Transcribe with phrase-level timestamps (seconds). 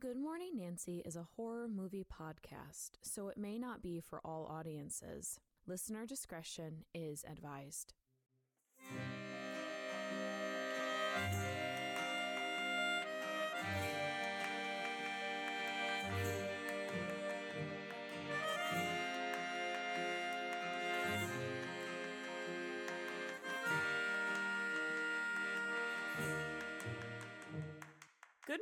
[0.00, 4.46] Good Mourning Nancy is a horror movie podcast, so it may not be for all
[4.46, 5.40] audiences.
[5.66, 7.94] Listener discretion is advised.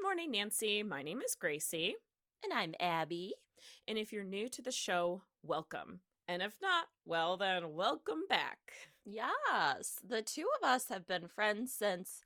[0.06, 0.84] Morning, Nancy.
[0.84, 1.96] My name is Gracie.
[2.44, 3.34] And I'm Abby.
[3.88, 5.98] And if you're new to the show, welcome.
[6.28, 8.58] And if not, well, then welcome back.
[9.04, 12.22] Yes, the two of us have been friends since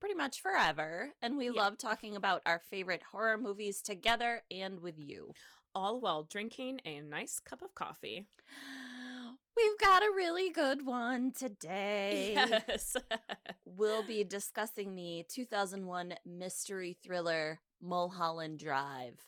[0.00, 1.52] pretty much forever, and we Yeah.
[1.62, 5.32] love talking about our favorite horror movies together and with you.
[5.74, 8.26] All while drinking a nice cup of coffee.
[9.56, 12.32] We've got a really good one today.
[12.34, 12.96] Yes.
[13.76, 19.26] We'll be discussing the 2001 mystery thriller Mulholland Drive.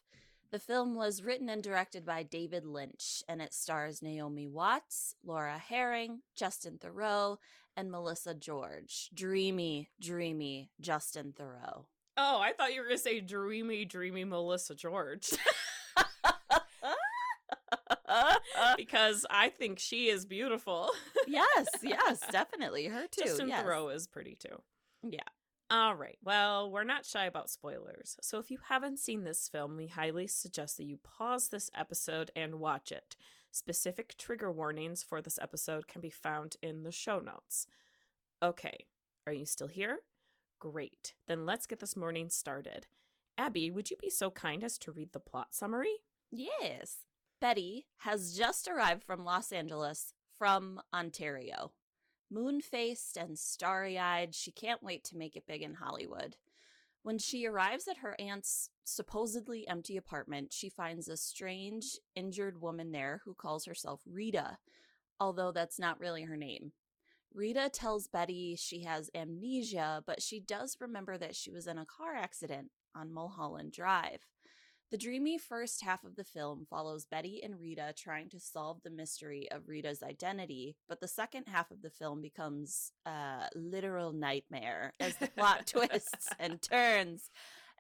[0.53, 5.59] The film was written and directed by David Lynch, and it stars Naomi Watts, Laura
[5.59, 7.39] Harring, Justin Theroux,
[7.77, 9.11] and Melissa George.
[9.13, 11.85] Dreamy, dreamy Justin Theroux.
[12.17, 15.29] oh, I thought you were going to say dreamy, dreamy Melissa George.
[18.77, 20.91] because I think she is beautiful.
[21.27, 22.87] yes, yes, definitely.
[22.87, 23.25] Her too.
[23.25, 23.65] Justin yes.
[23.65, 24.63] Theroux is pretty too.
[25.03, 25.21] Yeah.
[25.69, 26.17] All right.
[26.23, 28.17] Well, we're not shy about spoilers.
[28.23, 32.31] So if you haven't seen this film, we highly suggest that you pause this episode
[32.37, 33.17] and watch it.
[33.51, 37.67] Specific trigger warnings for this episode can be found in the show notes.
[38.41, 38.87] Okay.
[39.27, 40.01] Are you still here?
[40.61, 41.15] Great.
[41.27, 42.87] Then let's get this morning started.
[43.37, 45.97] Abby, would you be so kind as to read the plot summary?
[46.31, 46.99] Yes.
[47.41, 51.73] Betty has just arrived from Los Angeles from Ontario.
[52.31, 56.37] Moon faced and starry eyed, she can't wait to make it big in Hollywood.
[57.03, 62.91] When she arrives at her aunt's supposedly empty apartment, she finds a strange, injured woman
[62.91, 64.59] there who calls herself Rita,
[65.21, 66.73] although that's not really her name.
[67.33, 71.87] Rita tells Betty she has amnesia, but she does remember that she was in a
[71.87, 74.27] car accident on Mulholland Drive.
[74.93, 78.91] The dreamy first half of the film follows Betty and Rita trying to solve the
[78.91, 84.93] mystery of Rita's identity, but the second half of the film becomes a literal nightmare
[85.01, 87.31] as the plot twists and turns,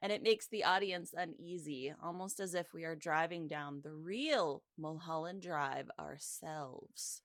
[0.02, 4.64] and it makes the audience uneasy, almost as if we are driving down the real
[4.76, 7.22] Mulholland Drive ourselves.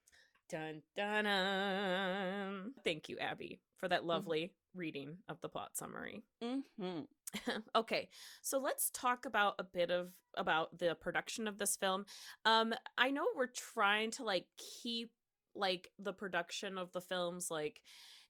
[0.48, 2.74] Dun dun dun.
[2.84, 6.22] Thank you, Abby, for that lovely reading of the plot summary.
[6.44, 7.02] Mm-hmm.
[7.76, 8.10] okay
[8.42, 12.06] so let's talk about a bit of about the production of this film
[12.46, 14.46] um i know we're trying to like
[14.84, 15.12] keep
[15.56, 17.82] like the production of the films like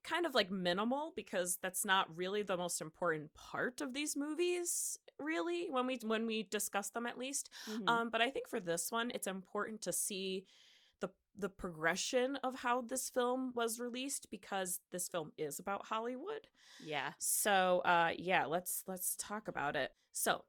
[0.03, 4.97] kind of like minimal because that's not really the most important part of these movies
[5.19, 7.87] really when we when we discuss them at least Mhm.
[7.87, 10.45] um but i think for this one it's important to see
[11.01, 16.47] the the progression of how this film was released because this film is about hollywood
[16.83, 17.11] yeah.
[17.19, 19.91] so, uh, yeah, let's let's talk about it.
[20.11, 20.43] So,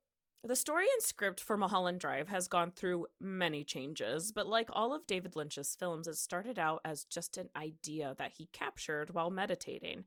[0.45, 4.93] the story and script for Mulholland Drive has gone through many changes, but like all
[4.93, 9.31] of David Lynch's films, it started out as just an idea that he captured while
[9.31, 10.05] meditating.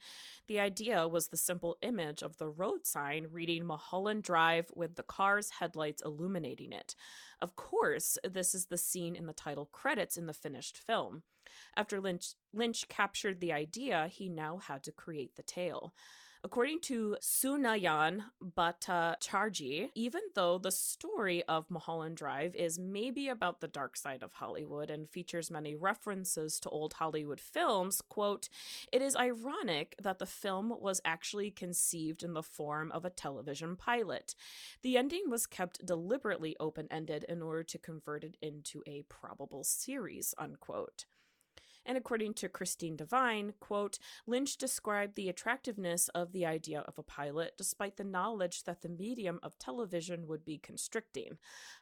[0.47, 5.03] The idea was the simple image of the road sign reading Mulholland Drive with the
[5.03, 6.95] car's headlights illuminating it.
[7.41, 11.23] Of course, this is the scene in the title credits in the finished film.
[11.77, 15.93] After Lynch, Lynch captured the idea, he now had to create the tale.
[16.45, 18.25] According to Sunayan
[18.55, 24.33] Bhattacharjee, even though the story of Mulholland Drive is maybe about the dark side of
[24.33, 28.47] Hollywood and features many references to old Hollywood films, quote,
[28.91, 33.75] it is ironic that the film was actually conceived in the form of a television
[33.75, 34.35] pilot.
[34.83, 39.63] The ending was kept deliberately open ended in order to convert it into a probable
[39.63, 41.05] series, unquote.
[41.85, 47.03] And according to Christine Devine, quote, Lynch described the attractiveness of the idea of a
[47.03, 51.37] pilot despite the knowledge that the medium of television would be constricting.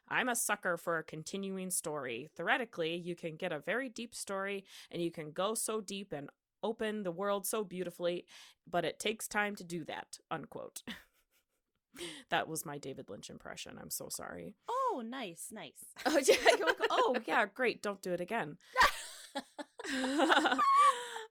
[0.08, 2.28] I'm a sucker for a continuing story.
[2.36, 6.28] Theoretically, you can get a very deep story and you can go so deep and
[6.62, 8.24] open the world so beautifully,
[8.68, 10.82] but it takes time to do that, unquote.
[12.30, 13.78] that was my David Lynch impression.
[13.80, 14.54] I'm so sorry.
[14.68, 15.84] Oh, nice, nice.
[16.06, 16.36] Oh, yeah,
[16.90, 17.82] oh, yeah, great.
[17.82, 18.56] Don't do it again.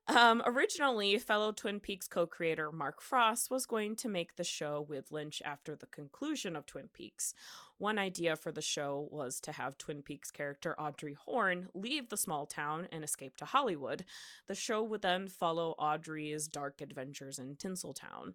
[0.08, 4.86] Um, originally, fellow Twin Peaks co creator Mark Frost was going to make the show
[4.88, 7.34] with Lynch after the conclusion of Twin Peaks.
[7.78, 12.18] One idea for the show was to have Twin Peaks character Audrey Horne leave the
[12.18, 14.04] small town and escape to Hollywood.
[14.48, 18.34] The show would then follow Audrey's dark adventures in Tinseltown.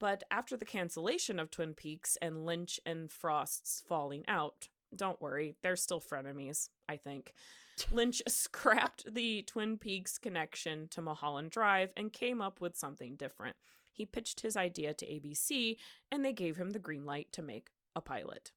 [0.00, 5.54] But after the cancellation of Twin Peaks and Lynch and Frost's falling out, don't worry,
[5.62, 7.32] they're still frenemies, I think.
[7.90, 13.56] Lynch scrapped the Twin Peaks connection to Mulholland Drive and came up with something different.
[13.92, 15.76] He pitched his idea to ABC,
[16.10, 18.52] and they gave him the green light to make a pilot.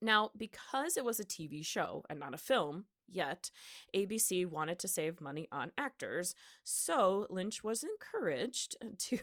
[0.00, 3.50] Now, because it was a TV show and not a film, yet,
[3.94, 9.18] ABC wanted to save money on actors, so Lynch was encouraged to,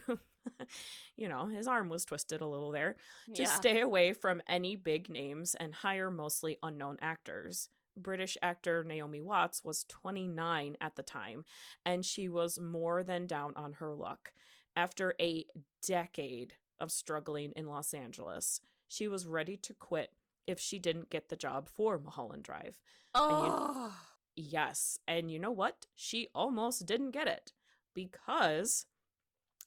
[1.16, 2.96] you know, his arm was twisted a little there,
[3.34, 3.48] to yeah.
[3.48, 7.68] stay away from any big names and hire mostly unknown actors.
[7.96, 11.44] British actor Naomi Watts was 29 at the time,
[11.84, 14.32] and she was more than down on her luck.
[14.76, 15.44] After a
[15.86, 20.10] decade of struggling in Los Angeles, she was ready to quit
[20.46, 22.80] if she didn't get the job for Mulholland Drive.
[23.14, 23.94] Oh.
[24.36, 25.86] Yes, and you know what?
[25.94, 27.52] She almost didn't get it
[27.94, 28.86] because,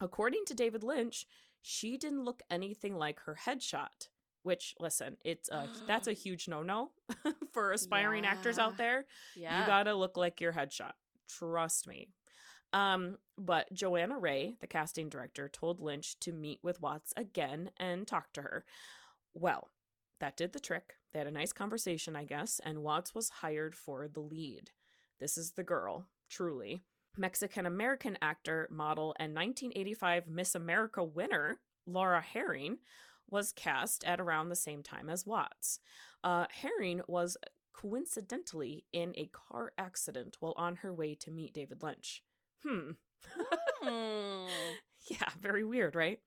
[0.01, 1.25] according to David Lynch,
[1.61, 4.09] she didn't look anything like her headshot.
[4.47, 6.91] Which, listen, it's a that's a huge no no
[7.53, 9.05] for aspiring actors out there.
[9.35, 9.59] Yeah.
[9.59, 10.93] You gotta look like your headshot.
[11.27, 12.07] Trust me.
[12.71, 18.07] Um, but Johanna Ray, the casting director, told Lynch to meet with Watts again and
[18.07, 18.63] talk to her.
[19.33, 19.67] Well,
[20.21, 20.93] that did the trick.
[21.11, 24.71] They had a nice conversation, I guess, and Watts was hired for the lead.
[25.19, 26.83] This is the girl, truly.
[27.17, 32.77] Mexican American actor, model, and 1985 Miss America winner, Laura Harring,
[33.29, 35.79] was cast at around the same time as Watts.
[36.23, 37.37] Uh, Harring was
[37.73, 42.23] coincidentally in a car accident while on her way to meet David Lynch.
[42.65, 42.91] Hmm.
[43.81, 44.47] Hmm.
[45.09, 46.19] Yeah, very weird, right?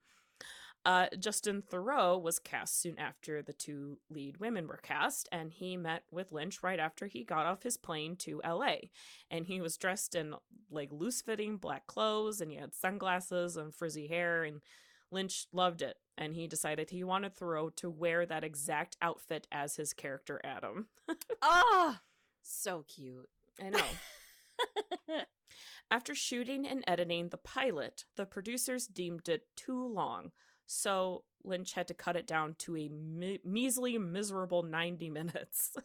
[0.83, 5.77] Uh, Justin Theroux was cast soon after the two lead women were cast, and he
[5.77, 8.75] met with Lynch right after he got off his plane to LA.
[9.29, 10.33] And he was dressed in
[10.71, 14.61] like loose fitting black clothes, and he had sunglasses and frizzy hair, and
[15.11, 15.97] Lynch loved it.
[16.21, 20.85] And he decided he wanted Theroux to wear that exact outfit as his character Adam.
[21.41, 21.97] Oh,
[22.43, 23.27] so cute.
[23.59, 25.17] I know.
[25.91, 30.31] After shooting and editing the pilot, the producers deemed it too long,
[30.67, 35.75] so Lynch had to cut it down to a me- measly, miserable 90 minutes.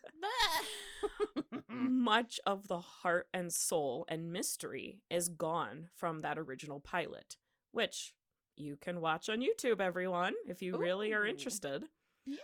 [1.71, 7.37] Much of the heart and soul and mystery is gone from that original pilot,
[7.73, 8.13] which
[8.57, 11.85] you can watch on YouTube, everyone, if you really are interested.
[12.25, 12.39] yeah.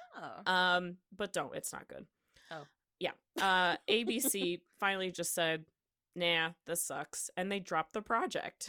[0.46, 2.06] Um, but don't, it's not good.
[2.50, 2.64] Oh.
[3.00, 3.12] Yeah.
[3.40, 5.64] Uh ABC finally just said,
[6.14, 7.30] nah, this sucks.
[7.36, 8.68] And they dropped the project.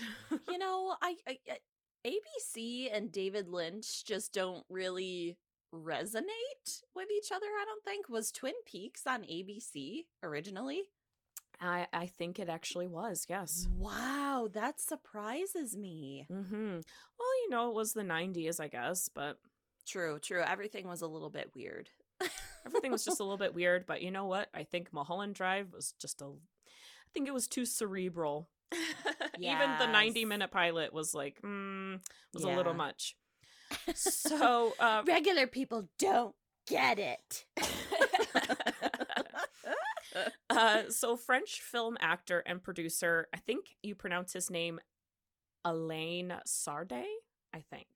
[0.50, 1.60] you know, I, I I-
[2.06, 5.38] ABC and David Lynch just don't really
[5.74, 7.46] resonate with each other.
[7.46, 10.84] I don't think was Twin Peaks on ABC originally.
[11.62, 13.68] I I think it actually was, yes.
[13.78, 16.28] Wow, that surprises me.
[16.32, 16.76] Mm-hmm.
[17.20, 19.38] Well, you know, it was the nineties, I guess, but
[19.86, 20.42] True, true.
[20.42, 21.90] Everything was a little bit weird.
[22.66, 23.86] everything was just a little bit weird.
[23.86, 24.50] But you know what?
[24.54, 28.50] I think Mulholland Drive was just a I think it was too cerebral.
[29.40, 32.00] Even the 90 minute pilot was like, mm,
[32.34, 33.16] was a little much.
[33.96, 36.36] So uh regular people don't
[36.68, 37.46] get it.
[40.58, 44.80] Uh, so French film actor and producer, I think you pronounce his name
[45.66, 47.04] Alain Sardé,
[47.54, 47.88] I think.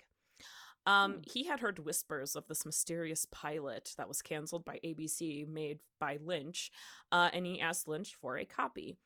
[0.85, 1.19] Um, Hmm.
[1.25, 6.17] he had heard whispers of this mysterious pilot that was canceled by ABC, made by
[6.23, 6.71] Lynch,
[7.11, 8.97] uh, and he asked Lynch for a copy.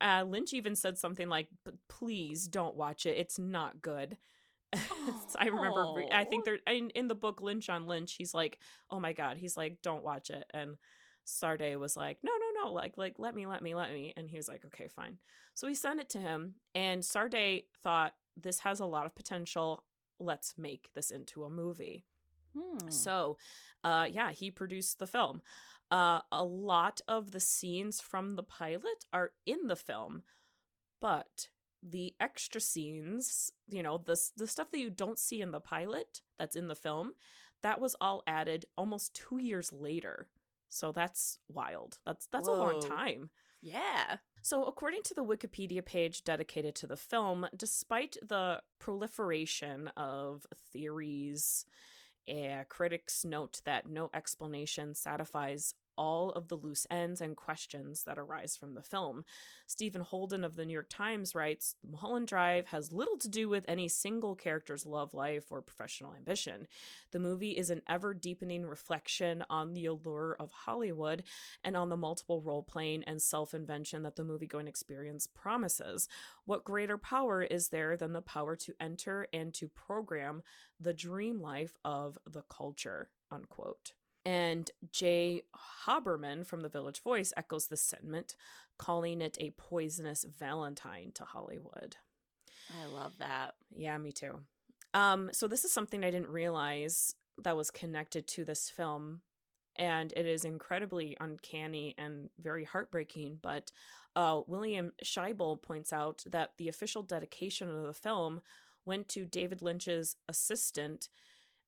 [0.00, 1.48] Uh, Lynch even said something like,
[1.88, 4.18] "Please don't watch it; it's not good."
[5.38, 5.92] I remember.
[5.94, 8.58] re- I think there in in the book Lynch on Lynch, he's like,
[8.90, 10.76] "Oh my god," he's like, "Don't watch it," and
[11.24, 12.72] Sardé was like, "No, no!
[12.72, 15.18] Like, like, let me, let me, let me." And he was like, "Okay, fine."
[15.54, 19.84] So we sent it to him, and Sardé thought this has a lot of potential.
[20.18, 22.04] Let's make this into a movie.
[22.56, 22.90] Hmm.
[22.90, 23.38] So,
[23.82, 25.42] uh, yeah, he produced the film.
[25.90, 30.22] Uh, a lot of the scenes from the pilot are in the film,
[31.00, 31.48] but
[31.82, 36.20] the extra scenes, you know, the the stuff that you don't see in the pilot
[36.38, 37.12] that's in the film,
[37.62, 40.28] that was all added almost two years later.
[40.72, 41.98] So that's wild.
[42.06, 43.30] That's that's a long time.
[43.60, 44.16] yeah.
[44.40, 51.64] So, according to the Wikipedia page dedicated to the film, despite the proliferation of theories,
[52.26, 58.18] eh, critics note that no explanation satisfies all of the loose ends and questions that
[58.18, 59.24] arise from the film.
[59.66, 63.64] Stephen Holden of the New York Times writes Mulholland Drive has little to do with
[63.68, 66.66] any single character's love life or professional ambition.
[67.12, 71.22] The movie is an ever deepening reflection on the allure of Hollywood
[71.64, 76.08] and on the multiple role playing and self invention that the movie-going experience promises.
[76.44, 80.42] What greater power is there than the power to enter and to program
[80.80, 83.10] the dream life of the culture?
[83.30, 83.92] Unquote.
[84.24, 85.42] And Jay
[85.86, 88.36] Hoberman from the Village Voice echoes this sentiment,
[88.78, 91.96] calling it a poisonous Valentine to Hollywood.
[92.80, 93.54] I love that.
[93.74, 94.40] Yeah, me too.
[94.94, 99.22] Um, so this is something I didn't realize that was connected to this film,
[99.76, 103.38] and it is incredibly uncanny and very heartbreaking.
[103.42, 103.72] But
[104.14, 108.42] uh, William Scheibel points out that the official dedication of the film
[108.84, 111.08] went to David Lynch's assistant.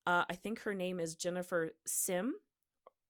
[0.06, 2.34] Uh, I think her name is Jennifer Sim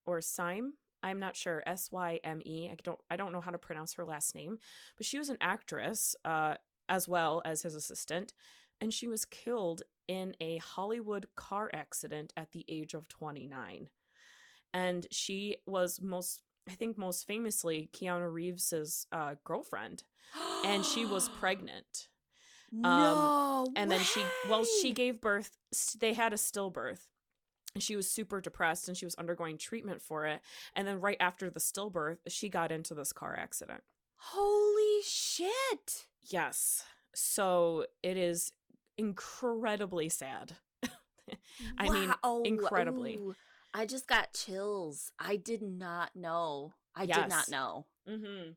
[0.07, 0.75] or Syme.
[1.03, 1.63] I'm not sure.
[1.67, 2.69] S Y M E.
[2.71, 2.99] I don't.
[3.11, 4.59] I don't know how to pronounce her last name,
[4.97, 6.55] but she was an actress uh,
[6.89, 8.33] as well as his assistant,
[8.81, 13.89] and she was killed in a Hollywood car accident at the age of 29.
[14.73, 20.05] And she was most, I think, most famously Keanu Reeves's uh, girlfriend,
[20.65, 22.09] and she was pregnant.
[22.83, 23.67] No.
[23.77, 25.51] And then she, well, she gave birth.
[25.99, 27.07] They had a stillbirth.
[27.75, 30.41] and She was super depressed and she was undergoing treatment for it.
[30.75, 33.83] And then right after the stillbirth, she got into this car accident.
[34.17, 36.07] Holy shit.
[36.23, 36.85] Yes.
[37.15, 38.53] So it is
[38.97, 40.57] incredibly sad.
[41.79, 42.13] I mean,
[42.45, 43.17] incredibly.
[43.17, 43.35] Ooh,
[43.73, 45.11] I just got chills.
[45.19, 46.73] I did not know.
[46.95, 47.87] I did not know.
[48.09, 48.51] Mm-hmm.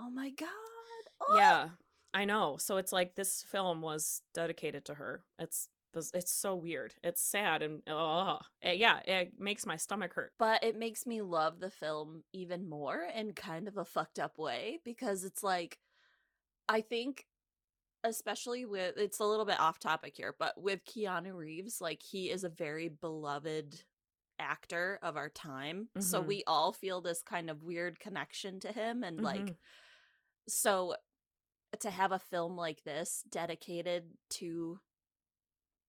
[0.00, 0.48] Oh my god.
[1.20, 1.36] Oh.
[1.36, 1.68] Yeah,
[2.12, 2.56] I know.
[2.56, 5.24] So it's like this film was dedicated to her.
[5.38, 5.68] It's
[6.14, 6.94] it's so weird.
[7.02, 10.32] It's sad and oh yeah, it makes my stomach hurt.
[10.38, 14.38] But it makes me love the film even more in kind of a fucked up
[14.38, 15.78] way because it's like
[16.68, 17.26] I think
[18.04, 22.30] especially with it's a little bit off topic here, but with Keanu Reeves, like he
[22.30, 23.84] is a very beloved
[24.38, 25.90] actor of our time.
[25.98, 26.22] So Mhm.
[26.22, 29.56] we all feel this kind of weird connection to him and like Mhm.
[30.48, 30.96] so
[31.78, 34.80] to have a film like this dedicated to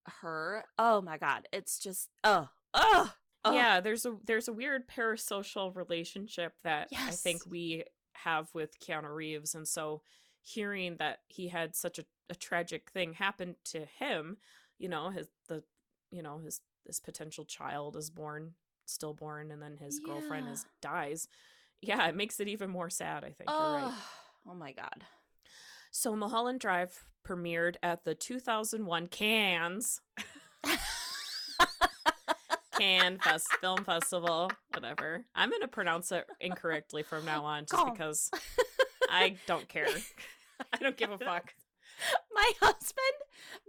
[0.06, 3.54] her, oh my god, it's just oh, oh, oh.
[3.54, 7.84] Yeah, there's a there's a weird parasocial relationship that I think we
[8.14, 10.02] have with Keanu Reeves, and so
[10.42, 14.38] hearing that he had such a, a tragic thing happen to him,
[14.78, 15.64] you know, his the
[16.12, 18.54] you know his this potential child is born
[18.86, 21.28] stillborn, and then his girlfriend is dies.
[21.82, 23.24] Yeah, it makes it even more sad.
[23.24, 23.84] I think you're right.
[23.86, 24.04] Oh,
[24.50, 25.04] oh my god.
[25.92, 30.02] So Mulholland Drive premiered at the 2001 Cannes
[32.78, 35.26] Cannes Fest Film Festival, whatever.
[35.36, 37.92] I'm going to pronounce it incorrectly from now on just Cannes.
[37.92, 38.32] because
[39.10, 39.88] I don't care.
[40.74, 41.54] I don't give a fuck.
[42.34, 42.96] My husband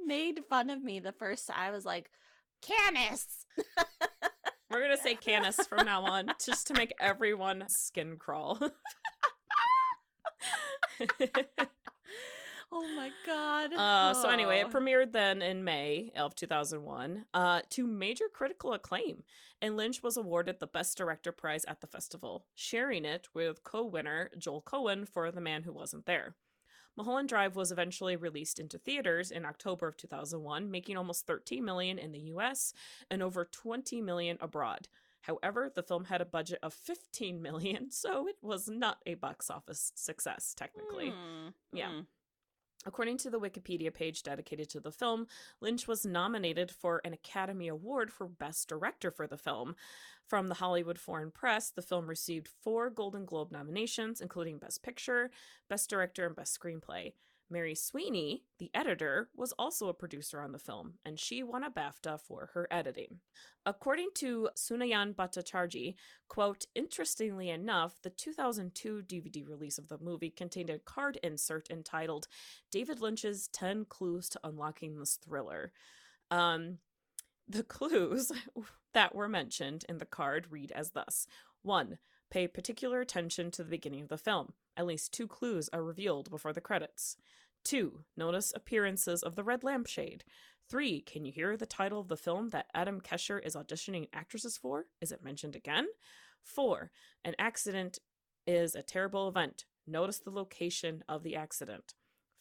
[0.07, 1.57] made fun of me the first time.
[1.59, 2.11] I was like,
[2.63, 3.45] Canis.
[4.71, 8.59] We're going to say Canis from now on just to make everyone skin crawl.
[12.75, 13.75] Oh my god.
[13.75, 14.71] Uh, so anyway, it Oh.
[14.71, 19.25] premiered then in May of 2001 uh, to major critical acclaim,
[19.61, 24.31] and Lynch was awarded the Best Director prize at the festival, sharing it with co-winner
[24.39, 26.35] Joel Coen for The Man Who Wasn't There.
[26.97, 31.99] Mulholland Drive was eventually released into theaters in October of 2001, making almost 13 million
[31.99, 32.73] in the US
[33.11, 34.89] and over 20 million abroad.
[35.23, 39.51] However, the film had a budget of 15 million, so it was not a box
[39.51, 41.11] office success technically.
[41.11, 41.91] Hmm, Yeah.
[41.91, 42.01] hmm.
[42.85, 45.27] According to the Wikipedia page dedicated to the film,
[45.61, 49.77] Lynch was nominated for an Academy Award for Best Director for the film.
[50.27, 55.31] From the Hollywood Foreign Press, the film received four Golden Globe nominations, including Best Picture,
[55.69, 57.13] Best Director, and Best Screenplay.
[57.53, 61.71] Mary Sweeney, the editor, was also a producer on the film, and she won a
[61.71, 63.21] BAFTA for her editing.
[63.67, 65.95] According to Sunayan Bhattacharjee,
[66.29, 72.27] quote, interestingly enough, the 2002 DVD release of the movie contained a card insert entitled
[72.71, 75.73] David Lynch's 10 Clues to Unlocking This Thriller.
[76.31, 76.79] Um,
[77.47, 78.33] the clues
[78.95, 81.27] that were mentioned in the card read as thus
[81.63, 81.99] 1.
[82.33, 84.55] Pay particular attention to the beginning of the film.
[84.75, 87.19] At least two clues are revealed before the credits.
[87.65, 88.05] 2.
[88.17, 90.25] Notice appearances of the red lampshade.
[90.71, 91.03] 3.
[91.03, 94.87] Can you hear the title of the film that Adam Kesher is auditioning actresses for?
[95.03, 95.89] Is it mentioned again?
[96.43, 96.91] 4.
[97.23, 97.99] An accident
[98.47, 99.67] is a terrible event.
[99.87, 101.93] Notice the location of the accident.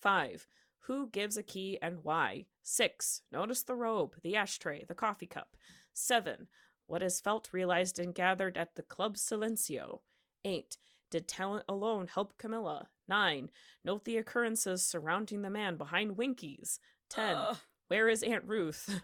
[0.02, 0.48] 5.
[0.86, 2.46] Who gives a key and why?
[2.64, 3.24] 6.
[3.30, 5.58] Notice the robe, the ashtray, the coffee cup.
[5.94, 6.48] 7.
[6.92, 10.02] What is felt, realized, and gathered at the Club Silencio.
[10.44, 10.76] 8.
[11.10, 12.90] Did talent alone help Camilla?
[13.08, 13.50] 9.
[13.86, 16.82] Note the occurrences surrounding the man behind Winkies.
[17.10, 17.36] 10.
[17.38, 17.58] Ugh.
[17.88, 19.04] Where is Aunt Ruth?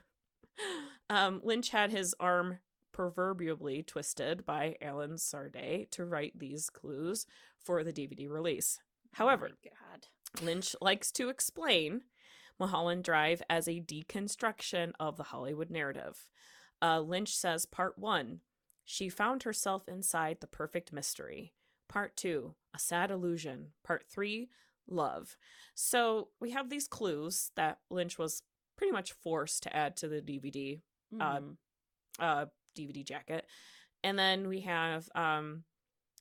[1.10, 2.60] um, Lynch had his arm
[2.91, 7.25] proverbially twisted by Alan Sardé to write these clues
[7.63, 8.82] for the DVD release.
[9.13, 10.44] However, Oh.
[10.44, 12.01] Lynch likes to explain
[12.60, 16.27] Mulholland Drive as a deconstruction of the Hollywood narrative.
[16.81, 18.41] Uh, Lynch says part one,
[18.86, 21.53] she found herself inside the perfect mystery.
[21.89, 23.72] Part two, a sad illusion.
[23.84, 24.50] Part three,
[24.88, 25.36] love.
[25.74, 28.43] So we have these clues that Lynch was
[28.77, 30.81] pretty much forced to add to the DVD
[31.19, 31.57] uh, Mhm.
[32.19, 33.46] uh DVD jacket.
[34.03, 35.63] And then we have um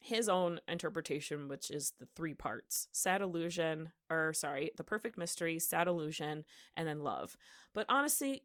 [0.00, 2.88] his own interpretation which is the three parts.
[2.92, 6.44] Sad illusion or sorry, the perfect mystery, sad illusion,
[6.76, 7.36] and then love.
[7.74, 8.44] But honestly,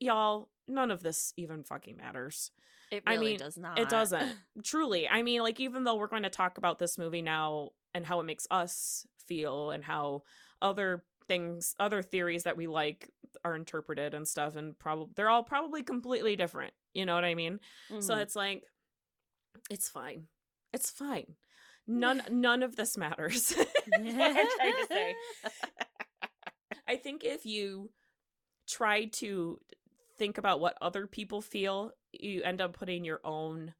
[0.00, 2.50] y'all, none of this even fucking matters.
[2.90, 3.78] it I mean, does not.
[3.78, 4.36] It doesn't.
[4.64, 5.08] Truly.
[5.08, 8.20] I mean, like even though we're going to talk about this movie now and how
[8.20, 10.22] it makes us feel and how
[10.62, 13.10] other things, other theories that we like
[13.44, 16.72] are interpreted and stuff and probably they're all probably completely different.
[16.94, 17.60] You know what I mean?
[18.00, 18.20] So Mhm.
[18.22, 18.64] it's like
[19.70, 20.28] it's fine.
[20.72, 21.34] It's fine.
[21.86, 23.54] None none of this matters.
[23.94, 25.14] I'm trying to say.
[26.88, 27.90] I think if you
[28.68, 29.60] try to
[30.18, 33.74] think about what other people feel, you end up putting your own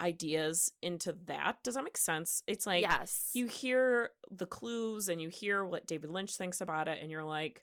[0.00, 1.56] ideas into that.
[1.62, 2.42] Does that make sense?
[2.46, 3.30] It's like yes.
[3.32, 7.24] you hear the clues and you hear what David Lynch thinks about it, and you're
[7.24, 7.62] like,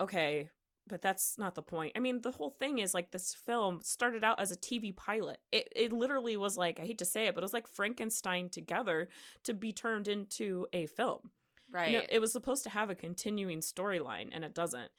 [0.00, 0.50] okay,
[0.86, 1.92] but that's not the point.
[1.96, 5.38] I mean, the whole thing is like this film started out as a TV pilot.
[5.50, 8.48] It it literally was like I hate to say it, but it was like Frankenstein
[8.48, 9.08] together
[9.44, 11.30] to be turned into a film.
[11.70, 11.90] right.
[11.90, 14.90] You know, it was supposed to have a continuing storyline, and it doesn't.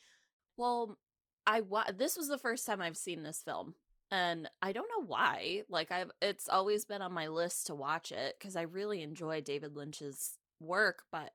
[0.58, 0.98] Well,
[1.46, 3.76] I wa- this was the first time I've seen this film,
[4.12, 5.64] and I don't know why.
[5.70, 9.42] Like I've it's always been on my list to watch it because I really enjoy
[9.42, 11.32] David Lynch's work, but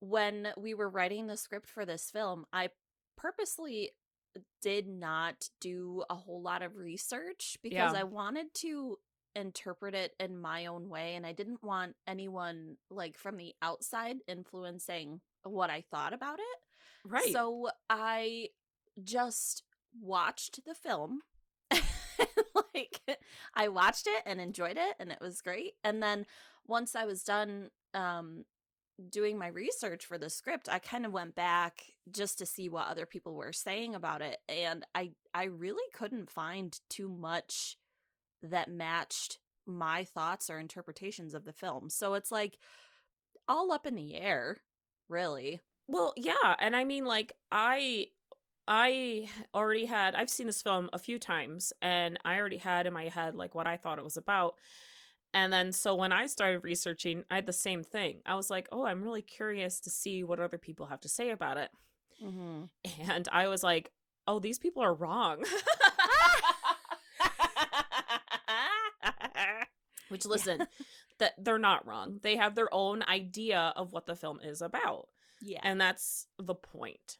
[0.00, 2.70] when we were writing the script for this film, I
[3.16, 3.90] purposely
[4.62, 8.00] did not do a whole lot of research because Yeah.
[8.00, 8.98] I wanted to
[9.36, 14.16] interpret it in my own way and I didn't want anyone like from the outside
[14.26, 17.08] influencing what I thought about it.
[17.10, 17.32] Right.
[17.32, 18.48] So I
[19.02, 19.62] just
[20.00, 21.20] watched the film.
[22.74, 23.00] like
[23.54, 25.74] I watched it and enjoyed it and it was great.
[25.84, 26.26] And then
[26.66, 28.44] once I was done um
[29.10, 32.88] doing my research for the script, I kind of went back just to see what
[32.88, 37.76] other people were saying about it and I I really couldn't find too much
[38.42, 41.88] that matched my thoughts or interpretations of the film.
[41.88, 42.58] So it's like
[43.48, 44.58] all up in the air,
[45.08, 45.60] really.
[45.88, 48.08] Well, yeah, and I mean like I
[48.68, 52.92] I already had I've seen this film a few times and I already had in
[52.92, 54.54] my head like what I thought it was about.
[55.34, 58.20] And then so when I started researching, I had the same thing.
[58.26, 61.30] I was like, "Oh, I'm really curious to see what other people have to say
[61.30, 61.70] about it."
[62.22, 62.64] Mm-hmm.
[63.10, 63.90] And I was like,
[64.26, 65.42] "Oh, these people are wrong."
[70.08, 70.66] Which listen,
[71.18, 72.20] that they're not wrong.
[72.22, 75.08] They have their own idea of what the film is about.
[75.40, 75.60] yeah.
[75.62, 77.16] And that's the point.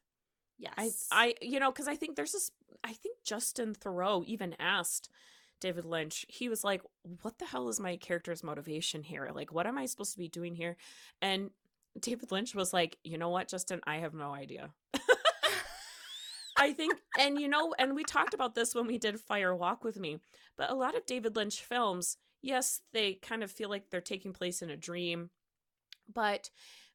[0.62, 1.08] Yes.
[1.10, 2.50] I, I, you know, because I think there's this.
[2.84, 5.10] I think Justin Theroux even asked
[5.60, 6.24] David Lynch.
[6.28, 6.82] He was like,
[7.22, 9.30] "What the hell is my character's motivation here?
[9.34, 10.76] Like, what am I supposed to be doing here?"
[11.20, 11.50] And
[11.98, 13.80] David Lynch was like, "You know what, Justin?
[13.86, 14.70] I have no idea."
[16.56, 19.82] I think, and you know, and we talked about this when we did Fire Walk
[19.82, 20.18] with Me,
[20.56, 24.32] but a lot of David Lynch films, yes, they kind of feel like they're taking
[24.32, 25.30] place in a dream,
[26.12, 26.50] but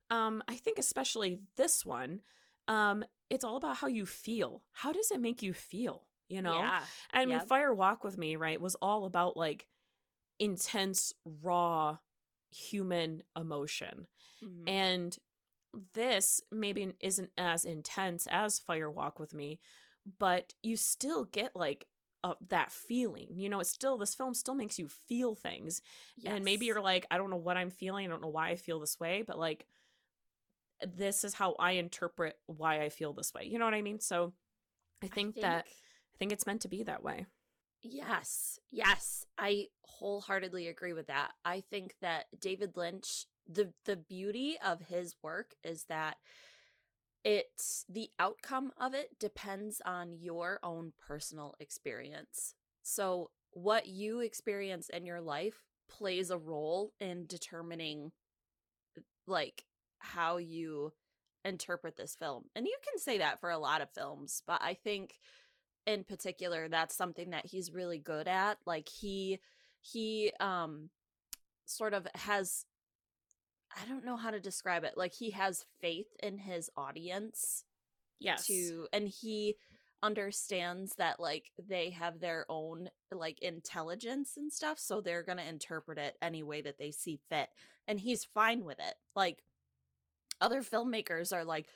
[0.10, 2.22] um, I think especially this one,
[2.68, 4.64] um, it's all about how you feel.
[4.72, 6.08] How does it make you feel?
[6.30, 6.84] You know, Yeah.
[7.14, 7.48] I mean, Yep.
[7.48, 9.68] Fire Walk with Me, right, was all about like
[10.40, 11.98] intense, raw
[12.50, 14.08] human emotion.
[14.42, 14.70] Mhm.
[14.70, 15.20] And
[15.94, 19.60] this maybe isn't as intense as Fire Walk with Me,
[20.20, 21.88] but you still get like
[22.24, 23.38] uh, that feeling.
[23.38, 25.82] You know, it's still, this film still makes you feel things.
[26.26, 28.06] And maybe you're like, I don't know what I'm feeling.
[28.06, 29.68] I don't know why I feel this way, but like,
[30.86, 33.46] this is how I interpret why I feel this way.
[33.46, 34.00] You know what I mean?
[34.00, 34.34] So
[35.04, 37.26] I think, that I think it's meant to be that way.
[37.82, 41.32] Yes, yes, I wholeheartedly agree with that.
[41.46, 46.18] I think that David Lynch, the the beauty of his work is that
[47.24, 52.56] it's the outcome of it depends on your own personal experience.
[52.84, 58.12] So what you experience in your life plays a role in determining
[59.26, 59.66] like
[60.00, 60.94] how you
[61.46, 62.46] interpret this film.
[62.56, 65.16] And you can say that for a lot of films, but I think
[65.86, 68.58] in particular, that's something that he's really good at.
[68.66, 69.40] Like he
[69.82, 70.90] he um
[71.66, 72.66] sort of has
[73.76, 74.94] I don't know how to describe it.
[74.98, 77.64] Like he has faith in his audience
[78.20, 78.48] Yes.
[78.48, 79.58] to and he
[80.04, 85.48] understands that like they have their own like intelligence and stuff so they're going to
[85.48, 87.50] interpret it any way that they see fit
[87.88, 89.44] and he's fine with it like
[90.42, 91.68] other filmmakers are like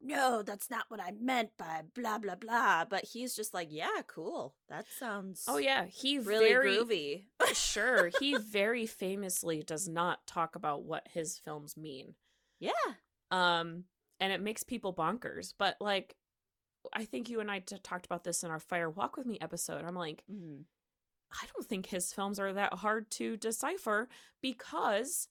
[0.00, 4.02] no that's not what i meant by blah blah blah but he's just like yeah
[4.08, 7.22] cool that sounds Oh yeah, he really very groovy
[7.54, 8.10] sure.
[8.20, 12.14] He very famously does not talk about what his films mean.
[12.58, 12.70] yeah
[13.30, 13.84] Um,
[14.20, 15.54] and it makes people bonkers.
[15.58, 16.16] But like,
[16.92, 19.38] I think you and I t- talked about this in our Fire Walk with Me
[19.40, 19.84] episode.
[19.84, 20.64] I'm like, Mhm.
[21.32, 24.08] I don't think his films are that hard to decipher
[24.42, 25.28] because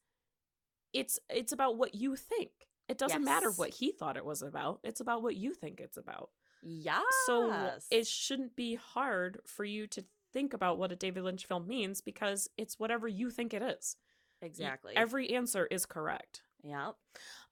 [0.93, 2.51] it's it's about what you think.
[2.91, 4.79] It doesn't matter what he thought it was about.
[4.83, 6.29] It's about what you think it's about.
[6.61, 11.45] yes So it shouldn't be hard for you to think about what a David Lynch
[11.45, 13.95] film means because it's whatever you think it is.
[14.41, 16.41] Exactly Every answer is correct.
[16.63, 16.91] yeah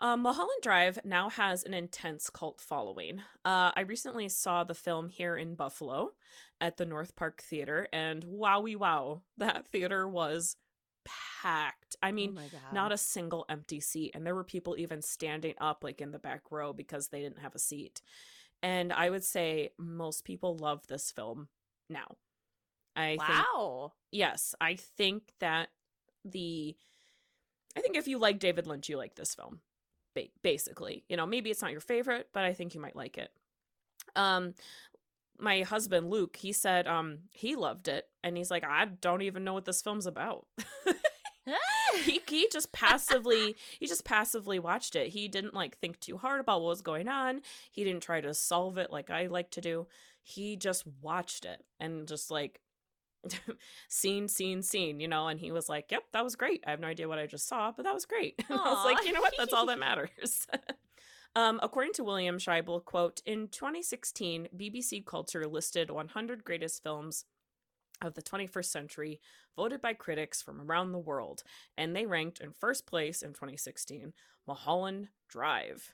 [0.01, 3.21] Um, Mulholland Drive now has an intense cult following.
[3.45, 6.11] Uh, I recently saw the film here in Buffalo
[6.59, 10.55] at the North Park Theater, and wowie wow, that theater was
[11.05, 11.95] packed.
[12.01, 15.83] I mean, oh not a single empty seat, and there were people even standing up
[15.83, 18.01] like in the back row because they didn't have a seat.
[18.61, 21.47] And I would say most people love this film
[21.89, 22.17] now.
[22.95, 25.69] I think wow yes, I think that
[26.25, 26.75] the
[27.77, 29.61] I think if you like David Lynch, you like this film.
[30.15, 33.17] Ba- basically, you know, maybe it's not your favorite, but I think you might like
[33.17, 33.29] it.
[34.15, 34.53] Um
[35.39, 39.43] my husband Luke, he said um he loved it and he's like I don't even
[39.43, 40.45] know what this film's about.
[42.03, 45.09] he he just passively he just passively watched it.
[45.09, 47.41] He didn't like think too hard about what was going on.
[47.71, 49.87] He didn't try to solve it like I like to do.
[50.21, 52.59] He just watched it and just like
[53.89, 56.63] scene scene scene, you know, and he was like, "Yep, that was great.
[56.65, 58.85] I have no idea what I just saw, but that was great." And I was
[58.85, 59.33] like, "You know what?
[59.37, 60.47] That's all that matters."
[61.35, 67.25] Um, according to William Scheibel, quote, in 2016, BBC Culture listed 100 greatest films
[68.01, 69.21] of the 21st century,
[69.55, 71.43] voted by critics from around the world,
[71.77, 74.13] and they ranked in first place in 2016
[74.47, 75.93] Mulholland Drive.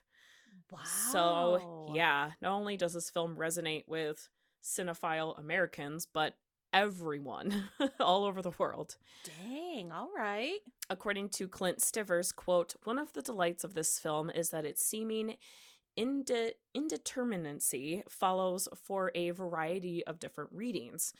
[0.70, 4.28] wow So, yeah, not only does this film resonate with
[4.62, 6.34] cinephile Americans, but
[6.76, 7.64] everyone
[8.00, 8.96] all over the world.
[9.24, 10.58] dang all right
[10.88, 14.84] According to Clint Stivers, quote, one of the delights of this film is that its
[14.84, 15.36] seeming
[15.96, 21.12] inde- indeterminacy follows for a variety of different readings.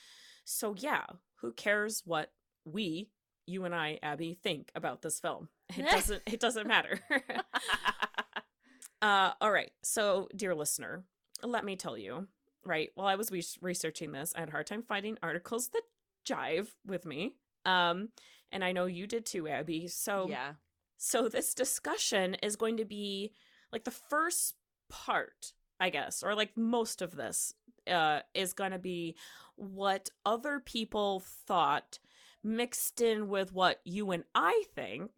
[0.45, 1.05] So, yeah,
[1.40, 2.31] who cares what
[2.64, 3.09] we,
[3.47, 5.49] you and I, Abby, think about this film?
[5.77, 6.23] It doesn't.
[6.27, 7.01] It doesn't matter.
[9.03, 9.73] uh, all right.
[9.83, 11.05] So, dear listener,
[11.42, 12.29] let me tell you.
[12.66, 15.83] Right, while I was re- researching this, I had a hard time finding articles that
[16.29, 17.35] jive with me.
[17.64, 18.09] Um,
[18.52, 19.88] and I know you did too, Abby.
[19.88, 20.52] So, yeah
[20.96, 23.33] so this discussion is going to be
[23.72, 24.55] like the first
[24.88, 27.55] part, I guess, or like most of this
[27.90, 29.14] uh is going to be
[29.55, 31.98] what other people thought
[32.42, 35.11] mixed in with what you and I think.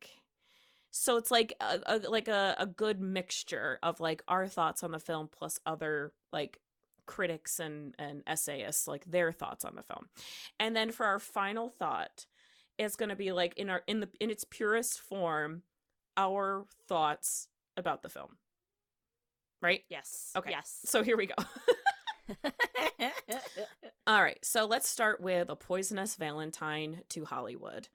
[0.90, 4.90] So it's like a, a like a, a good mixture of like our thoughts on
[4.90, 6.58] the film plus other like
[7.08, 10.08] critics and and essayists like their thoughts on the film.
[10.60, 12.26] And then for our final thought,
[12.78, 15.62] it's going to be like in our in the in its purest form
[16.16, 18.36] our thoughts about the film.
[19.60, 19.80] Right?
[19.88, 20.50] yes Okay.
[20.50, 21.34] yes So here we go.
[24.06, 27.88] All right, so let's start with A Poisonous Valentine to Hollywood.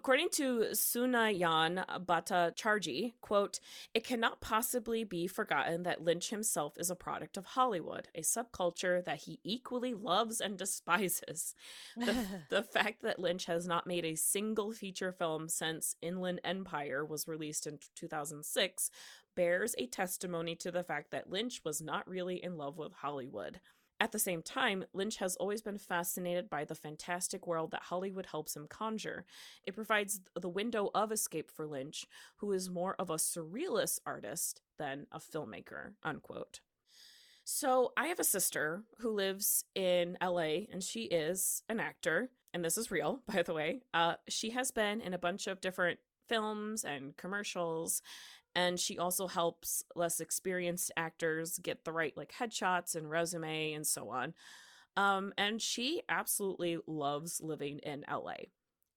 [0.00, 3.60] According to Sunayan Bhattacharjee, quote,
[3.92, 9.04] it cannot possibly be forgotten that Lynch himself is a product of Hollywood, a subculture
[9.04, 11.54] that he equally loves and despises.
[11.98, 12.16] The,
[12.48, 17.28] the fact that Lynch has not made a single feature film since Inland Empire was
[17.28, 18.90] released in 2006
[19.36, 23.60] bears a testimony to the fact that Lynch was not really in love with Hollywood.
[24.00, 28.26] At the same time, Lynch has always been fascinated by the fantastic world that Hollywood
[28.26, 29.26] helps him conjure.
[29.62, 32.06] It provides the window of escape for Lynch,
[32.38, 35.92] who is more of a surrealist artist than a filmmaker.
[36.02, 36.60] Unquote.
[37.44, 42.64] So, I have a sister who lives in LA and she is an actor, and
[42.64, 43.82] this is real, by the way.
[43.92, 48.02] Uh, she has been in a bunch of different films and commercials,
[48.54, 53.86] and she also helps less experienced actors get the right like headshots and resume and
[53.86, 54.34] so on.
[54.96, 58.34] Um, and she absolutely loves living in LA.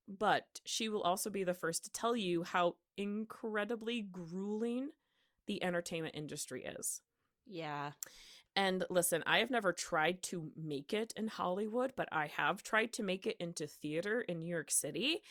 [0.07, 4.89] But she will also be the first to tell you how incredibly grueling
[5.47, 7.01] the entertainment industry is.
[7.45, 7.91] yeah
[8.55, 12.93] And listen, I have never tried to make it in Hollywood, but I have tried
[12.93, 15.21] to make it into theater in New York City.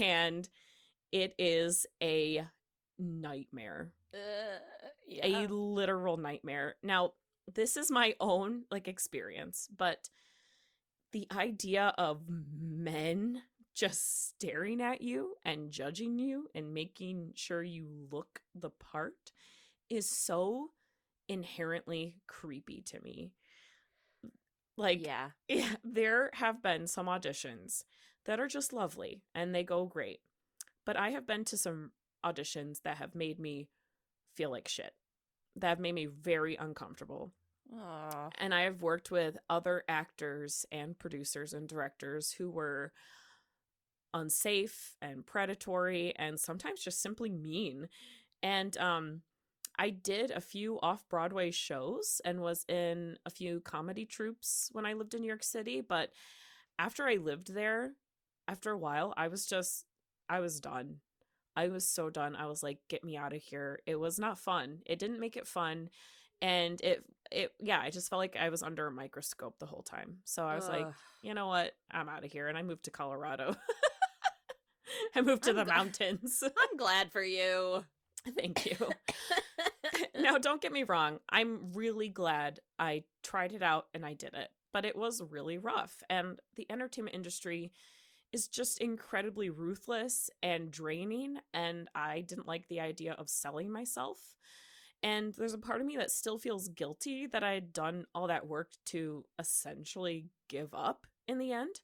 [0.00, 0.48] And
[1.12, 2.46] it is a
[2.98, 3.92] nightmare.
[4.12, 6.76] Uh, A literal nightmare.
[6.82, 7.12] Now,
[7.52, 10.08] this is my own like experience, but
[11.12, 13.42] the idea of men
[13.74, 19.32] just staring at you and judging you and making sure you look the part
[19.90, 20.68] is so
[21.28, 23.32] inherently creepy to me.
[24.76, 25.30] Like, yeah.
[25.48, 27.84] yeah, there have been some auditions
[28.26, 30.20] that are just lovely and they go great.
[30.86, 31.92] But I have been to some
[32.24, 33.68] auditions that have made me
[34.34, 34.94] feel like shit,
[35.56, 37.32] that have made me very uncomfortable.
[37.72, 38.30] Aw.
[38.38, 42.92] And I have worked with other actors and producers and directors who were
[44.12, 47.88] unsafe and predatory and sometimes just simply mean.
[48.42, 49.22] And um
[49.76, 54.92] I did a few off-Broadway shows and was in a few comedy troupes when I
[54.92, 56.12] lived in New York City, but
[56.78, 57.94] after I lived there,
[58.46, 59.84] after a while, I was just
[60.28, 61.00] I was done.
[61.56, 62.36] I was so done.
[62.36, 63.80] I was like, get me out of here.
[63.86, 64.80] It was not fun.
[64.86, 65.88] It didn't make it fun.
[66.42, 69.82] And it it yeah, I just felt like I was under a microscope the whole
[69.82, 70.18] time.
[70.24, 70.86] So I was like,
[71.22, 71.72] you know what?
[71.90, 72.48] I'm out of here.
[72.48, 73.56] And I moved to Colorado.
[75.14, 76.42] I moved to I'm the gl- mountains.
[76.44, 77.84] I'm glad for you.
[78.36, 78.76] Thank you.
[80.20, 81.20] now, don't get me wrong.
[81.28, 85.58] I'm really glad I tried it out and I did it, but it was really
[85.58, 86.02] rough.
[86.08, 87.72] And the entertainment industry
[88.34, 91.38] is just incredibly ruthless and draining.
[91.54, 94.18] And I didn't like the idea of selling myself.
[95.04, 98.26] And there's a part of me that still feels guilty that I had done all
[98.26, 101.76] that work to essentially give up in the end.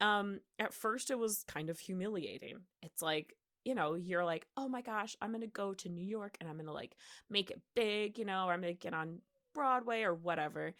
[0.00, 2.58] Um, at first, it was kind of humiliating.
[2.82, 6.36] It's like, you know, you're like, oh my gosh, I'm gonna go to New York
[6.40, 6.94] and I'm gonna like
[7.30, 9.20] make it big, you know, or I'm gonna get on
[9.54, 10.74] Broadway or whatever.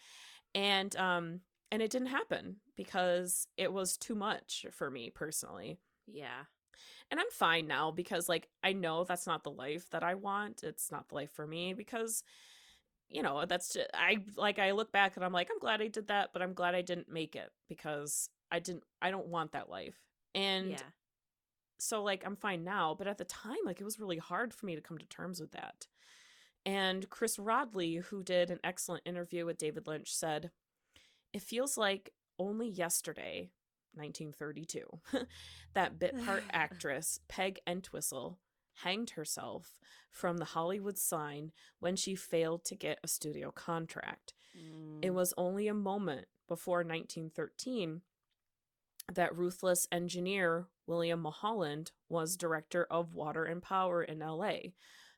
[0.53, 1.39] And um
[1.71, 5.79] and it didn't happen because it was too much for me personally.
[6.07, 6.45] yeah.
[7.11, 10.63] And I'm fine now because like I know that's not the life that I want.
[10.63, 12.23] It's not the life for me because
[13.09, 15.87] you know, that's just, I like I look back and I'm like I'm glad I
[15.87, 19.51] did that, but I'm glad I didn't make it because I didn't I don't want
[19.51, 19.99] that life.
[20.33, 20.77] And yeah.
[21.77, 24.65] so like I'm fine now, but at the time like it was really hard for
[24.65, 25.87] me to come to terms with that.
[26.65, 30.49] And Chris Rodley, who did an excellent interview with David Lynch, said,
[31.33, 33.51] "It feels like only yesterday,
[33.95, 35.01] 1932,
[35.73, 38.39] that bit part actress Peg Entwistle
[38.77, 44.33] hanged herself from the Hollywood sign when she failed to get a studio contract.
[44.55, 45.13] It Mm.
[45.13, 48.01] was only a moment before 1913
[49.11, 54.73] that ruthless engineer William Mulholland was director of Water and Power in LA.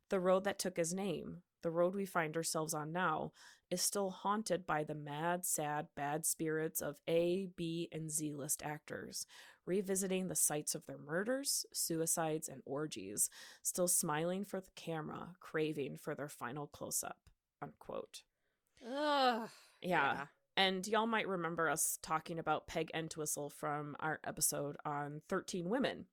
[0.10, 3.32] The road that took his name, the road we find ourselves on now,
[3.72, 8.62] is still haunted by the mad, sad, bad spirits of A, B, and Z list
[8.64, 9.26] actors,
[9.66, 13.30] revisiting the sites of their murders, suicides, and orgies,
[13.64, 17.18] still smiling for the camera, craving for their final close up.
[17.62, 18.22] Unquote.
[18.88, 19.50] Ugh.
[19.82, 20.28] Yeah.
[20.56, 26.06] And y'all might remember us talking about Peg Entwistle from our episode on 13 Women.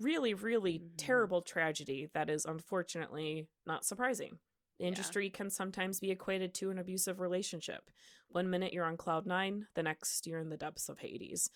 [0.00, 0.94] Really, really Mhm.
[0.96, 4.38] terrible tragedy that is unfortunately not surprising.
[4.78, 4.88] The Yeah.
[4.88, 7.90] industry can sometimes be equated to an abusive relationship.
[8.28, 11.50] One minute you're on cloud nine, the next you're in the depths of Hades.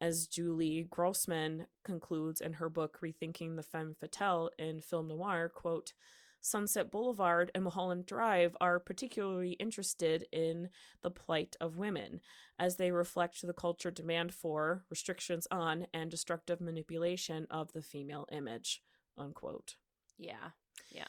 [0.00, 5.92] As Julie Grossman concludes in her book Rethinking the Femme Fatale in Film Noir, quote,
[6.42, 10.70] Sunset Boulevard and Mulholland Drive are particularly interested in
[11.02, 12.20] the plight of women,
[12.58, 18.26] as they reflect the culture demand for, restrictions on, and destructive manipulation of the female
[18.30, 18.82] image.
[19.16, 19.76] Unquote.
[20.18, 20.50] Yeah.
[20.90, 21.08] Yeah.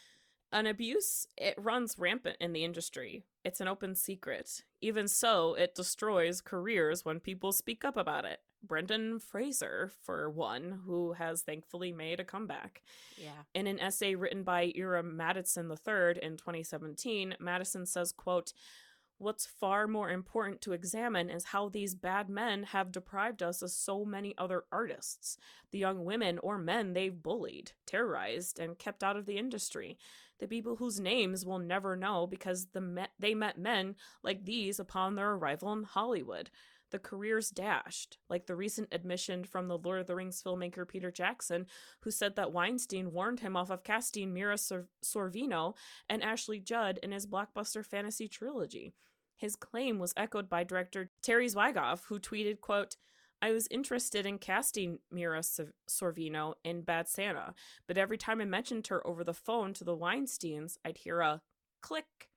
[0.51, 3.25] An abuse, it runs rampant in the industry.
[3.43, 4.63] It's an open secret.
[4.81, 8.39] Even so, it destroys careers when people speak up about it.
[8.63, 12.81] Brendan Fraser, for one, who has thankfully made a comeback.
[13.17, 13.43] Yeah.
[13.53, 18.53] In an essay written by Ira Madison III in 2017, Madison says, quote,
[19.19, 23.71] What's far more important to examine is how these bad men have deprived us of
[23.71, 25.37] so many other artists,
[25.71, 29.97] the young women or men they've bullied, terrorized, and kept out of the industry,
[30.39, 34.79] the people whose names we'll never know because the me- they met men like these
[34.79, 36.49] upon their arrival in Hollywood.
[36.89, 41.11] The careers dashed, like the recent admission from the Lord of the Rings filmmaker Peter
[41.11, 41.65] Jackson,
[42.01, 45.75] who said that Weinstein warned him off of casting Mira Sor- Sorvino
[46.07, 48.93] and Ashley Judd in his blockbuster fantasy trilogy.
[49.35, 52.95] His claim was echoed by director Terry Zwigoff, who tweeted, quote,
[53.41, 57.53] I was interested in casting Mira Sorvino in Bad Santa,
[57.87, 61.41] but every time I mentioned her over the phone to the Weinsteins, I'd hear a
[61.81, 62.29] click,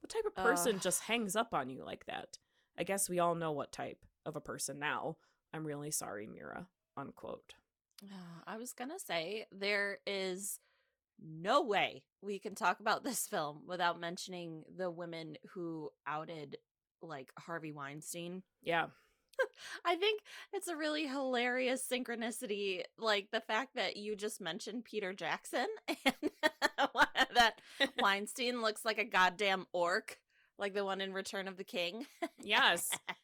[0.00, 0.82] What type of person Ugh.
[0.82, 2.38] just hangs up on you like that?
[2.78, 5.16] I guess we all know what type of a person now.
[5.52, 6.66] I'm really sorry, Mira.
[6.96, 7.54] Unquote.
[8.12, 10.60] Ah, I was going to say there is
[11.20, 16.58] no way we can talk about this film without mentioning the women who outed
[17.02, 18.42] like Harvey Weinstein.
[18.62, 18.86] Yeah.
[19.84, 20.22] I think
[20.52, 25.66] it's a really hilarious synchronicity like the fact that you just mentioned Peter Jackson
[26.04, 26.30] and
[27.34, 27.60] that
[27.98, 30.18] Weinstein looks like a goddamn orc
[30.58, 32.06] like the one in Return of the King.
[32.42, 32.82] Yes.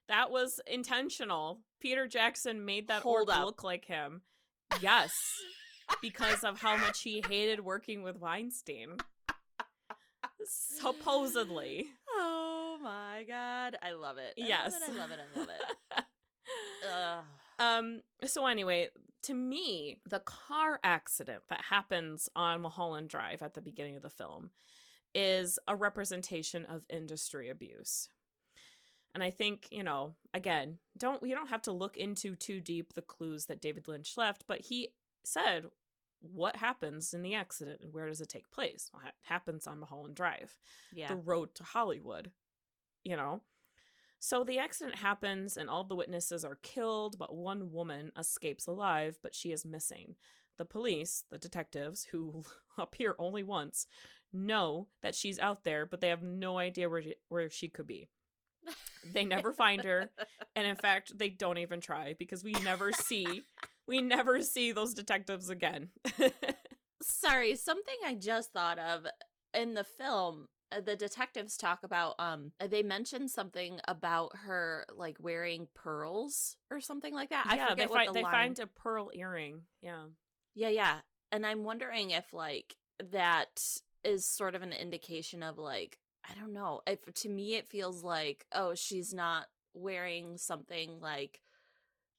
[0.08, 1.58] That was intentional.
[1.80, 3.44] Peter Jackson made that Hold orc up.
[3.44, 4.22] look like him.
[4.80, 5.10] Yes.
[6.00, 8.98] because of how much he hated working with Weinstein.
[10.78, 11.86] Supposedly.
[12.10, 14.34] Oh my god, I love it.
[14.42, 14.72] I Yes.
[14.72, 14.94] love it.
[14.94, 15.18] I love it.
[15.34, 17.24] I love it.
[17.60, 18.88] Um so anyway,
[19.22, 24.10] to me, the car accident that happens on Mulholland Drive at the beginning of the
[24.10, 24.50] film
[25.14, 28.08] is a representation of industry abuse.
[29.14, 32.94] And I think, you know, again, don't you don't have to look into too deep
[32.94, 34.88] the clues that David Lynch left, but he
[35.24, 35.66] said
[36.20, 38.90] what happens in the accident and where does it take place?
[38.92, 40.58] Well, it happens on Mulholland Drive
[40.92, 41.08] Yeah.
[41.08, 42.32] the road to Hollywood,
[43.04, 43.42] you know?
[44.18, 49.18] So the accident happens and all the witnesses are killed, but one woman escapes alive,
[49.22, 50.16] but she is missing.
[50.56, 52.42] The police, the detectives, who
[52.78, 53.86] appear only once,
[54.32, 57.86] know that she's out there, but they have no idea where she, where she could
[57.86, 58.08] be.
[59.12, 60.10] They never find her,
[60.56, 63.42] and in fact, they don't even try because we never see
[63.86, 65.90] we never see those detectives again.
[67.02, 69.06] Sorry, something I just thought of
[69.52, 70.46] in the film.
[70.76, 76.56] Uh, The detectives talk about um uh, they mentioned something about her like wearing pearls
[76.70, 77.46] or something like that.
[77.48, 79.62] I forget they what find the they line- find a pearl earring.
[79.82, 80.04] Yeah.
[80.54, 81.00] Yeah, yeah.
[81.32, 82.76] And I'm wondering if like
[83.10, 83.62] that
[84.04, 86.80] is sort of an indication of like I don't know.
[86.86, 91.40] If to me it feels like oh, she's not wearing something like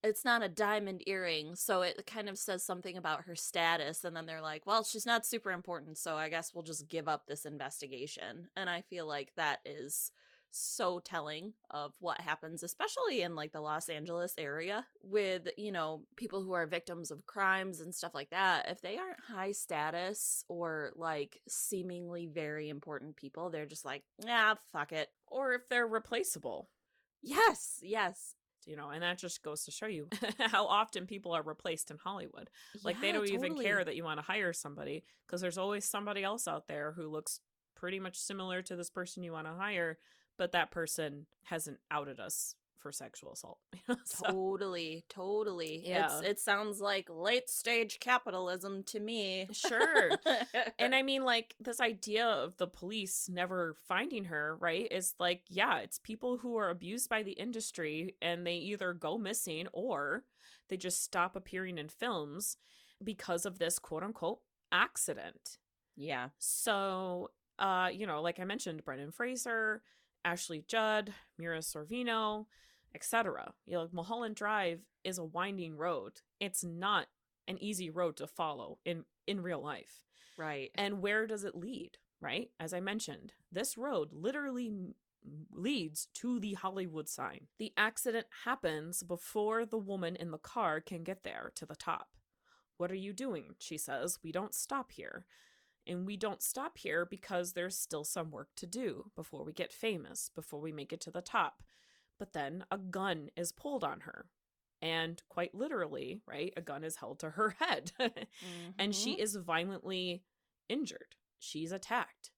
[0.06, 4.16] it's not a diamond earring, so it kind of says something about her status and
[4.16, 7.26] then they're like, well, she's not super important, so I guess we'll just give up
[7.28, 8.50] this investigation.
[8.56, 10.12] And I feel like that is
[10.58, 16.04] so telling of what happens especially in like the Los Angeles area with you know
[16.16, 20.46] people who are victims of crimes and stuff like that if they aren't high status
[20.48, 25.88] or like seemingly very important people they're just like yeah fuck it Or if they're
[25.88, 26.70] replaceable.
[27.22, 30.08] yes yes you know, and that just goes to show you
[30.40, 32.50] how often people are replaced in Hollywood.
[32.84, 36.24] Like they don't even care that you want to hire somebody because there's always somebody
[36.24, 37.40] else out there who looks
[37.76, 39.98] pretty much similar to this person you want to hire,
[40.38, 43.58] but that person hasn't outed us for sexual assault.
[44.06, 46.20] So- totally totally Yeah.
[46.20, 50.12] it's, it sounds like late stage capitalism to me Sure.
[50.80, 54.88] and I mean, like, this idea of the police never finding her, right?
[54.92, 59.18] Is like, yeah, it's people who are abused by the industry and they either go
[59.18, 60.24] missing or
[60.70, 62.58] they just stop appearing in films
[63.04, 65.58] because of this quote unquote accident.
[65.96, 69.82] yeah So, uh, you know, like I mentioned, Brendan Fraser,
[70.24, 72.46] Ashley Judd, Mira Sorvino,
[72.96, 73.54] etc.
[73.66, 76.22] You know, Mulholland Drive is a winding road.
[76.40, 77.08] It's not
[77.48, 80.02] an easy road to follow in in real life.
[80.38, 81.98] right And where does it lead?
[82.22, 82.50] Right?
[82.60, 84.72] As I mentioned, this road literally
[85.52, 87.48] leads to the Hollywood sign.
[87.60, 92.10] The accident happens before the woman in the car can get there to the top.
[92.78, 93.56] What are you doing?
[93.60, 94.20] She says.
[94.24, 95.26] We don't stop here.
[95.88, 99.72] And we don't stop here because there's still some work to do before we get
[99.72, 101.62] famous, before we make it to the top.
[102.20, 104.30] But then a gun is pulled on her.
[104.82, 107.92] And quite literally, right, a gun is held to her head.
[108.78, 109.20] and she Mhm.
[109.20, 110.24] is violently
[110.70, 111.16] injured.
[111.40, 112.32] She's attacked.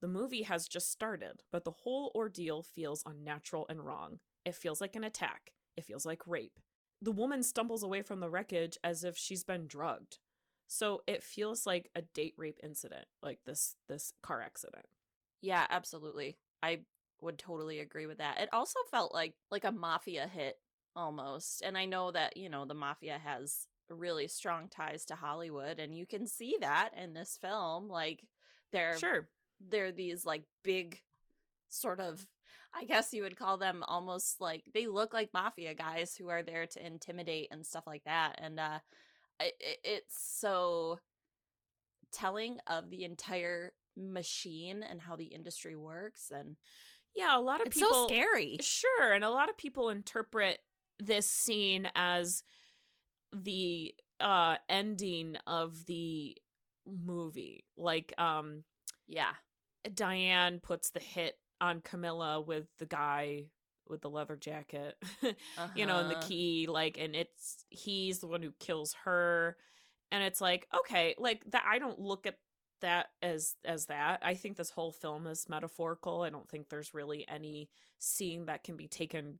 [0.00, 4.18] The movie has just started, but the whole ordeal feels unnatural and wrong.
[4.44, 5.52] It feels like an attack.
[5.76, 6.58] It feels like rape.
[7.00, 10.18] The woman stumbles away from the wreckage as if she's been drugged.
[10.66, 14.86] So it feels like a date rape incident, like this this car accident.
[15.40, 16.38] Yeah, absolutely.
[16.62, 16.84] I
[17.22, 18.40] would totally agree with that.
[18.40, 20.56] It also felt like like a mafia hit
[20.94, 21.62] almost.
[21.62, 25.94] And I know that, you know, the mafia has really strong ties to Hollywood and
[25.94, 28.24] you can see that in this film like
[28.72, 29.28] they're Sure.
[29.68, 30.98] they're these like big
[31.68, 32.26] sort of
[32.74, 36.42] I guess you would call them almost like they look like mafia guys who are
[36.42, 38.78] there to intimidate and stuff like that and uh
[39.40, 39.54] it,
[39.84, 40.98] it's so
[42.12, 46.56] telling of the entire machine and how the industry works and
[47.14, 50.58] Yeah, a lot of it's people so scary Sure, and a lot of people interpret
[50.98, 52.42] this scene as
[53.32, 56.36] the uh ending of the
[56.86, 57.64] movie.
[57.76, 58.64] Like um
[59.06, 59.32] yeah
[59.94, 63.44] Diane puts the hit on Camilla with the guy
[63.88, 64.96] with the leather jacket,
[65.74, 66.16] you know, and the Uh-huh.
[66.16, 69.56] key, like, and it's he's the one who kills her,
[70.12, 71.64] and it's like, okay, like that.
[71.68, 72.36] I don't look at
[72.82, 74.20] that as as that.
[74.22, 76.22] I think this whole film is metaphorical.
[76.22, 79.38] I don't think there's really any scene that can be taken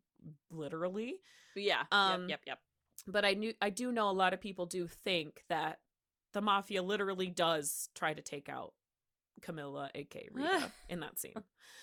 [0.50, 1.16] literally.
[1.54, 1.82] Yeah.
[1.92, 2.30] Um, yep.
[2.30, 2.40] Yep.
[2.46, 2.58] Yep.
[3.06, 5.78] But I knew I do know a lot of people do think that
[6.32, 8.72] the mafia literally does try to take out
[9.42, 11.34] Camilla, aka Rita, in that scene.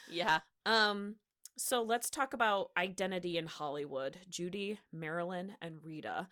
[0.10, 0.40] Yeah.
[0.66, 1.16] Um,
[1.58, 4.18] so let's talk about identity in Hollywood.
[4.30, 6.28] Judy, Marilyn, and Rita.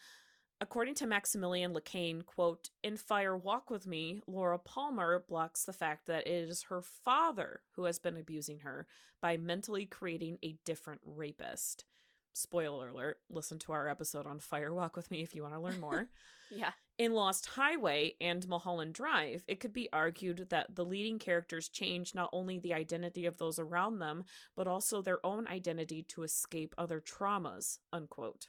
[0.59, 6.07] According to Maximilian Lacane, quote, in Fire Walk With Me, Laura Palmer blocks the fact
[6.07, 8.87] that it is her father who has been abusing her
[9.21, 11.85] by mentally creating a different rapist.
[12.33, 15.59] Spoiler alert, listen to our episode on Fire Walk With Me if you want to
[15.59, 16.07] learn more.
[16.49, 16.71] Yeah.
[16.97, 22.15] In Lost Highway and Mulholland Drive, it could be argued that the leading characters change
[22.15, 24.23] not only the identity of those around them,
[24.55, 28.47] but also their own identity to escape other traumas, unquote.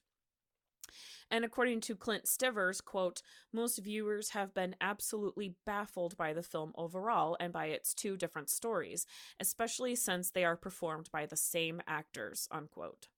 [1.30, 3.22] And according to Clint Stivers, quote,
[3.52, 8.50] most viewers have been absolutely baffled by the film overall and by its two different
[8.50, 9.06] stories,
[9.40, 13.08] especially since they are performed by the same actors, unquote.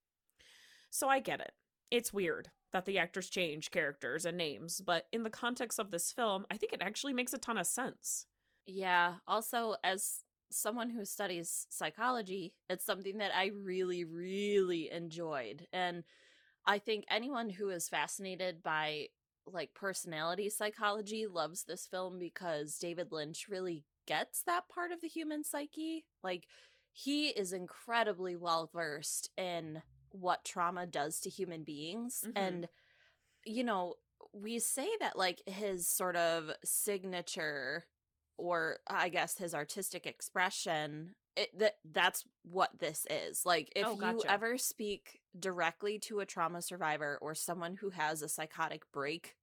[0.90, 1.52] So I get it.
[1.90, 6.12] It's weird that the actors change characters and names, but in the context of this
[6.12, 8.26] film, I think it actually makes a ton of sense.
[8.66, 9.14] Yeah.
[9.26, 15.66] Also, as someone who studies psychology, it's something that I really, really enjoyed.
[15.72, 16.04] And
[16.66, 19.08] I think anyone who is fascinated by
[19.46, 25.08] like personality psychology loves this film because David Lynch really gets that part of the
[25.08, 26.04] human psyche.
[26.22, 26.46] Like,
[26.92, 32.24] he is incredibly well versed in what trauma does to human beings.
[32.24, 32.36] Mhm.
[32.36, 32.68] And,
[33.44, 33.94] you know,
[34.32, 37.86] we say that like his sort of signature
[38.36, 43.44] or I guess his artistic expression it that that's what this is.
[43.46, 48.22] Like if Oh, you ever speak directly to a trauma survivor or someone who has
[48.22, 49.36] a psychotic break,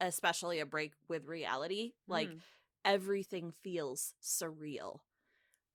[0.00, 2.42] especially a break with reality, like Mm.
[2.84, 5.00] everything feels surreal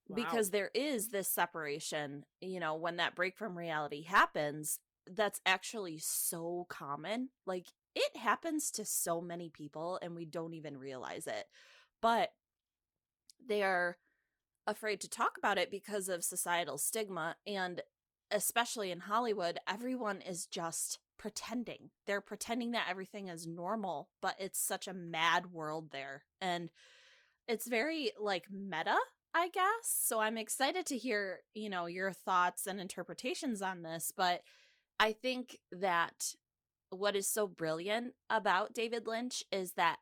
[0.07, 0.11] Wow.
[0.13, 4.79] because there is this separation you know when that break from reality happens
[5.11, 10.77] that's actually so common like it happens to so many people and we don't even
[10.77, 11.45] realize it
[12.01, 12.31] but
[13.47, 13.97] they are
[14.67, 17.81] afraid to talk about it because of societal stigma and
[18.31, 24.59] especially in Hollywood everyone is just pretending they're pretending that everything is normal but it's
[24.59, 26.69] such a mad world there and
[27.47, 28.97] it's very like meta
[29.35, 29.65] I guess.
[29.83, 34.41] So I'm excited to hear, you know, your thoughts and interpretations on this, but
[34.99, 36.35] I think that
[36.91, 39.97] what is so brilliant about David Lynch is that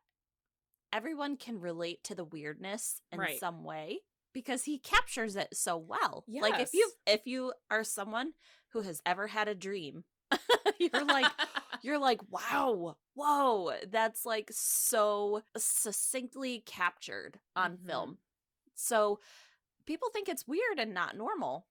[0.92, 3.38] everyone can relate to the weirdness in Right.
[3.38, 4.00] some way
[4.32, 6.24] because he captures it so well.
[6.26, 6.42] Yes.
[6.42, 8.32] Like if you if you are someone
[8.70, 10.04] who has ever had a dream,
[10.78, 11.30] you're like
[11.82, 17.86] you're like, wow, whoa, that's like so succinctly captured on Mhm.
[17.86, 18.18] film.
[18.74, 19.20] So
[19.86, 21.66] people think it's weird and not normal,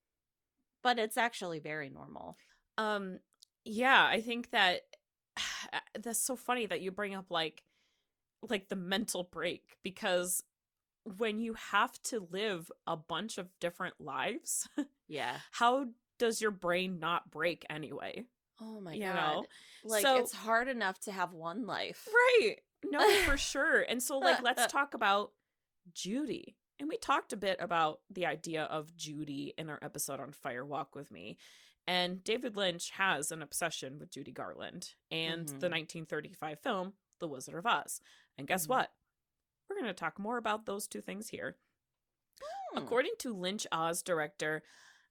[0.84, 2.38] but it's actually very normal.
[2.78, 3.20] Um,
[3.64, 4.82] yeah, I think that
[6.02, 7.64] that's so funny that you bring up like
[8.50, 10.44] like the mental break because
[11.18, 14.68] when you have to live a bunch of different lives,
[15.08, 15.38] Yeah.
[15.52, 15.88] how
[16.20, 18.26] does your brain not break anyway?
[18.62, 19.16] Oh my You god.
[19.16, 19.46] know?
[19.84, 22.08] Like So- it's hard enough to have one life.
[22.14, 22.58] Right.
[22.84, 23.82] No, for sure.
[23.82, 25.32] And so like let's talk about
[25.94, 26.56] Judy.
[26.80, 30.66] And we talked a bit about the idea of Judy in our episode on Fire
[30.66, 31.38] Walk with Me.
[31.88, 35.72] And David Lynch has an obsession with Judy Garland and the Mhm.
[35.72, 38.02] 1935 film The Wizard of Oz.
[38.38, 38.70] And guess Mhm.
[38.70, 38.92] what?
[39.82, 41.56] Going to talk more about those two things here.
[42.40, 42.78] Hmm.
[42.78, 44.62] According to Lynch Oz director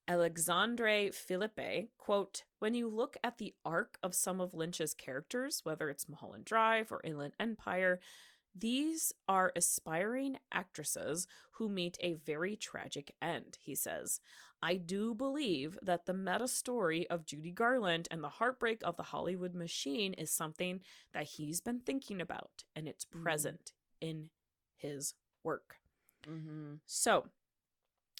[0.07, 5.91] Alexandre Philippe, quote, when you look at the arc of some of Lynch's characters, whether
[5.91, 7.99] it's Mulholland Drive or Inland Empire,
[8.57, 14.21] these are aspiring actresses who meet a very tragic end, he says.
[14.63, 19.03] I do believe that the meta story of Judy Garland and the heartbreak of the
[19.03, 20.81] Hollywood machine is something
[21.13, 23.23] that he's been thinking about, and it's Mhm.
[23.23, 24.31] present in
[24.81, 25.15] his
[25.45, 25.77] work.
[26.29, 26.75] Mm-hmm.
[26.87, 27.27] So,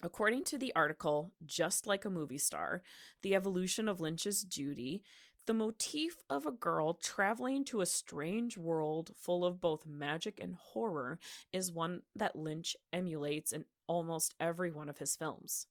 [0.03, 2.83] according to the article, Just Like a Movie Star
[3.23, 5.03] The Evolution of Lynch's Judy,
[5.47, 10.55] the motif of a girl traveling to a strange world full of both magic and
[10.55, 11.19] horror
[11.53, 15.67] is one that Lynch emulates in almost every one of his films.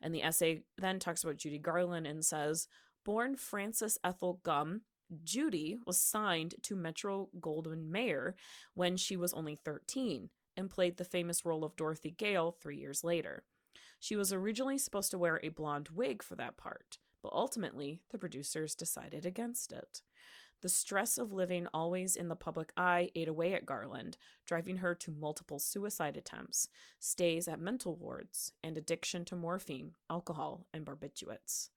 [0.00, 2.68] And the essay then talks about Judy Garland and says,
[3.04, 4.80] Born Frances Ethel Gumm,
[5.24, 8.36] Judy was signed to Metro Goldwyn Mayer
[8.74, 13.02] when she was only 13 and played the famous role of Dorothy Gale three years
[13.02, 13.44] later.
[13.98, 18.18] She was originally supposed to wear a blonde wig for that part, but ultimately, the
[18.18, 20.02] producers decided against it.
[20.62, 24.94] The stress of living always in the public eye ate away at Garland, driving her
[24.94, 31.70] to multiple suicide attempts, stays at mental wards, and addiction to morphine, alcohol, and barbiturates.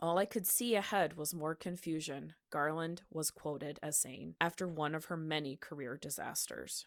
[0.00, 4.94] All I could see ahead was more confusion, Garland was quoted as saying, after one
[4.94, 6.86] of her many career disasters.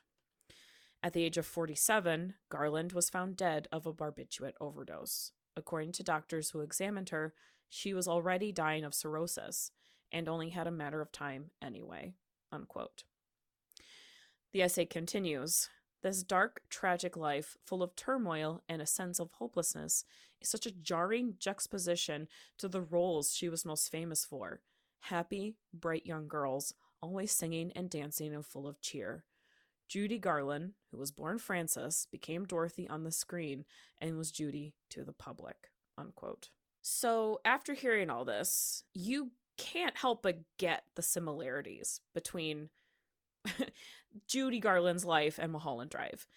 [1.02, 5.32] At the age of 47, Garland was found dead of a barbiturate overdose.
[5.56, 7.34] According to doctors who examined her,
[7.70, 9.72] she was already dying of cirrhosis
[10.12, 12.14] and only had a matter of time anyway.
[12.52, 13.04] Unquote.
[14.54, 15.70] The essay continues
[16.04, 20.06] This dark, tragic life, full of turmoil and a sense of hopelessness,
[20.40, 22.28] is such a jarring juxtaposition
[22.60, 24.62] to the roles she was most famous for
[25.02, 29.24] happy, bright young girls, always singing and dancing and full of cheer.
[29.88, 33.64] Judy Garland, who was born Frances, became Dorothy on the screen
[34.02, 35.72] and was Judy to the public.
[35.98, 36.50] Unquote.
[36.82, 42.70] So, after hearing all this, you can't help but get the similarities between
[44.28, 46.28] Judy Garland's life and Mulholland Drive.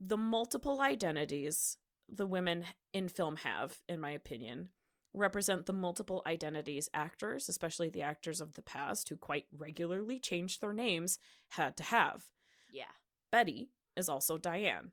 [0.00, 4.70] The multiple identities the women in film have, in my opinion,
[5.14, 10.60] represent the multiple identities actors, especially the actors of the past who quite regularly changed
[10.60, 11.18] their names,
[11.50, 12.24] had to have.
[12.72, 12.84] Yeah.
[13.30, 14.92] Betty is also Diane.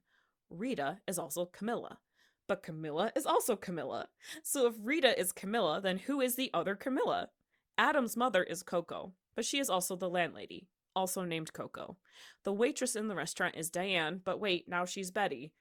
[0.49, 1.99] Rita is also Camilla.
[2.47, 4.07] But Camilla is also Camilla.
[4.43, 7.29] So if Rita is Camilla, then who is the other Camilla?
[7.77, 11.97] Adam's mother is Coco, but she is also the landlady, also named Coco.
[12.43, 15.51] The waitress in the restaurant is Diane, but wait, now she's Betty.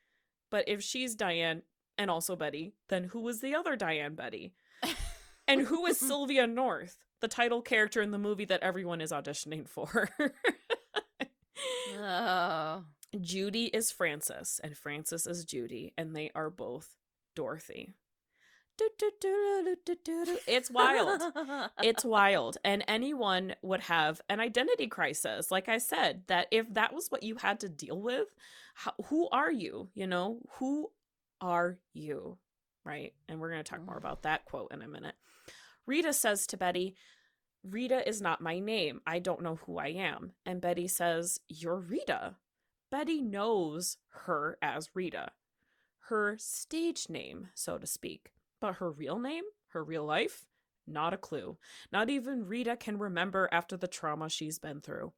[0.51, 1.63] But if she's Diane
[1.99, 4.55] and also Betty, then who is the other Diane Betty?
[5.49, 9.69] and who is Sylvia North, the title character in the movie that everyone is auditioning
[9.69, 10.11] for?
[11.99, 12.85] oh.
[13.21, 16.97] Judy is Frances, and Frances is Judy, and they are both
[17.37, 17.95] Dorothy.
[20.47, 21.23] It's wild.
[21.83, 22.59] It's wild.
[22.65, 25.51] And anyone would have an identity crisis.
[25.51, 28.29] Like I said, that if that was what you had to deal with,
[28.75, 29.89] how, who are you?
[29.95, 30.91] You know, who
[31.41, 32.39] are you?
[32.85, 33.15] Right.
[33.29, 35.15] And we're going to talk more about that quote in a minute.
[35.87, 36.97] Rita says to Betty,
[37.63, 39.01] Rita is not my name.
[39.07, 40.33] I don't know who I am.
[40.45, 42.37] And Betty says, You're Rita.
[42.91, 43.97] Betty knows
[44.27, 45.33] her as Rita,
[46.09, 48.31] her stage name, so to speak.
[48.65, 49.45] But her real name,
[49.75, 50.47] her real life,
[50.87, 51.59] not a clue.
[51.93, 55.13] Not even Rita can remember after the trauma she's been through.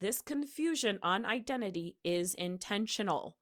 [0.00, 3.36] This confusion on identity is intentional.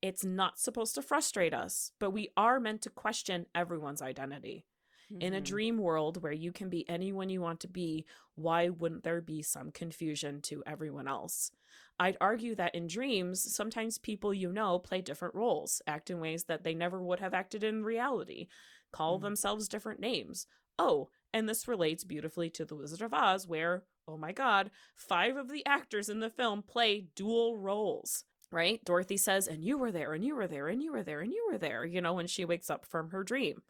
[0.00, 4.64] It's not supposed to frustrate us, but we are meant to question everyone's identity.
[5.12, 5.20] Mm-hmm.
[5.20, 5.44] In a mm-hmm.
[5.44, 9.42] dream world where you can be anyone you want to be, why wouldn't there be
[9.42, 11.50] some confusion to everyone else?
[11.98, 16.44] I'd argue that in dreams, sometimes people you know play different roles, act in ways
[16.44, 18.48] that they never would have acted in reality,
[18.92, 19.24] call mm-hmm.
[19.24, 20.46] themselves different names.
[20.78, 25.36] Oh, and this relates beautifully to The Wizard of Oz, where, oh my god, five
[25.36, 28.84] of the actors in the film play dual roles right?
[28.84, 31.32] Dorothy says, and you were there, and you were there, and you were there, and
[31.32, 33.62] you were there, you know, when she wakes up from her dream.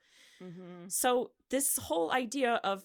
[0.42, 0.88] Mm-hmm.
[0.88, 2.84] So, this whole idea of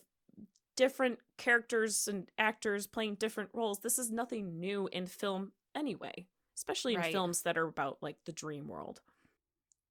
[0.75, 6.93] different characters and actors playing different roles, this is nothing new in film anyway, especially
[6.93, 7.11] in right.
[7.11, 9.01] films that are about like the dream world.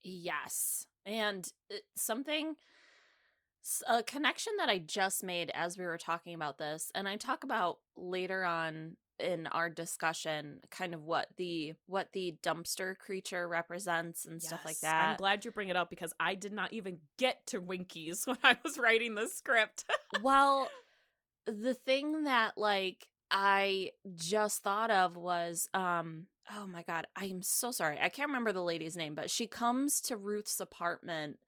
[0.02, 0.86] Yes.
[1.06, 2.56] And uh, something
[3.86, 7.44] a connection that I just made as we were talking about this, and I talk
[7.44, 14.24] about later on in our discussion kind of what the what the dumpster creature represents
[14.24, 15.10] and yes, stuff like that.
[15.10, 18.38] I'm glad you bring it up because I did not even get to Winkies when
[18.42, 19.84] I was writing the script.
[20.22, 20.68] well,
[21.46, 26.26] the thing that like I just thought of was um
[26.56, 27.98] oh my god, I am so sorry.
[28.00, 31.38] I can't remember the lady's name, but she comes to Ruth's apartment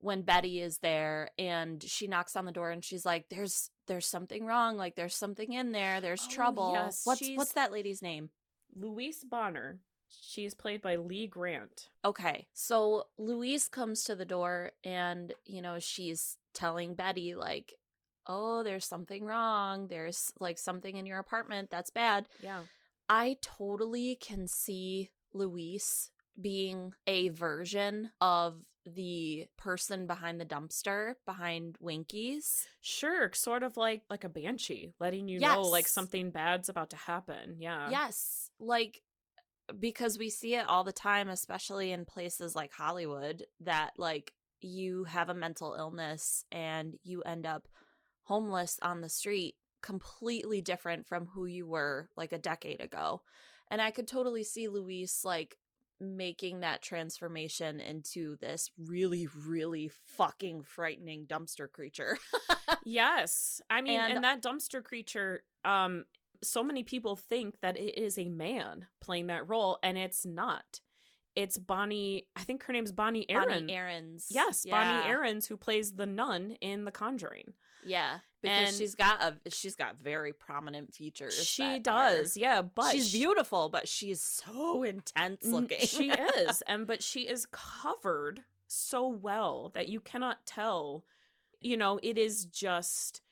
[0.00, 4.06] when Betty is there and she knocks on the door and she's like, There's there's
[4.06, 6.72] something wrong, like there's something in there, there's oh, trouble.
[6.74, 7.36] Yes, what's she's...
[7.36, 8.30] what's that lady's name?
[8.76, 9.78] Louise Bonner.
[10.22, 11.88] She's played by Lee Grant.
[12.04, 12.46] Okay.
[12.52, 17.74] So Louise comes to the door and, you know, she's telling Betty, like,
[18.26, 19.88] oh, there's something wrong.
[19.88, 22.26] There's like something in your apartment that's bad.
[22.42, 22.60] Yeah.
[23.08, 31.76] I totally can see Louise being a version of the person behind the dumpster behind
[31.80, 32.66] Winkies.
[32.80, 35.54] Sure, sort of like like a banshee, letting you yes.
[35.54, 37.56] know like something bad's about to happen.
[37.58, 37.88] Yeah.
[37.90, 38.50] Yes.
[38.58, 39.00] Like
[39.78, 45.04] because we see it all the time especially in places like Hollywood that like you
[45.04, 47.66] have a mental illness and you end up
[48.24, 53.20] homeless on the street completely different from who you were like a decade ago.
[53.70, 55.58] And I could totally see Louise like
[56.00, 62.16] making that transformation into this really, really fucking frightening dumpster creature.
[62.84, 63.60] yes.
[63.68, 66.06] I mean, and, And- that dumpster creature, um,
[66.42, 70.80] so many people think that it is a man playing that role, and it's not.
[71.36, 73.48] It's Bonnie, I think her name's Bonnie Aaron.
[73.48, 74.28] Bonnie Aarons.
[74.30, 77.52] Yes, Bonnie Aarons, who plays the nun in The Conjuring.
[77.84, 81.34] Yeah, because And- she's got a she's got very prominent features.
[81.44, 85.80] She that are- does, yeah, but she's she- beautiful, but she's so intense looking.
[85.86, 91.04] She is, and but she is covered so well that you cannot tell.
[91.60, 93.22] You know, it is just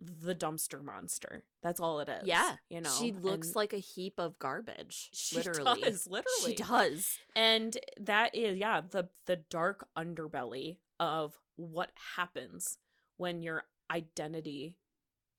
[0.00, 1.44] the dumpster monster.
[1.62, 2.26] That's all it is.
[2.26, 5.10] Yeah, you know, she looks and like a heap of garbage.
[5.12, 7.18] she literally, does, literally, she does.
[7.36, 12.78] and that is yeah the the dark underbelly of what happens
[13.16, 14.76] when your identity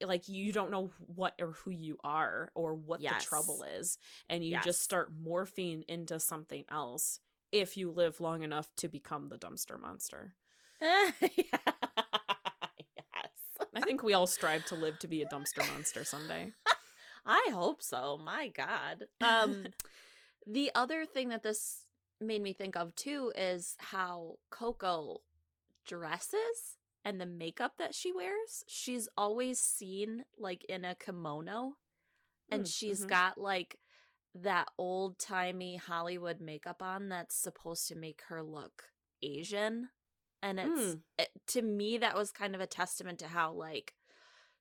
[0.03, 3.23] like you don't know what or who you are or what Yes.
[3.23, 3.97] the trouble is
[4.29, 4.65] and you Yes.
[4.65, 7.19] just start morphing into something else
[7.51, 10.33] if you live long enough to become the dumpster monster
[10.81, 11.11] yes,
[13.73, 16.51] i think we all strive to live to be a dumpster monster someday
[17.27, 18.19] I hope so.
[18.23, 19.05] My God.
[19.19, 19.65] Um,
[20.45, 21.79] the other thing that this
[22.21, 25.21] made me think of too is how Coco
[25.87, 28.65] dresses and the makeup that she wears.
[28.67, 31.75] She's always seen like in a kimono,
[32.51, 33.09] and Mm, she's mhm.
[33.09, 33.77] got like
[34.35, 38.85] that old timey Hollywood makeup on that's supposed to make her look
[39.23, 39.89] Asian.
[40.43, 41.01] And it's Mm.
[41.19, 43.95] it, to me that was kind of a testament to how like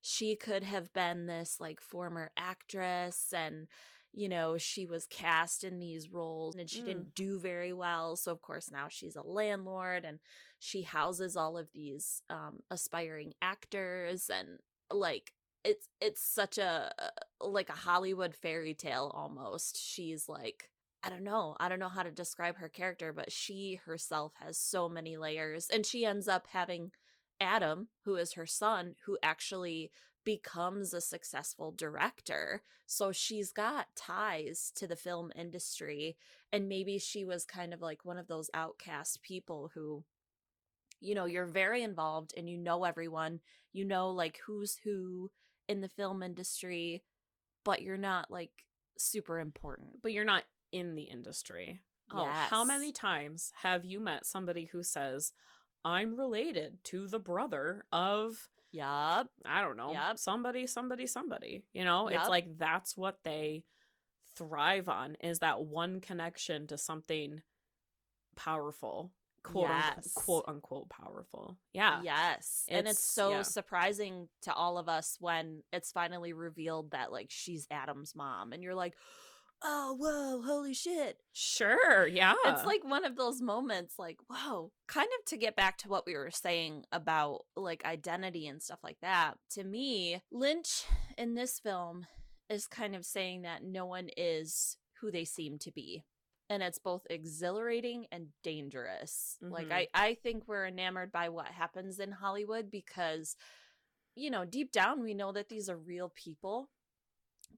[0.03, 3.69] she could have been this like former actress and
[4.15, 6.87] you know she was cast in these roles and she Mm.
[6.87, 10.21] didn't do very well so of course now she's a landlord and
[10.59, 14.59] she houses all of these um aspiring actors and
[14.91, 15.33] like
[15.65, 16.93] it's it's such a
[17.41, 20.71] like a hollywood fairy tale almost she's like
[21.03, 24.59] i don't know i don't know how to describe her character but she herself has
[24.59, 26.91] so many layers and she ends up having
[27.41, 29.91] Adam, who is her son, who actually
[30.25, 32.63] becomes a successful director.
[32.87, 36.17] So she's got ties to the film industry.
[36.53, 40.05] And maybe she was kind of like one of those outcast people who,
[41.01, 43.41] you know, you're very involved and you know everyone,
[43.73, 45.31] you know, like who's who
[45.69, 47.03] in the film industry,
[47.65, 48.51] but you're not like
[48.97, 50.03] super important.
[50.03, 51.81] but you're not in the industry
[52.13, 55.33] oh how many times have you met somebody who says
[55.85, 59.29] i'm related to the brother of Yup.
[59.47, 59.93] I don't know.
[59.93, 60.19] Yep.
[60.19, 61.63] Somebody, somebody, somebody.
[61.73, 63.63] You know, it's like that's what they
[64.37, 67.41] thrive on is that one connection to something
[68.37, 69.13] powerful.
[69.45, 71.59] Quote unquote, quote unquote powerful.
[71.75, 72.01] Yeah.
[72.03, 72.65] Yes.
[72.69, 73.43] and it's It's- so yeah.
[73.43, 78.63] surprising to all of us when it's finally revealed that like she's Adam's mom and
[78.63, 78.95] you're like,
[79.65, 82.07] "Oh, whoa, holy shit." Sure.
[82.07, 82.35] Yeah.
[82.45, 86.07] It's like one of those moments like, "Whoa." Kind of to get back to what
[86.07, 89.35] we were saying about like identity and stuff like that.
[89.53, 90.85] To me, Lynch
[91.17, 92.07] in this film
[92.51, 96.05] is kind of saying that no one is who they seem to be.
[96.51, 99.39] And it's both exhilarating and dangerous.
[99.41, 99.73] Like Mhm.
[99.73, 103.35] I I think we're enamored by what happens in Hollywood because
[104.15, 106.71] you know, deep down we know that these are real people,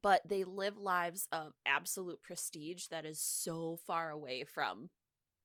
[0.06, 4.88] but they live lives of absolute prestige that is so far away from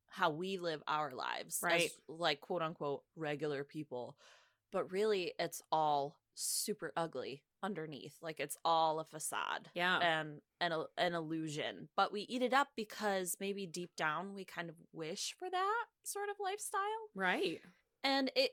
[0.07, 1.85] how we live our lives Right.
[1.85, 4.15] as like quote unquote regular people.
[4.71, 8.13] But really it's all super ugly underneath.
[8.21, 9.97] Like it's all a facade yeah.
[9.97, 11.89] and an il- an illusion.
[11.97, 15.85] But we eat it up because maybe deep down we kind of wish for that
[16.03, 17.09] sort of lifestyle.
[17.15, 17.61] right.
[18.03, 18.51] And it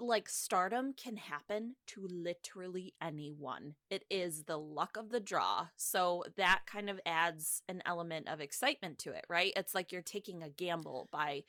[0.00, 3.74] like stardom can happen to literally anyone.
[3.90, 5.68] It is the luck of the draw.
[5.76, 9.52] So that kind of adds an element of excitement to it, right?
[9.56, 11.44] It's like you're taking a gamble by,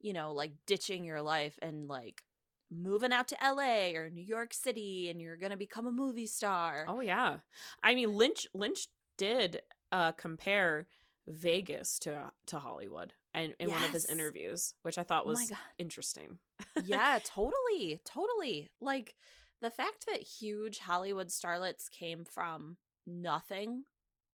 [0.00, 2.22] you know, like ditching your life and like
[2.70, 6.26] moving out to LA or New York City and you're going to become a movie
[6.26, 6.84] star.
[6.88, 7.38] Oh yeah.
[7.82, 10.86] I mean Lynch Lynch did uh compare
[11.26, 15.48] Vegas to to Hollywood and in one of his interviews, which I thought Oh was
[15.48, 15.58] God.
[15.78, 16.38] interesting.
[16.84, 18.00] yeah, totally.
[18.04, 18.70] Totally.
[18.80, 19.14] Like
[19.60, 22.76] the fact that huge Hollywood starlets came from
[23.06, 23.84] nothing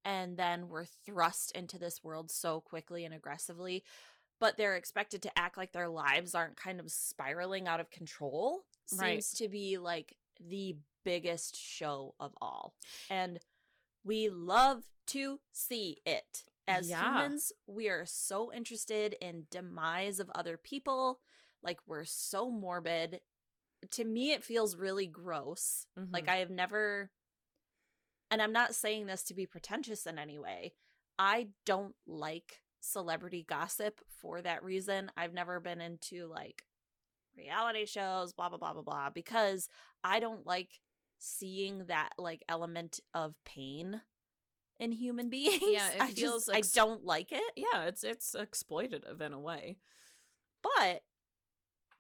[0.05, 3.83] and then were thrust into this world so quickly and aggressively,
[4.41, 8.65] but they're expected to act like their lives aren't kind of spiraling out of control
[8.93, 9.25] Right.
[9.25, 12.75] seems to be like the biggest show of all.
[13.09, 13.39] And
[14.05, 16.45] we love to see it.
[16.67, 17.03] As Yeah.
[17.03, 21.21] humans, we are so interested in demise of other people.
[21.63, 23.21] Like we're so morbid.
[23.93, 25.87] To me it feels really gross.
[26.13, 26.29] Like Mhm.
[26.29, 27.11] I have never
[28.31, 30.75] and I'm not saying this to be pretentious in any way.
[31.19, 35.11] I don't like celebrity gossip for that reason.
[35.17, 36.65] I've never been into like
[37.37, 39.69] reality shows, blah blah blah blah blah because
[40.03, 40.81] I don't like
[41.19, 44.03] seeing that like element of pain
[44.79, 45.63] in human beings.
[45.63, 47.43] Yeah, it I feels just, ex- I don't like it.
[47.57, 49.79] Yeah, it's it's exploitative in a way.
[50.63, 51.03] But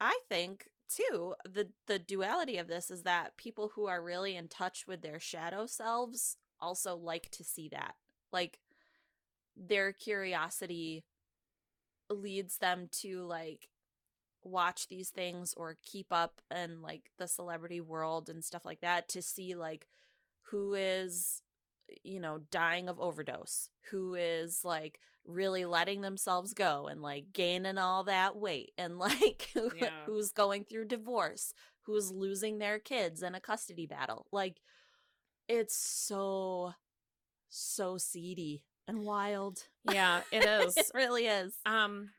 [0.00, 4.48] I think too the the duality of this is that people who are really in
[4.48, 7.94] touch with their shadow selves also like to see that.
[8.32, 8.60] Like
[9.56, 11.04] their curiosity
[12.10, 13.68] leads them to like
[14.42, 19.08] watch these things or keep up in like the celebrity world and stuff like that
[19.08, 19.86] to see like
[20.50, 21.42] who is
[22.02, 27.78] you know dying of overdose who is like really letting themselves go and like gaining
[27.78, 29.90] all that weight and like Yeah.
[30.06, 34.60] who's going through divorce who's losing their kids in a custody battle like
[35.48, 36.72] it's so
[37.48, 40.76] so seedy and wild Yeah, it is.
[40.76, 42.10] it really is Um,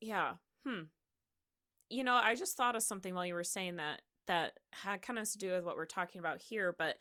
[0.00, 0.32] yeah.
[0.66, 0.82] Hmm.
[1.88, 5.18] You know, I just thought of something while you were saying that that had kind
[5.18, 6.74] of to do with what we're talking about here.
[6.76, 6.96] But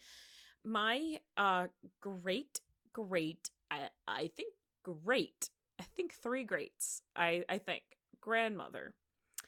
[0.64, 1.68] my uh
[2.02, 2.60] great
[2.94, 4.54] great I I think
[4.84, 5.50] great
[5.80, 7.84] I think three greats I I think
[8.20, 8.94] grandmother.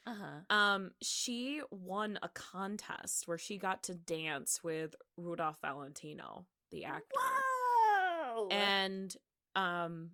[0.05, 0.55] Uh-huh.
[0.55, 7.16] Um she won a contest where she got to dance with Rudolph Valentino the actor.
[7.16, 8.47] Whoa!
[8.49, 9.16] and
[9.55, 10.11] um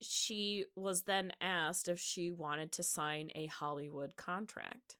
[0.00, 4.96] she was then asked if she wanted to sign a Hollywood contract.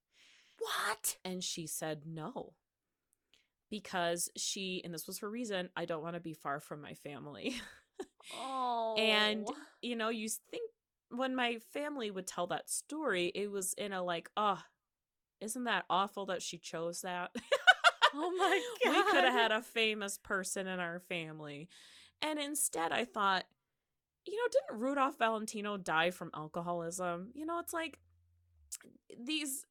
[0.58, 1.16] What?
[1.24, 2.54] and she said no
[3.70, 6.94] because she and this was her reason I don't want to be far from my
[6.94, 7.54] family
[8.36, 8.94] Oh.
[8.98, 9.46] And,
[9.82, 10.70] you know you think
[11.10, 14.60] when my family would tell that story it was in a like oh
[15.40, 17.30] isn't that awful that she chose that
[18.14, 18.96] oh my God.
[18.96, 21.68] we could have had a famous person in our family.
[22.22, 23.44] And instead, I thought,
[24.26, 27.30] you know, didn't Rudolph Valentino die from alcoholism?
[27.34, 27.98] You know, it's like
[29.18, 29.64] these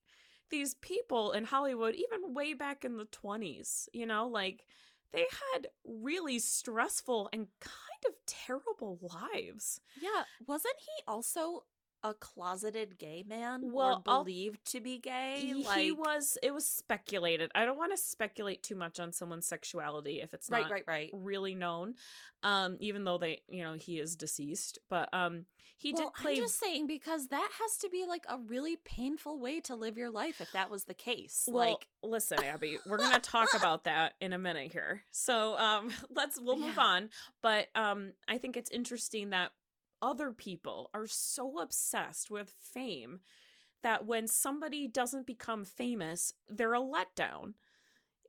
[0.49, 4.65] these people in Hollywood, even way back in the 20s, you know, like
[5.13, 7.73] they had really stressful and kind
[8.07, 9.81] of terrible lives.
[10.01, 11.63] Yeah, wasn't he also
[12.03, 15.37] a closeted gay man Well, or I'll- believed to be gay?
[15.39, 17.51] He like was it was speculated.
[17.55, 20.83] I don't want to speculate too much on someone's sexuality if it's right, not right,
[20.87, 21.09] right.
[21.13, 21.95] really known
[22.43, 25.45] um even though they you know he is deceased but um
[25.77, 28.75] he well, did play I'm just saying because that has to be like a really
[28.83, 31.43] painful way to live your life if that was the case.
[31.47, 35.89] well like, listen abby we're gonna talk about that in a minute here so um
[36.15, 36.83] let's we'll move Yeah.
[36.83, 37.09] on
[37.41, 39.51] but um i think it's interesting that
[40.01, 43.19] other people are so obsessed with fame
[43.83, 47.53] that when somebody doesn't become famous they're a letdown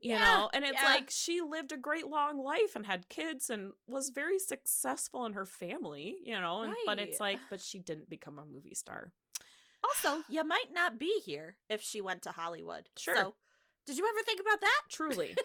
[0.00, 0.84] you Yeah, know and it's yeah.
[0.84, 5.32] like she lived a great long life and had kids and was very successful in
[5.32, 9.12] her family you know and, but it's like but she didn't become a movie star
[9.84, 12.88] also, you might not be here if she went to Hollywood.
[12.98, 13.14] Sure.
[13.14, 13.34] So,
[13.86, 14.80] did you ever think about that?
[14.90, 15.36] truly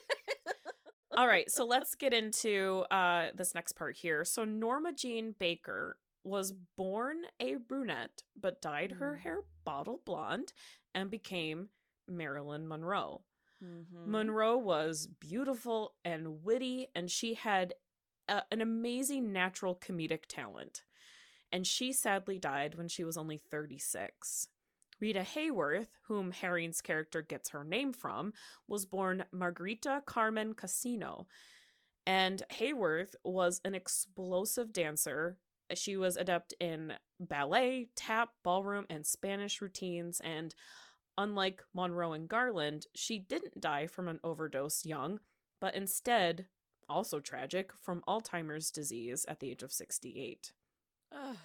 [1.17, 5.97] all right so let's get into uh this next part here so norma jean baker
[6.23, 9.23] was born a brunette but dyed her Mm.
[9.23, 10.51] hair bottle blonde
[10.95, 11.69] and became
[12.07, 13.21] marilyn monroe
[13.63, 14.11] Mm-hmm.
[14.11, 17.73] monroe was beautiful and witty and she had
[18.27, 20.81] a, an amazing natural comedic talent
[21.51, 24.47] and she sadly died when she was only 36
[25.03, 28.31] Rita Hayworth, whom Harring's character gets her name from,
[28.69, 31.25] was born Margarita Carmen Cansino.
[32.05, 35.37] And Hayworth was an explosive dancer.
[35.73, 40.21] She was adept in ballet, tap, ballroom, and Spanish routines.
[40.23, 40.55] And
[41.17, 45.19] unlike Monroe and Garland, she didn't die from an overdose young,
[45.59, 46.47] but instead,
[46.89, 50.51] also tragic, from Alzheimer's disease at the age of 68.
[51.11, 51.37] Ugh.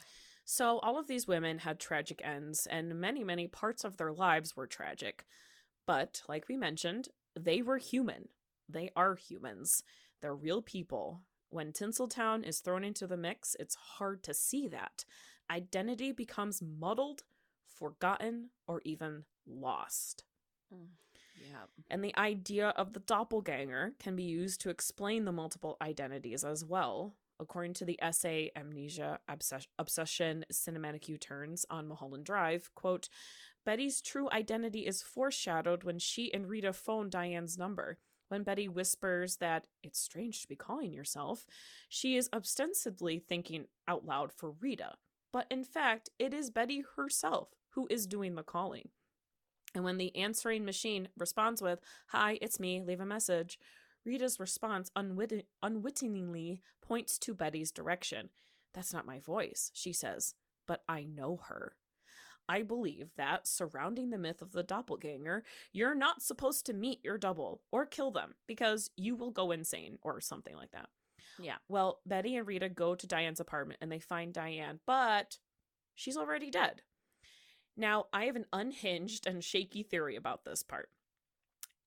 [0.45, 4.57] So, all of these women had tragic ends, and many, many parts of their lives
[4.57, 5.27] were tragic.
[5.87, 7.09] But, like we mentioned,
[7.39, 8.29] they were human.
[8.69, 9.83] They are humans.
[10.21, 11.21] They're real people.
[11.51, 15.05] When Tinseltown is thrown into the mix, it's hard to see that.
[15.51, 17.23] Identity becomes muddled,
[17.79, 20.25] forgotten, or even lost.
[20.75, 20.89] Mm,
[21.41, 21.65] yeah.
[21.91, 26.65] And the idea of the doppelganger can be used to explain the multiple identities as
[26.65, 27.15] well.
[27.41, 33.09] According to the essay Amnesia, Obsess- Obsession, Cinematic U-Turns on Mulholland Drive, quote,
[33.65, 37.99] Betty's true identity is foreshadowed when she and Rita phone Diane's number.
[38.29, 41.47] When Betty whispers that it's strange to be calling yourself,
[41.89, 44.95] she is ostensibly thinking out loud for Rita.
[45.33, 48.89] But in fact, it is Betty herself who is doing the calling.
[49.75, 53.59] And when the answering machine responds with, Hi, it's me, leave a message,
[54.05, 58.31] Rita's response unwit- unwittingly points to Betty's direction.
[58.75, 60.35] That's not my voice, she says,
[60.67, 61.75] but I know her.
[62.49, 67.19] I believe that, surrounding the myth of the doppelganger, you're not supposed to meet your
[67.19, 70.89] double or kill them because you will go insane or something like that.
[71.39, 71.57] Yeah.
[71.69, 75.37] Well, Betty and Rita go to Diane's apartment and they find Diane, but
[75.95, 76.81] she's already dead.
[77.79, 80.91] Now, I have an unhinged and shaky theory about this part.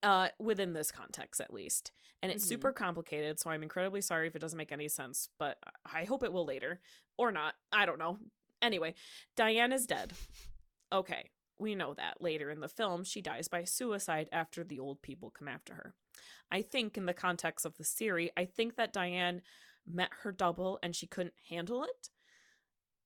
[0.01, 1.91] Uh, within this context, at least.
[2.23, 2.49] And it's Mhm.
[2.49, 6.23] super complicated, so I'm incredibly sorry if it doesn't make any sense, but I hope
[6.23, 6.81] it will later.
[7.17, 7.55] Or not.
[7.71, 8.17] I don't know.
[8.63, 8.95] Anyway,
[9.35, 10.13] Diane is dead.
[10.91, 12.21] Okay, we know that.
[12.21, 15.95] Later in the film, she dies by suicide after the old people come after her.
[16.49, 19.43] I think, in the context of the series, I think that Diane
[19.85, 22.09] met her double and she couldn't handle it.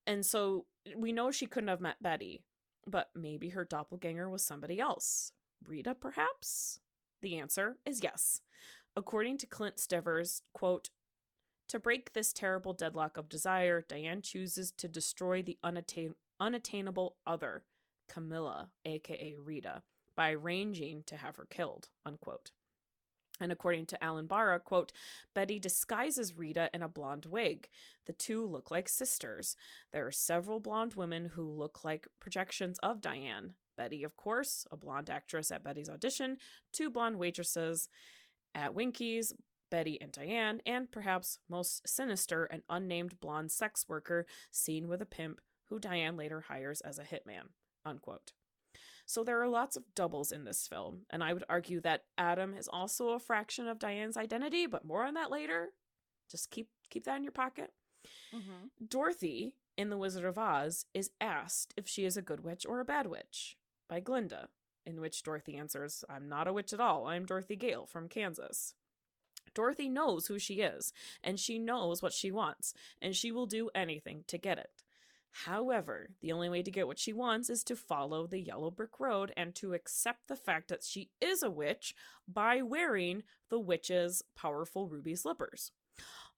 [0.07, 2.45] And so we know she couldn't have met Betty,
[2.87, 5.31] but maybe her doppelganger was somebody else.
[5.67, 6.79] Rita, perhaps?
[7.21, 8.41] The answer is yes.
[8.95, 10.89] According to Clint Stivers, quote,
[11.67, 17.63] to break this terrible deadlock of desire, Diane chooses to destroy the unattain- unattainable other,
[18.07, 19.81] Camilla, aka Rita,
[20.15, 22.51] by arranging to have her killed, unquote.
[23.39, 24.91] And according to Allen Barra, quote,
[25.33, 27.67] Betty disguises Rita in a blonde wig.
[28.05, 29.55] The two look like sisters.
[29.91, 33.55] There are several blonde women who look like projections of Diane.
[33.77, 36.37] Betty, of course, a blonde actress at Betty's audition,
[36.71, 37.89] two blonde waitresses
[38.53, 39.33] at Winky's,
[39.69, 45.05] Betty and Diane, and perhaps most sinister, an unnamed blonde sex worker seen with a
[45.05, 47.49] pimp who Diane later hires as a hitman.
[47.83, 48.31] Unquote.
[49.05, 52.55] So there are lots of doubles in this film, and I would argue that Adam
[52.55, 55.69] is also a fraction of Diane's identity, but more on that later.
[56.29, 57.71] Just keep keep that in your pocket.
[58.33, 58.85] Mm-hmm.
[58.87, 62.79] Dorothy in The Wizard of Oz is asked if she is a good witch or
[62.79, 64.49] a bad witch by Glinda,
[64.85, 67.07] in which Dorothy answers, I'm not a witch at all.
[67.07, 68.73] I'm Dorothy Gale from Kansas.
[69.53, 70.91] Dorothy knows who she is,
[71.23, 74.83] and she knows what she wants, and she will do anything to get it.
[75.43, 79.01] However, the only way to get what she wants is to follow the yellow brick
[79.01, 81.93] road and to accept the fact that she is a witch
[82.25, 85.73] by wearing the witch's powerful ruby slippers.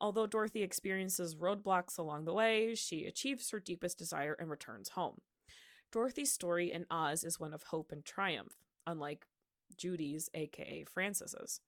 [0.01, 5.21] Although Dorothy experiences roadblocks along the way, she achieves her deepest desire and returns home.
[5.91, 9.27] Dorothy's story in Oz is one of hope and triumph, unlike
[9.75, 11.59] Judy's, aka Frances's.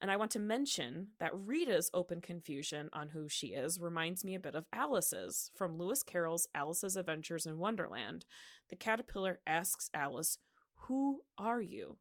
[0.00, 4.34] And I want to mention that Rita's open confusion on who she is reminds me
[4.34, 8.24] a bit of Alice's from Lewis Carroll's Alice's Adventures in Wonderland.
[8.70, 10.38] The caterpillar asks Alice,
[10.86, 11.98] Who are you?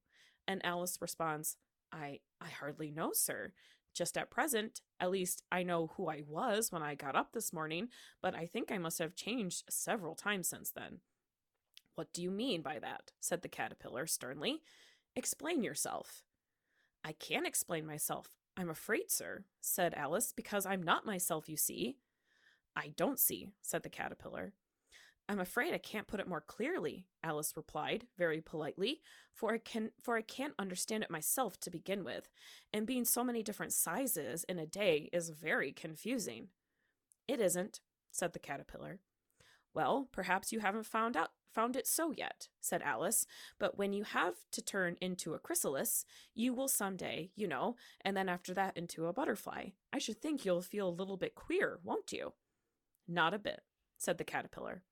[0.47, 1.57] And Alice responds,
[1.91, 3.53] I I hardly know, sir.
[3.93, 7.53] Just at present, at least I know who I was when I got up this
[7.53, 7.89] morning,
[8.21, 10.99] but I think I must have changed several times since then.
[11.95, 13.11] What do you mean by that?
[13.19, 14.61] said the caterpillar sternly.
[15.15, 16.23] Explain yourself.
[17.03, 18.27] I can't explain myself.
[18.57, 21.97] I'm afraid, sir, said Alice, because I'm not myself, you see.
[22.75, 24.53] I don't see, said the caterpillar.
[25.29, 29.01] I'm afraid I can't put it more clearly, Alice replied, very politely,
[29.33, 32.29] for I can for I can't understand it myself to begin with,
[32.73, 36.49] and being so many different sizes in a day is very confusing.
[37.27, 37.79] It isn't,
[38.11, 38.99] said the caterpillar.
[39.73, 43.25] Well, perhaps you haven't found out found it so yet, said Alice,
[43.59, 48.15] but when you have to turn into a chrysalis, you will someday, you know, and
[48.17, 49.69] then after that into a butterfly.
[49.91, 52.33] I should think you'll feel a little bit queer, won't you?
[53.07, 53.61] Not a bit,
[53.97, 54.83] said the caterpillar.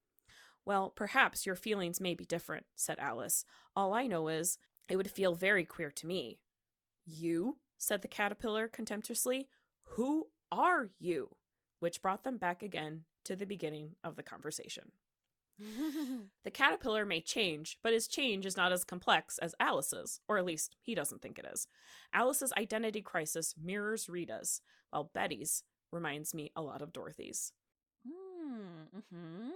[0.65, 3.45] Well, perhaps your feelings may be different, said Alice.
[3.75, 4.57] All I know is,
[4.87, 6.39] it would feel very queer to me.
[7.05, 7.57] You?
[7.77, 9.47] said the caterpillar contemptuously.
[9.95, 11.35] Who are you?
[11.79, 14.91] Which brought them back again to the beginning of the conversation.
[16.43, 20.45] The caterpillar may change, but his change is not as complex as Alice's, or at
[20.45, 21.67] least he doesn't think it is.
[22.13, 27.53] Alice's identity crisis mirrors Rita's, while Betty's reminds me a lot of Dorothy's.
[28.07, 29.49] mm-hmm.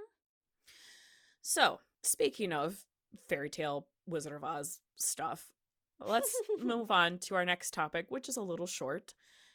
[1.41, 2.85] So, speaking of
[3.27, 5.51] fairy tale Wizard of Oz stuff,
[5.99, 9.13] let's move on to our next topic, which is a little short.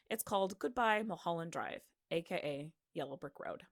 [0.09, 3.65] It's called Goodbye Mulholland Drive, aka Yellow Brick Road.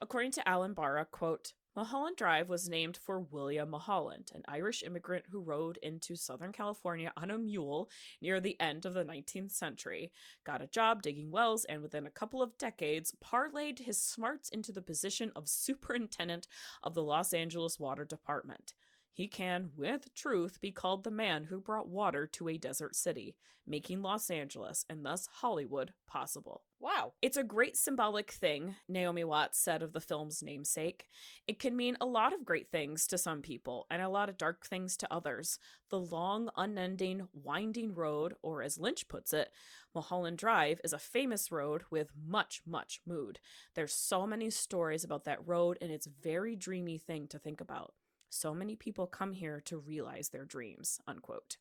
[0.00, 5.26] According to Allen Barra, quote, Mulholland Drive was named for William Mulholland, an Irish immigrant
[5.30, 7.88] who rode into Southern California on a mule
[8.20, 10.10] near the end of the 19th century,
[10.42, 14.72] got a job digging wells, and within a couple of decades, parlayed his smarts into
[14.72, 16.48] the position of superintendent
[16.82, 18.74] of the Los Angeles Water Department.
[19.18, 23.34] He can, with truth, be called the man who brought water to a desert city,
[23.66, 26.62] making Los Angeles and thus Hollywood possible.
[26.78, 27.14] Wow.
[27.20, 31.08] It's a great symbolic thing, Naomi Watts said of the film's namesake.
[31.48, 34.38] It can mean a lot of great things to some people and a lot of
[34.38, 35.58] dark things to others.
[35.90, 39.48] The long, unending, winding road, or as Lynch puts it,
[39.96, 43.40] Mulholland Drive, is a famous road with much, much mood.
[43.74, 47.94] There's so many stories about that road, and it's very dreamy thing to think about.
[48.30, 51.56] So many people come here to realize their dreams, unquote.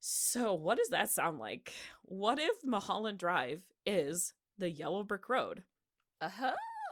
[0.00, 1.72] So, what does that sound like?
[2.02, 5.62] What if Mulholland Drive is the yellow brick road?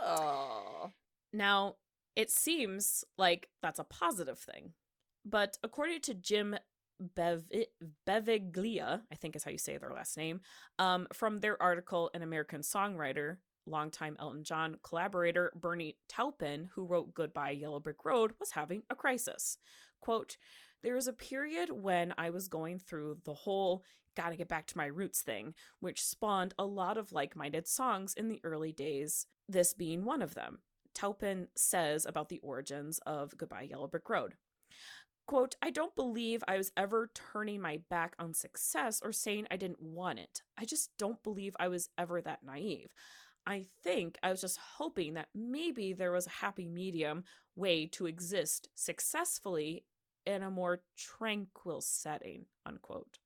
[0.02, 0.92] Oh.
[1.32, 1.76] Now,
[2.16, 4.72] it seems like that's a positive thing.
[5.24, 6.56] But according to Jim
[7.00, 7.50] Bev-
[8.06, 10.40] Beviglia, I think is how you say their last name,
[10.78, 13.36] um, from their article An American Songwriter,
[13.66, 18.94] longtime Elton John collaborator Bernie Taupin, who wrote Goodbye Yellow Brick Road, was having a
[18.94, 19.58] crisis.
[20.00, 20.36] Quote,
[20.82, 23.84] there was a period when I was going through the whole
[24.16, 28.14] gotta get back to my roots thing, which spawned a lot of like minded songs
[28.14, 30.58] in the early days, this being one of them.
[30.94, 34.34] Taupin says about the origins of Goodbye Yellow Brick Road.
[35.26, 39.56] Quote, I don't believe I was ever turning my back on success or saying I
[39.56, 40.42] didn't want it.
[40.58, 42.88] I just don't believe I was ever that naive.
[43.46, 47.24] I think I was just hoping that maybe there was a happy medium
[47.56, 49.84] way to exist successfully
[50.26, 53.18] in a more tranquil setting, unquote.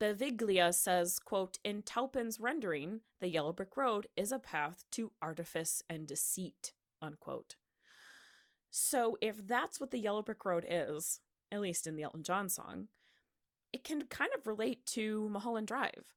[0.00, 5.82] Beviglia says, quote, in Taupin's rendering, the yellow brick road is a path to artifice
[5.88, 7.56] and deceit, unquote.
[8.70, 11.20] So if that's what the yellow brick road is,
[11.52, 12.88] at least in the Elton John song,
[13.72, 16.14] it can kind of relate to Mulholland Drive.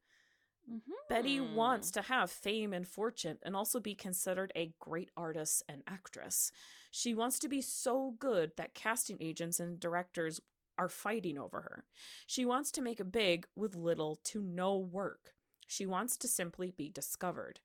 [0.70, 0.92] Mm-hmm.
[1.10, 5.84] Betty wants to have fame and fortune and also be considered a great artist and
[5.88, 6.52] actress.
[6.90, 10.42] She wants to be so good that casting agents and directors
[10.78, 11.84] are fighting over her.
[12.26, 15.34] She wants to make a big with little to no work.
[15.68, 17.60] She wants to simply be discovered.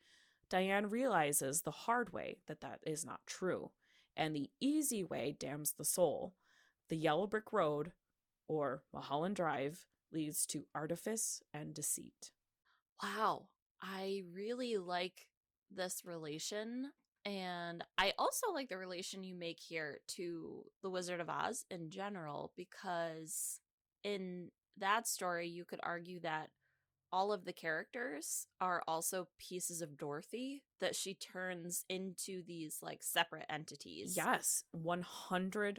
[0.48, 3.70] Diane realizes the hard way that that is not true,
[4.16, 6.34] and the easy way damns the soul.
[6.88, 7.92] The yellow brick road,
[8.48, 12.32] or Mulholland Drive, leads to artifice and deceit.
[13.02, 13.46] Wow.
[13.82, 15.26] I really like
[15.70, 16.92] this relation.
[17.24, 21.90] And I also like the relation you make here to The Wizard of Oz in
[21.90, 23.60] general, because
[24.02, 26.50] in that story, you could argue that
[27.12, 33.02] all of the characters are also pieces of Dorothy that she turns into these like
[33.02, 34.16] separate entities.
[34.16, 35.78] Yes, 100%.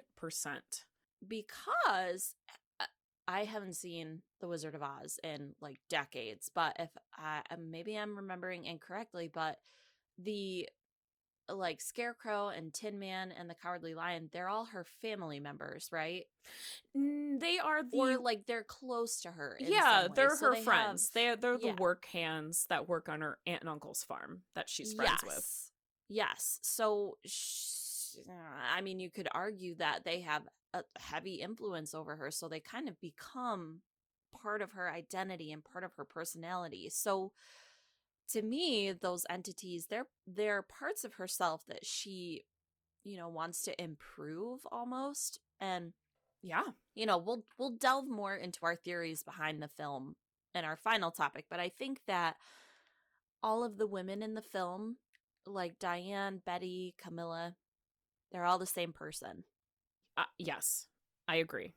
[1.27, 2.35] Because
[3.31, 7.97] I haven't seen The Wizard of Oz in like decades, but if I um, maybe
[7.97, 9.57] I'm remembering incorrectly, but
[10.17, 10.67] the
[11.49, 16.25] like Scarecrow and Tin Man and the Cowardly Lion, they're all her family members, right?
[16.93, 19.57] They are the or like they're close to her.
[19.59, 21.07] yeah, they're so her they friends.
[21.07, 21.75] Have, They're they're the yeah.
[21.79, 25.35] work hands that work on her aunt and uncle's farm that she's friends yes.
[25.35, 25.71] with.
[26.09, 26.59] Yes.
[26.61, 27.17] So,
[28.75, 30.43] I mean, you could argue that they have
[30.73, 33.81] a heavy influence over her, so they kind of become
[34.41, 36.89] part of her identity and part of her personality.
[36.89, 37.31] So,
[38.29, 42.45] to me, those entities, they're they're parts of herself that she,
[43.03, 45.39] you know, wants to improve almost.
[45.59, 45.93] And
[46.41, 46.63] Yeah.
[46.95, 50.15] you know, we'll we'll delve more into our theories behind the film
[50.55, 52.35] in our final topic, but I think that
[53.43, 54.97] all of the women in the film,
[55.45, 57.55] like Diane, Betty, Camilla,
[58.31, 59.45] they're all the same person.
[60.21, 60.87] Uh, yes.
[61.27, 61.73] I agree.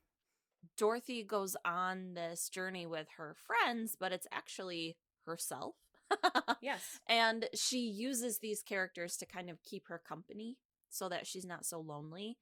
[0.79, 5.77] Dorothy goes on this journey with her friends, but it's actually herself.
[6.63, 7.01] Yes.
[7.09, 10.59] and she uses these characters to kind of keep her company
[10.91, 12.39] so that she's not so lonely.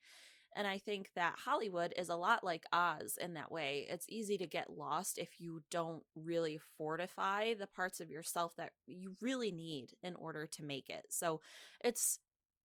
[0.57, 3.87] And I think that Hollywood is a lot like Oz in that way.
[3.91, 8.73] It's easy to get lost if you don't really fortify the parts of yourself that
[8.87, 11.07] you really need in order to make it.
[11.11, 11.41] So
[11.85, 12.19] it's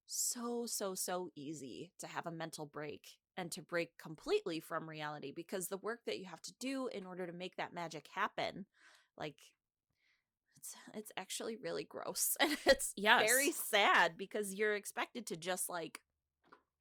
[0.05, 5.31] so, so, so easy to have a mental break and to break completely from reality
[5.31, 8.65] because the work that you have to do in order to make that magic happen,
[9.17, 9.37] like,
[10.57, 13.27] it's it's actually really gross and it's Yes.
[13.27, 15.99] very sad because you're expected to just like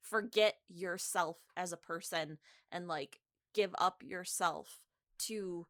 [0.01, 2.37] forget yourself as a person
[2.71, 3.19] and like
[3.53, 4.79] give up yourself
[5.19, 5.67] to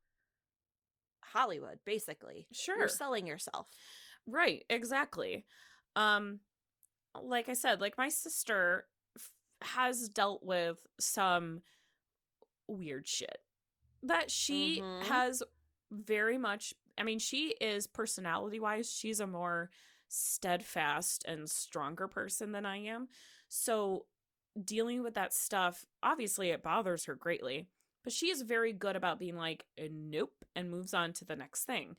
[1.23, 2.47] Hollywood basically.
[2.51, 2.77] Sure.
[2.79, 3.67] You're selling yourself.
[4.25, 5.45] Right, exactly.
[5.95, 6.39] Um
[7.21, 8.85] like I said, like my sister
[9.61, 11.61] has dealt with some
[12.67, 13.41] weird shit
[14.03, 15.03] that she Mhm.
[15.05, 15.43] has
[15.91, 19.69] very much I mean, she is personality-wise, she's a more
[20.07, 23.07] steadfast and stronger person than I am.
[23.49, 24.07] So
[24.63, 27.67] dealing with that stuff, obviously it bothers her greatly,
[28.03, 31.65] but she is very good about being like, nope, and moves on to the next
[31.65, 31.95] thing.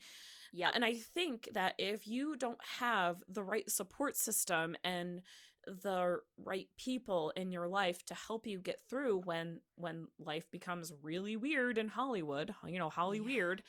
[0.51, 0.71] Yeah.
[0.73, 5.21] And I think that if you don't have the right support system and
[5.67, 10.93] the right people in your life to help you get through when when life becomes
[11.01, 13.21] really weird in Hollywood, you know, Holly Yeah.
[13.21, 13.63] weird,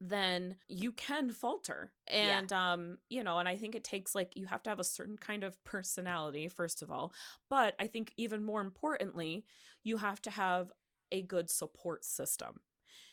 [0.00, 1.92] then you can falter.
[2.20, 2.40] Yeah.
[2.40, 4.84] And um, you know, and I think it takes like you have to have a
[4.84, 7.12] certain kind of personality first of all,
[7.50, 9.44] but I think even more importantly,
[9.84, 10.72] you have to have
[11.12, 12.60] a good support system.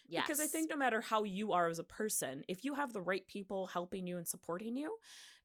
[0.07, 0.25] yes.
[0.25, 3.01] Because I think no matter how you are as a person, if you have the
[3.01, 4.97] right people helping you and supporting you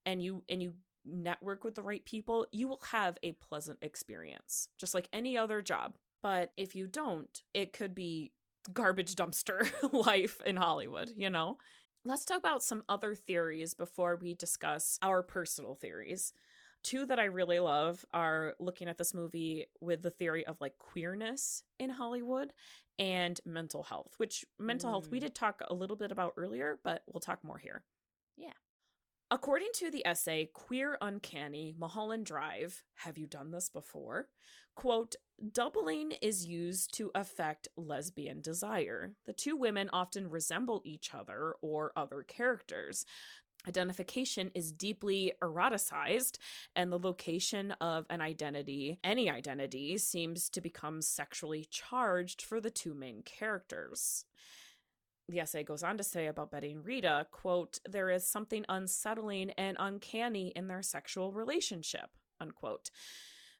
[0.06, 0.74] and you and you
[1.04, 5.62] network with the right people, you will have a pleasant experience, just like any other
[5.62, 5.96] job.
[6.22, 8.32] But if you don't, it could be
[8.72, 9.70] garbage dumpster
[10.06, 11.56] life in Hollywood, you know?
[12.04, 16.32] Let's talk about some other theories before we discuss our personal theories.
[16.82, 20.78] Two that I really love are looking at this movie with the theory of like
[20.78, 22.52] queerness in Hollywood
[22.98, 25.22] and mental health, which mental health we Mm.
[25.22, 27.84] did talk a little bit about earlier, but we'll talk more here.
[28.36, 28.52] Yeah.
[29.32, 34.26] According to the essay Queer Uncanny Mulholland Drive, have you done this before?
[34.74, 35.14] Quote,
[35.52, 39.12] doubling is used to affect lesbian desire.
[39.26, 43.04] The two women often resemble each other or other characters.
[43.68, 46.38] Identification is deeply eroticized,
[46.74, 52.70] and the location of an identity, any identity, seems to become sexually charged for the
[52.70, 54.24] two main characters.
[55.30, 59.50] The essay goes on to say about Betty and Rita, quote, there is something unsettling
[59.50, 62.10] and uncanny in their sexual relationship,
[62.40, 62.90] unquote.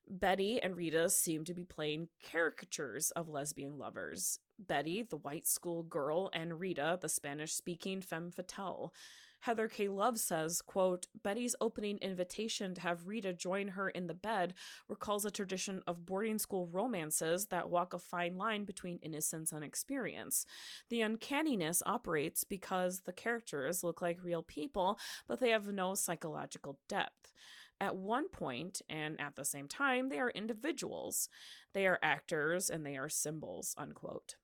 [0.09, 4.41] Betty and Rita seem to be playing caricatures of lesbian lovers.
[4.59, 8.93] Betty, the white school girl, and Rita, the Spanish speaking femme fatale.
[9.41, 9.89] Heather K.
[9.89, 14.55] Love says, quote, Betty's opening invitation to have Rita join her in the bed
[14.89, 19.65] recalls a tradition of boarding school romances that walk a fine line between innocence and
[19.65, 20.45] experience.
[20.91, 26.79] The uncanniness operates because the characters look like real people, but they have no psychological
[26.89, 27.33] depth.
[27.81, 31.31] At one point, and at the same time, they are individuals.
[31.73, 34.37] They are actors and they are symbols, unquote.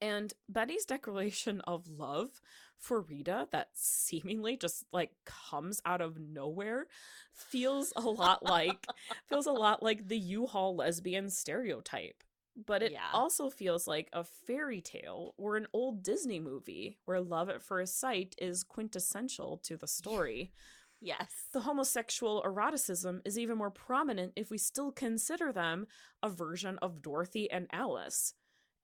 [0.00, 2.40] And Betty's declaration of love
[2.78, 6.86] for Rita, that seemingly just like comes out of nowhere,
[7.34, 8.86] feels a lot like
[9.28, 12.22] feels a lot like the U-Haul lesbian stereotype.
[12.66, 13.10] But it Yeah.
[13.12, 17.98] also feels like a fairy tale or an old Disney movie where love at first
[17.98, 20.52] sight is quintessential to the story.
[21.00, 21.32] Yes.
[21.52, 25.86] The homosexual eroticism is even more prominent if we still consider them
[26.22, 28.34] a version of Dorothy and Alice.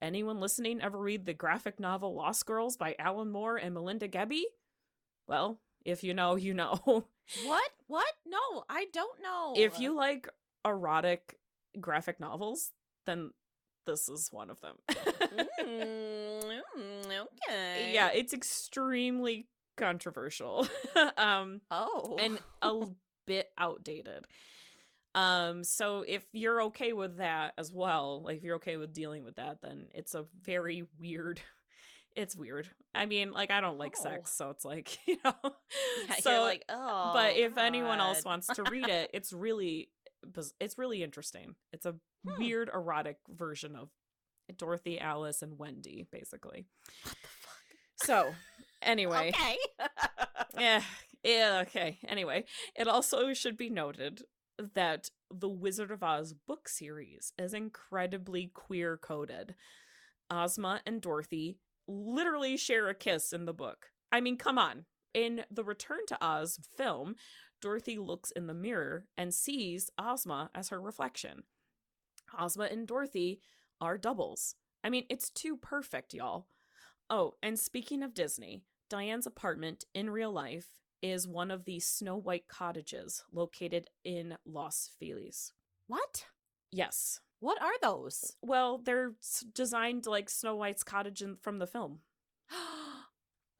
[0.01, 4.43] Anyone listening ever read the graphic novel Lost Girls by Alan Moore and Melinda Gebbie?
[5.27, 6.79] Well, if you know, you know.
[7.45, 7.71] What?
[7.87, 8.13] What?
[8.25, 9.53] No, I don't know.
[9.57, 10.29] if you like
[10.65, 11.37] erotic
[11.77, 12.71] graphic novels,
[13.05, 13.31] then
[13.85, 14.77] this is one of them.
[14.89, 17.91] Mm, mm, okay.
[17.93, 20.69] yeah, it's extremely controversial.
[21.17, 22.15] um Oh.
[22.17, 22.85] and a
[23.25, 24.25] bit outdated.
[25.17, 29.23] Um, so if you're okay with that as well, like if you're okay with dealing
[29.23, 31.41] with that, then it's a very weird.
[32.15, 32.67] It's weird.
[32.95, 34.01] I mean, like I don't like Oh.
[34.01, 35.35] sex, so it's like you know.
[35.43, 37.11] Yeah, so, like, oh.
[37.13, 39.91] but if anyone else wants to read it, it's really,
[40.59, 41.53] it's really interesting.
[41.73, 41.93] It's a
[42.27, 42.39] Hmm.
[42.41, 43.89] weird erotic version of
[44.57, 46.65] Dorothy, Alice, and Wendy, basically.
[47.03, 47.53] What the fuck?
[47.97, 48.33] So,
[48.81, 49.57] anyway, Okay.
[50.57, 50.81] yeah,
[51.23, 51.99] yeah, okay.
[52.07, 52.45] Anyway,
[52.75, 54.23] it also should be noted
[54.73, 59.55] that the Wizard of Oz book series is incredibly queer coded.
[60.29, 63.87] Ozma and Dorothy literally share a kiss in the book.
[64.11, 64.85] I mean, come on.
[65.13, 67.15] In the Return to Oz film,
[67.61, 71.43] Dorothy looks in the mirror and sees Ozma as her reflection.
[72.37, 73.39] Ozma and Dorothy
[73.81, 74.55] are doubles.
[74.83, 76.47] I mean, it's too perfect, y'all.
[77.09, 80.67] Oh, and speaking of Disney, Diane's apartment in real life
[81.01, 85.53] is one of the Snow White cottages located in Los Feliz.
[85.87, 86.25] what?
[86.71, 87.21] Yes.
[87.39, 88.35] What are those?
[88.41, 89.13] Well, they're
[89.53, 91.99] designed like Snow White's cottage in, from the film.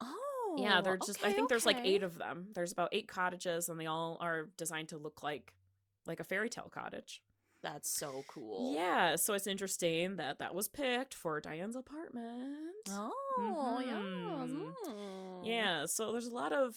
[0.00, 0.56] oh.
[0.58, 2.48] yeah, they're just I okay, think there's like 8 of them.
[2.54, 5.54] There's about 8 cottages and they all are designed to look like
[6.06, 7.22] like a fairy tale cottage.
[7.62, 8.74] That's so cool.
[8.74, 12.88] Yeah, so it's interesting that that was picked for Diane's apartment.
[12.90, 14.50] Oh, yes.
[14.50, 14.74] Mhm.
[14.86, 15.46] Mm.
[15.46, 16.76] Yeah, so there's a lot of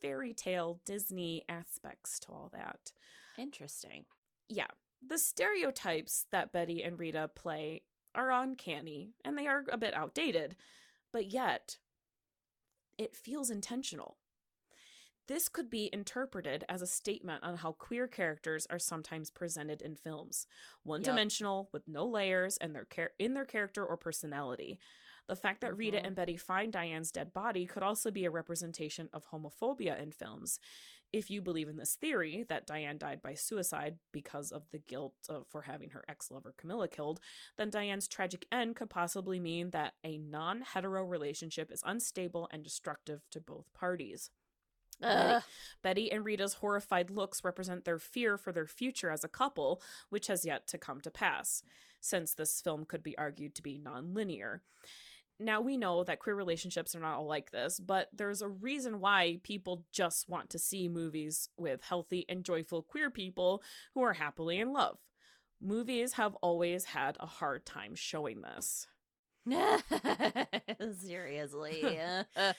[0.00, 2.92] fairy tale Disney aspects to all that.
[3.36, 4.04] Interesting.
[4.48, 4.66] Yeah,
[5.06, 7.82] the stereotypes that Betty and Rita play
[8.14, 10.56] are uncanny and they are a bit outdated,
[11.12, 11.78] but yet
[12.96, 14.16] it feels intentional.
[15.28, 19.94] This could be interpreted as a statement on how queer characters are sometimes presented in
[19.94, 20.46] films,
[20.84, 24.78] one-dimensional with no layers and their char- in their character or personality.
[25.28, 26.06] The fact that Rita Mhm.
[26.06, 30.58] and Betty find Diane's dead body could also be a representation of homophobia in films.
[31.12, 35.14] If you believe in this theory that Diane died by suicide because of the guilt
[35.28, 37.20] of, for having her ex lover Camilla killed,
[37.56, 42.64] then Diane's tragic end could possibly mean that a non hetero relationship is unstable and
[42.64, 44.30] destructive to both parties.
[45.02, 45.42] Ugh.
[45.82, 50.26] Betty and Rita's horrified looks represent their fear for their future as a couple, which
[50.26, 51.62] has yet to come to pass,
[52.00, 54.62] since this film could be argued to be non-linear.
[55.40, 59.00] Now we know that queer relationships are not all like this, but there's a reason
[59.00, 63.62] why people just want to see movies with healthy and joyful queer people
[63.94, 64.98] who are happily in love.
[65.60, 68.86] Movies have always had a hard time showing this.
[71.00, 71.98] Seriously.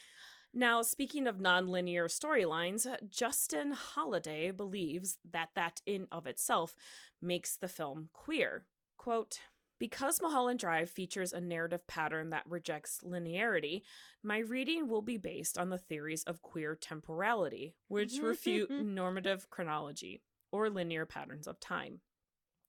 [0.53, 6.75] Now, speaking of nonlinear storylines, Justin Holiday believes that that in of itself
[7.21, 8.65] makes the film queer.
[8.97, 9.41] Quote,
[9.79, 13.83] because Mulholland Drive features a narrative pattern that rejects linearity,
[14.23, 18.93] my reading will be based on the theories of queer temporality, which mm-hmm, refute mm-hmm.
[18.93, 22.01] normative chronology or linear patterns of time,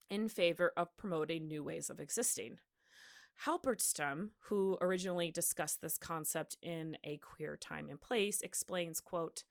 [0.08, 2.58] in favor of promoting new ways of existing.
[3.46, 9.44] Halberstam, who originally discussed this concept in A Queer Time and Place, explains, quote,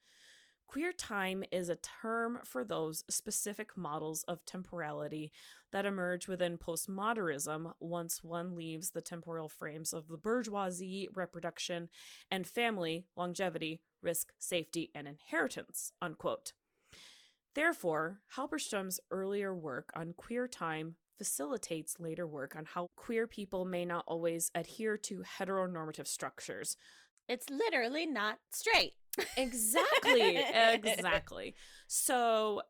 [0.70, 5.32] Queer time is a term for those specific models of temporality
[5.72, 11.90] that emerge within postmodernism once one leaves the temporal frames of the bourgeoisie, reproduction,
[12.30, 15.92] and family, longevity, risk, safety, and inheritance.
[16.04, 16.54] Unquote.
[17.56, 23.86] Therefore, Halberstam's earlier work on queer time facilitates later work on how queer people may
[23.86, 26.78] not always adhere to heteronormative structures.
[27.28, 28.94] it's literally not straight.
[29.38, 31.56] Exactly, exactly.
[31.88, 32.62] So,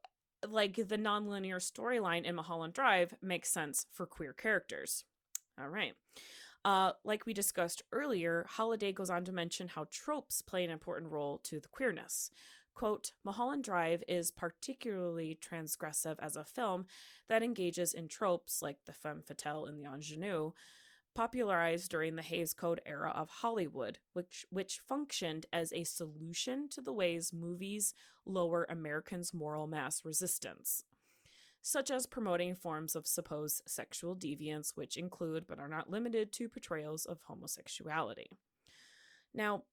[0.48, 5.04] like the nonlinear storyline in Mulholland Drive makes sense for queer characters.
[5.60, 5.94] All right.
[6.66, 11.12] Uh, like we discussed earlier, Holiday goes on to mention how tropes play an important
[11.12, 12.32] role to the queerness.
[12.74, 16.86] Quote, Mulholland Drive is particularly transgressive as a film
[17.28, 20.52] that engages in tropes like the femme fatale and the ingenue,
[21.16, 26.82] popularized during the Hays Code era of Hollywood, which which functioned as a solution to
[26.82, 27.94] the ways movies
[28.26, 30.84] lower Americans' moral mass resistance,
[31.62, 36.50] such as promoting forms of supposed sexual deviance, which include but are not limited to
[36.50, 38.30] portrayals of homosexuality.
[39.34, 39.64] Now,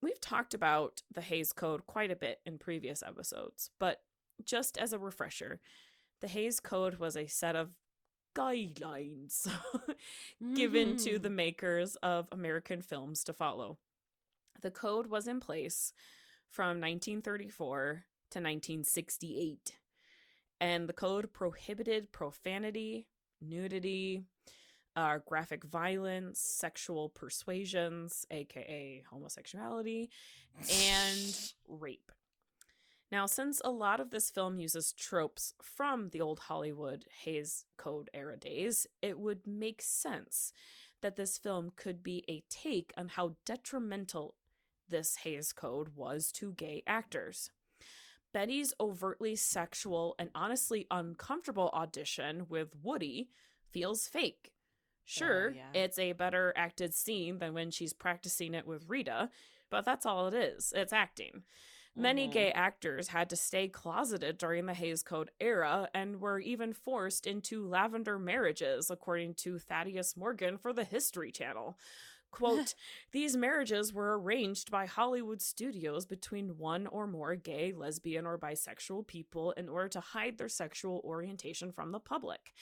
[0.00, 4.02] we've talked about the Hays Code quite a bit in previous episodes, but
[4.44, 5.60] just as a refresher,
[6.20, 7.70] the Hays Code was a set of
[8.34, 9.48] guidelines
[10.54, 11.22] given to Mhm.
[11.22, 13.78] the makers of American films to follow.
[14.60, 15.92] The code was in place
[16.48, 19.78] from 1934 to 1968,
[20.60, 23.06] and the code prohibited profanity,
[23.40, 24.24] nudity,
[24.96, 30.08] uh, graphic violence, sexual persuasions, aka homosexuality,
[30.70, 32.12] and rape.
[33.14, 38.10] Now, since a lot of this film uses tropes from the old Hollywood Hays Code
[38.12, 40.52] era days, it would make sense
[41.00, 44.34] that this film could be a take on how detrimental
[44.88, 47.52] this Hays Code was to gay actors.
[48.32, 53.28] Betty's overtly sexual and honestly uncomfortable audition with Woody
[53.70, 54.50] feels fake.
[54.50, 55.70] Oh, sure, yeah.
[55.72, 59.30] it's a better acted scene than when she's practicing it with Rita,
[59.70, 60.72] but that's all it is.
[60.74, 61.44] It's acting.
[61.96, 62.32] Many Mhm.
[62.32, 67.26] gay actors had to stay closeted during the Hays Code era and were even forced
[67.26, 71.78] into lavender marriages, according to Thaddeus Morgan for the History Channel.
[72.32, 72.74] Quote,
[73.12, 79.06] these marriages were arranged by Hollywood studios between one or more gay, lesbian, or bisexual
[79.06, 82.52] people in order to hide their sexual orientation from the public.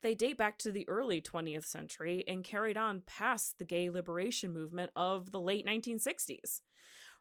[0.00, 4.52] They date back to the early 20th century and carried on past the gay liberation
[4.52, 6.62] movement of the late 1960s.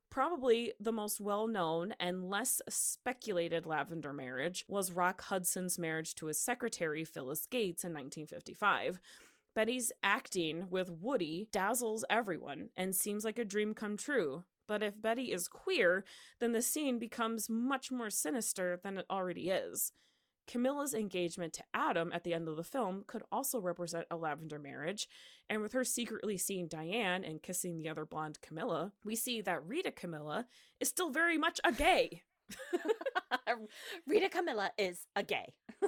[0.10, 6.26] Probably the most well known and less speculated lavender marriage was Rock Hudson's marriage to
[6.26, 8.99] his secretary, Phyllis Gates, in 1955.
[9.53, 14.45] Betty's acting with Woody dazzles everyone and seems like a dream come true.
[14.68, 16.06] But if Betty is queer,
[16.40, 19.91] then the scene becomes much more sinister than it already is.
[20.50, 24.58] Camilla's engagement to Adam at the end of the film could also represent a lavender
[24.58, 25.08] marriage,
[25.48, 29.64] and with her secretly seeing Diane and kissing the other blonde Camilla, we see that
[29.64, 30.48] Rita Camilla
[30.80, 32.24] is still very much a gay.
[34.08, 35.54] Rita Camilla is a gay.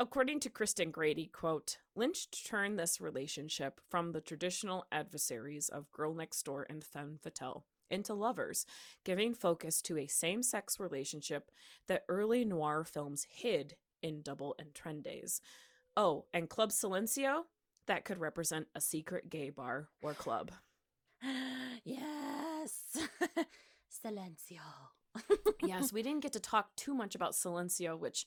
[0.00, 6.12] According to Kristen Grady, quote, Lynch turned this relationship from the traditional adversaries of Girl
[6.12, 8.66] Next Door and Femme Fatale into lovers,
[9.04, 11.50] giving focus to a same sex relationship
[11.88, 15.40] that early noir films hid in double entendres.
[15.96, 17.44] Oh, and Club Silencio?
[17.86, 20.50] That could represent a secret gay bar or club.
[21.84, 22.98] yes.
[24.04, 24.60] Silencio.
[25.62, 28.26] yes, we didn't get to talk too much about Silencio, which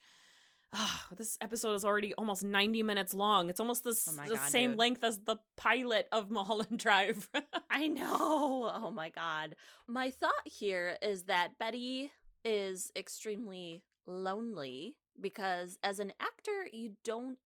[0.73, 3.49] oh, this episode is already almost 90 minutes long.
[3.49, 4.79] It's almost the, Oh the God, same dude.
[4.79, 7.29] length as the pilot of Mulholland Drive.
[7.69, 8.71] I know.
[8.81, 9.55] Oh my god.
[9.87, 12.11] My thought here is that Betty
[12.45, 17.37] is extremely lonely because as an actor, you don't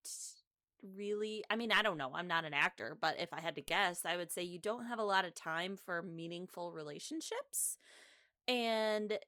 [0.96, 2.10] really I mean, I don't know.
[2.14, 4.86] I'm not an actor, but if I had to guess, I would say you don't
[4.86, 7.78] have a lot of time for meaningful relationships.
[8.46, 9.18] And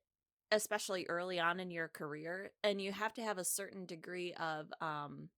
[0.53, 4.73] especially early on in your career, and you have to have a certain degree of
[4.81, 5.29] um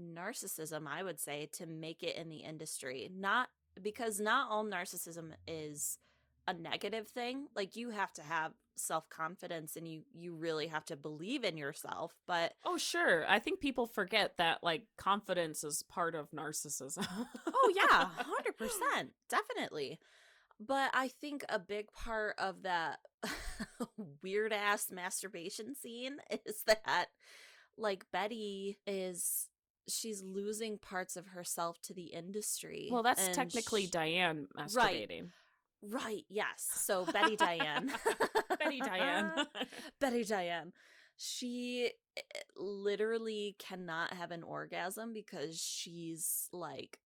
[0.00, 3.10] narcissism, I would say, to make it in the industry.
[3.14, 3.48] Not
[3.80, 5.98] because not all narcissism is
[6.46, 7.46] a negative thing.
[7.54, 12.14] Like you have to have self-confidence and you you really have to believe in yourself,
[12.26, 13.24] but oh, sure.
[13.28, 17.06] I think people forget that like confidence is part of narcissism.
[17.46, 18.08] oh yeah,
[19.00, 19.08] 100%.
[19.28, 19.98] Definitely.
[20.58, 22.98] But I think a big part of that
[24.22, 26.16] weird ass masturbation scene
[26.46, 27.08] is that
[27.76, 29.48] like Betty is
[29.88, 32.88] she's losing parts of herself to the industry.
[32.90, 35.28] well, that's technically sh- Diane masturbating.
[35.82, 36.66] Right, yes.
[36.74, 37.92] So Betty Diane.
[38.58, 39.32] Betty Diane.
[40.00, 40.72] Betty Diane.
[41.18, 42.20] She eh,
[42.56, 46.98] literally cannot have an orgasm because she's like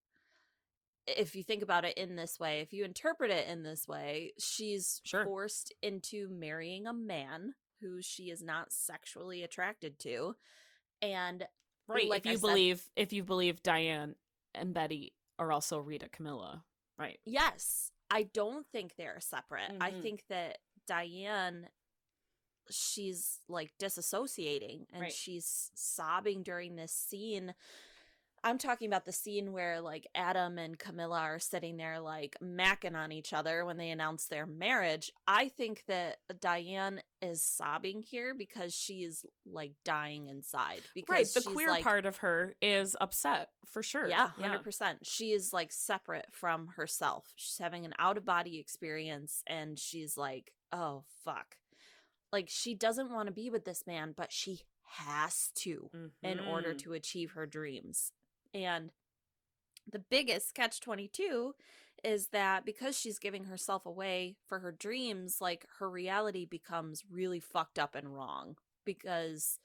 [1.07, 4.33] if you think about it in this way, if you interpret it in this way,
[4.39, 5.25] she's Sure.
[5.25, 10.35] forced into marrying a man who she is not sexually attracted to.
[11.01, 11.47] And
[11.87, 12.07] right.
[12.07, 14.15] like if I you said- believe if you believe Diane
[14.53, 16.63] and Betty are also Rita Camilla.
[16.97, 17.19] Right.
[17.25, 19.71] Yes, I don't think they're separate.
[19.81, 20.01] I Mhm.
[20.03, 21.69] think that Diane
[22.69, 25.11] she's like disassociating and Right.
[25.13, 27.55] she's sobbing during this scene.
[28.43, 32.95] I'm talking about the scene where like Adam and Camilla are sitting there like macking
[32.95, 35.11] on each other when they announce their marriage.
[35.27, 40.81] I think that Diane is sobbing here because she is like dying inside.
[40.95, 41.43] Because Right.
[41.43, 44.07] The queer like, part of her is upset for sure.
[44.07, 45.05] yeah, hundred percent.
[45.05, 47.31] She is like separate from herself.
[47.35, 51.57] She's having an out of body experience, and she's like, "Oh fuck!"
[52.33, 54.61] Like she doesn't want to be with this man, but she
[54.95, 55.89] has to
[56.23, 56.77] in order Mhm.
[56.79, 58.11] to achieve her dreams.
[58.53, 58.91] And
[59.91, 61.55] the biggest catch twenty two
[62.03, 67.39] is that because she's giving herself away for her dreams, like her reality becomes really
[67.39, 68.55] fucked up and wrong
[68.85, 69.59] because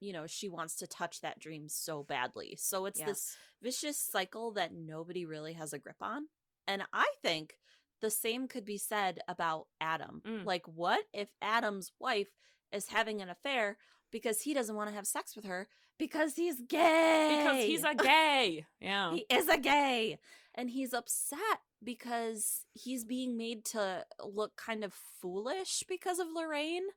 [0.00, 2.56] you know she wants to touch that dream so badly.
[2.58, 6.26] So it's this vicious cycle that nobody really has a grip on.
[6.66, 7.54] And I think
[8.00, 10.22] the same could be said about Adam.
[10.26, 10.44] Mm.
[10.44, 12.28] Like, what if Adam's wife
[12.72, 13.78] is having an affair
[14.10, 17.38] because he doesn't want to have sex with her because he's gay?
[17.42, 18.66] Because he's a gay.
[18.80, 19.12] Yeah.
[19.12, 20.18] he is a gay.
[20.54, 26.84] And he's upset because he's being made to look kind of foolish because of Lorraine.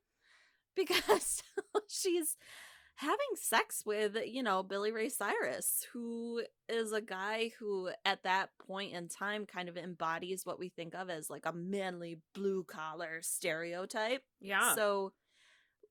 [0.76, 1.42] Because
[1.88, 2.36] she's
[2.94, 8.50] having sex with, you know, Billy Ray Cyrus, who is a guy who at that
[8.64, 12.62] point in time kind of embodies what we think of as like a manly blue
[12.64, 14.22] collar stereotype.
[14.40, 14.74] yeah.
[14.76, 15.12] So,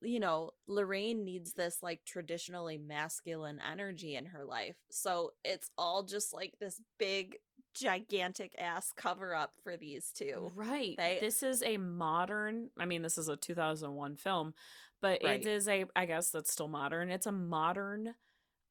[0.02, 4.76] you know, Lorraine needs this like traditionally masculine energy in her life.
[4.90, 7.36] So it's all just like this big,
[7.74, 10.50] gigantic ass cover up for these two.
[10.54, 10.96] Right.
[10.96, 14.54] They- this is a modern, I mean, this is a 2001 film,
[15.02, 15.40] but Right.
[15.40, 17.10] it is a, I guess that's still modern.
[17.10, 18.14] It's a modern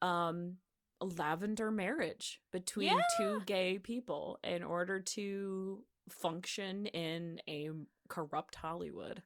[0.02, 0.58] um
[1.02, 7.70] lavender marriage between two gay people in order to function in a
[8.10, 9.24] corrupt Hollywood.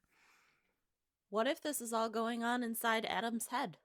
[1.34, 3.78] What if this is all going on inside Adam's head?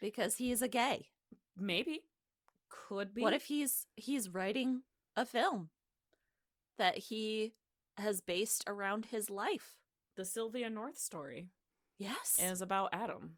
[0.00, 1.10] Because he's a gay.
[1.56, 2.00] Maybe.
[2.68, 3.22] Could be.
[3.22, 4.82] What if he's he's writing
[5.16, 5.68] a film
[6.78, 7.52] that he
[7.98, 9.76] has based around his life?
[10.16, 11.46] the Sylvia North story
[11.98, 12.36] Yes.
[12.42, 13.36] is about Adam?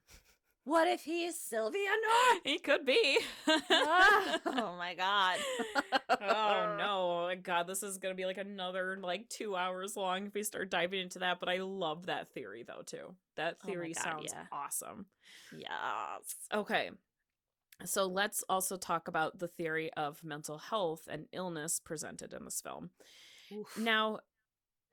[0.64, 2.42] What if he's Sylvia North?
[2.44, 3.18] He could be.
[3.48, 4.38] Ah.
[4.46, 5.36] oh my god.
[6.10, 10.34] oh no oh god this is gonna be like another like two hours long if
[10.34, 13.92] we start diving into that but i love that theory though too that Oh theory
[13.94, 14.44] God, sounds yeah.
[14.52, 15.06] awesome
[15.52, 16.34] Yes.
[16.52, 16.90] okay
[17.84, 22.60] so let's also talk about the theory of mental health and illness presented in this
[22.60, 22.90] film
[23.52, 23.78] Oof.
[23.78, 24.18] now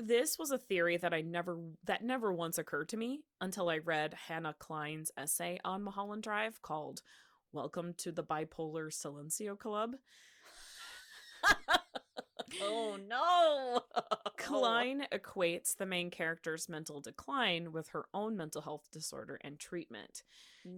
[0.01, 3.77] this was a theory that i never that never once occurred to me until i
[3.77, 7.01] read hannah klein's essay on mulholland drive called
[7.53, 9.91] welcome to the bipolar silencio club
[12.61, 13.81] oh no.
[14.37, 20.23] Klein equates the main character's mental decline with her own mental health disorder and treatment.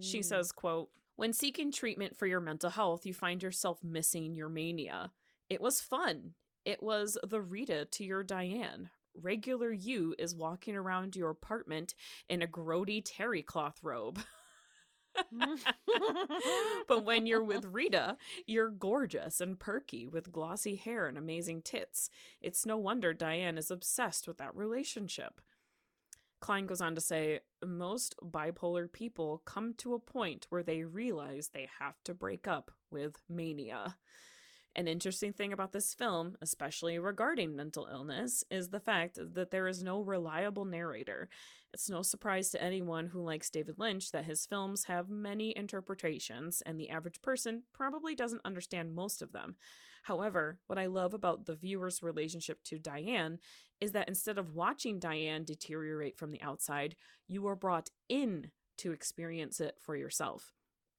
[0.00, 0.24] She Mm.
[0.24, 5.12] says, quote, "When seeking treatment for your mental health, you find yourself missing your mania.
[5.48, 6.34] It was fun.
[6.64, 8.90] It was the Rita to your Diane.
[9.20, 11.94] Regular you is walking around your apartment
[12.28, 14.20] in a grody terry cloth robe."
[16.88, 18.16] but when you're with Rita,
[18.46, 22.10] you're gorgeous and perky with glossy hair and amazing tits.
[22.40, 25.40] It's no wonder Diane is obsessed with that relationship.
[26.40, 31.48] Klein goes on to say most bipolar people come to a point where they realize
[31.48, 33.96] they have to break up with mania.
[34.76, 39.68] An interesting thing about this film, especially regarding mental illness, is the fact that there
[39.68, 41.28] is no reliable narrator.
[41.72, 46.60] It's no surprise to anyone who likes David Lynch that his films have many interpretations,
[46.66, 49.54] and the average person probably doesn't understand most of them.
[50.02, 53.38] However, what I love about the viewer's relationship to Diane
[53.80, 56.96] is that instead of watching Diane deteriorate from the outside,
[57.28, 60.52] you are brought in to experience it for yourself.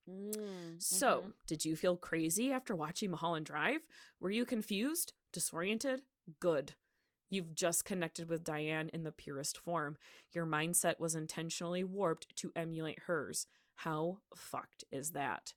[0.09, 3.81] Mm, So, did you feel crazy after watching Mulholland Drive?
[4.19, 5.13] Were you confused?
[5.33, 6.01] Disoriented?
[6.39, 6.73] Good.
[7.29, 9.97] You've just connected with Diane in the purest form.
[10.31, 13.47] Your mindset was intentionally warped to emulate hers.
[13.75, 15.53] How fucked is that?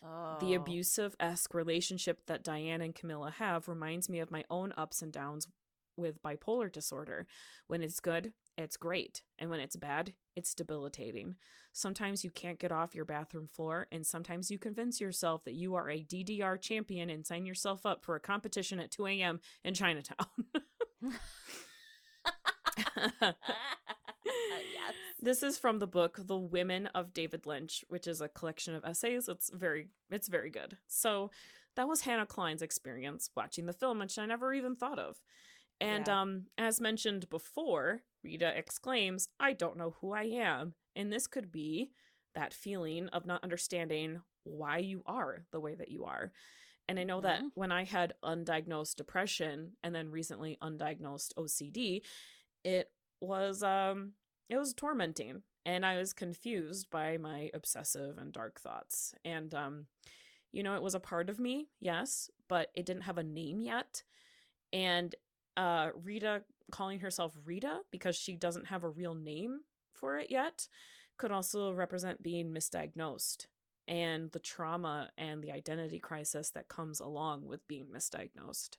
[0.00, 0.54] The Oh.
[0.54, 5.12] abusive esque relationship that Diane and Camilla have reminds me of my own ups and
[5.12, 5.48] downs
[5.96, 7.26] with bipolar disorder.
[7.66, 9.22] When it's good, it's great.
[9.38, 11.36] And when it's bad, it's debilitating.
[11.72, 15.74] Sometimes you can't get off your bathroom floor, and sometimes you convince yourself that you
[15.74, 19.40] are a DDR champion and sign yourself up for a competition at 2 a.m.
[19.64, 20.26] in Chinatown.
[24.24, 24.94] yes.
[25.20, 28.84] This is from the book The Women of David Lynch, which is a collection of
[28.84, 29.28] essays.
[29.28, 30.76] It's very it's very good.
[30.86, 31.30] So
[31.76, 35.16] that was Hannah Klein's experience watching the film, which I never even thought of.
[35.80, 36.20] And Yeah.
[36.22, 40.74] um as mentioned before, Rita exclaims, I don't know who I am.
[40.96, 41.90] And this could be
[42.34, 46.32] that feeling of not understanding why you are the way that you are.
[46.88, 47.50] And I know that Mhm.
[47.54, 52.02] when I had undiagnosed depression and then recently undiagnosed OCD,
[52.64, 54.14] it was um
[54.48, 59.14] it was tormenting and I was confused by my obsessive and dark thoughts.
[59.24, 59.86] And um
[60.52, 63.60] you know, it was a part of me, yes, but it didn't have a name
[63.60, 64.02] yet.
[64.72, 65.14] And
[65.56, 69.60] uh Rita calling herself Rita because she doesn't have a real name
[69.92, 70.68] for it yet
[71.20, 73.46] could also represent being misdiagnosed
[73.86, 78.76] and the trauma and the identity crisis that comes along with being misdiagnosed.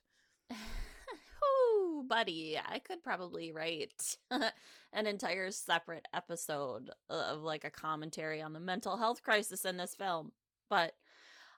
[0.52, 8.54] Ooh, buddy, I could probably write an entire separate episode of like a commentary on
[8.54, 10.32] the mental health crisis in this film,
[10.68, 10.94] but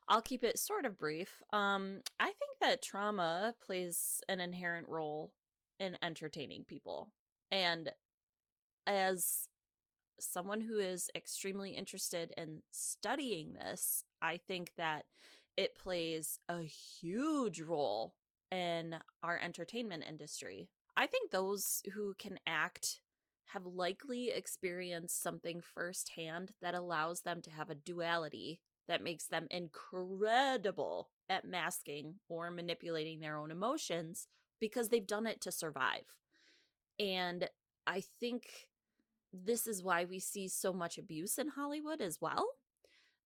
[0.07, 1.43] I'll keep it sort of brief.
[1.53, 5.33] Um, I think that trauma plays an inherent role
[5.79, 7.11] in entertaining people.
[7.51, 7.91] And
[8.87, 9.49] as
[10.21, 15.05] someone who is extremely interested in studying this, I think that
[15.57, 18.15] it plays a huge role
[18.51, 20.69] in our entertainment industry.
[20.97, 23.01] I think those who can act
[23.47, 29.47] have likely experienced something firsthand that allows them to have a duality that makes them
[29.51, 34.29] incredible at masking or manipulating their own emotions
[34.61, 36.05] because they've done it to survive.
[36.99, 37.49] And
[37.87, 38.45] I think
[39.33, 42.47] this is why we see so much abuse in Hollywood as well.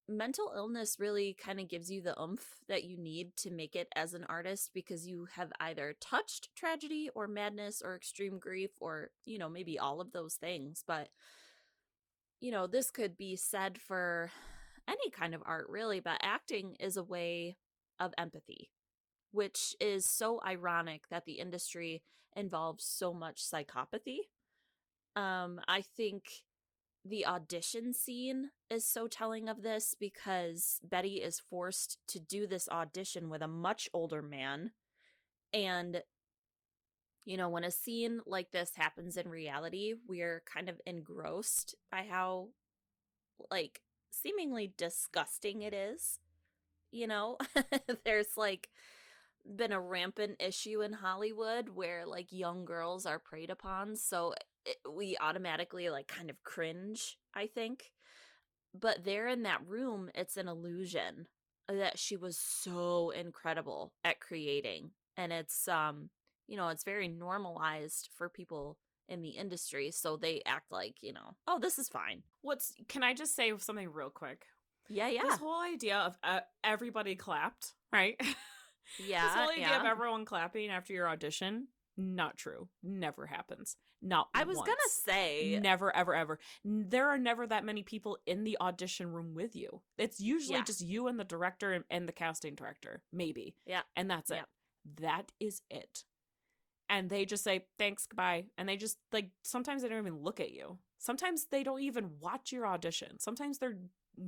[0.09, 3.89] Mental illness really kind of gives you the oomph that you need to make it
[3.95, 9.11] as an artist because you have either touched tragedy or madness or extreme grief or,
[9.27, 10.83] you know, maybe all of those things.
[10.87, 11.09] But,
[12.41, 14.31] you know, this could be said for
[14.89, 17.59] any kind of art, really, but acting is a way
[18.01, 18.71] of empathy,
[19.33, 22.03] which is so ironic that the industry
[22.37, 24.19] involves so much psychopathy.
[25.17, 26.25] Um, I think
[27.05, 32.69] the audition scene is so telling of this because Betty is forced to do this
[32.69, 34.73] audition with a much older man.
[35.53, 36.03] And,
[37.25, 42.07] you know, when a scene like this happens in reality, we're kind of engrossed by
[42.09, 42.49] how,
[43.51, 43.81] like,
[44.11, 46.19] seemingly disgusting it is.
[46.93, 47.39] You know,
[48.05, 48.71] there's like
[49.57, 53.97] been a rampant issue in Hollywood where like young girls are preyed upon.
[53.97, 54.35] So
[54.67, 57.93] it, we automatically like kind of cringe, I think.
[58.75, 61.27] But there in that room, it's an illusion
[61.69, 64.91] that she was so incredible at creating.
[65.17, 66.11] And it's, um,
[66.47, 69.91] you know, it's very normalized for people in the industry.
[69.91, 72.23] So they act like, you know, oh, this is fine.
[72.43, 74.45] What's can I just say something real quick?
[74.89, 75.23] Yeah, yeah.
[75.25, 78.21] This whole idea of uh, everybody clapped, right?
[79.05, 79.25] Yeah.
[79.25, 79.81] this whole idea yeah.
[79.81, 82.69] of everyone clapping after your audition, not true.
[82.83, 83.77] Never happens.
[84.01, 84.69] Not I was once.
[84.69, 86.39] gonna say Never, ever, ever.
[86.65, 89.83] There are never that many people in the audition room with you.
[89.99, 90.65] It's usually Yeah.
[90.65, 93.57] just you and the director and, and the casting director, maybe.
[93.67, 93.83] Yeah.
[93.97, 94.37] And that's it.
[94.37, 94.43] Yeah.
[95.01, 96.05] That is it.
[96.89, 98.45] And they just say, thanks, goodbye.
[98.57, 100.79] And they just, like, sometimes they don't even look at you.
[100.99, 103.19] Sometimes they don't even watch your audition.
[103.19, 103.77] Sometimes they're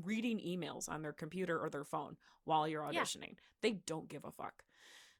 [0.04, 3.02] reading emails on their computer or their phone while you're Yeah.
[3.02, 3.36] auditioning.
[3.60, 4.64] They don't give a fuck.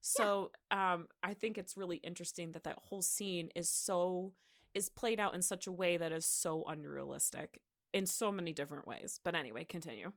[0.01, 4.33] So um, I think it's really interesting that that whole scene is so
[4.73, 7.61] is played out in such a way that is so unrealistic
[7.93, 9.19] in so many different ways.
[9.25, 10.13] But anyway, continue.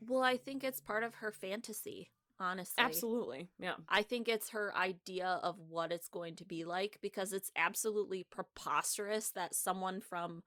[0.00, 2.10] Well, I think it's part of her fantasy,
[2.40, 2.82] honestly.
[2.82, 3.74] Absolutely, yeah.
[3.88, 8.24] I think it's her idea of what it's going to be like because it's absolutely
[8.24, 10.42] preposterous that someone from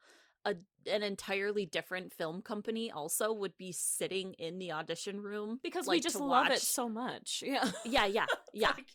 [0.46, 0.56] a
[0.88, 6.00] an entirely different film company also would be sitting in the audition room Because we
[6.00, 7.44] just love it so much.
[7.46, 8.70] Yeah, Yeah, yeah, yeah.
[8.70, 8.88] Like,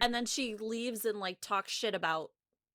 [0.00, 2.30] and then she leaves and like talks shit about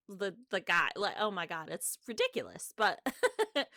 [0.09, 2.99] the the guy like oh my god it's ridiculous but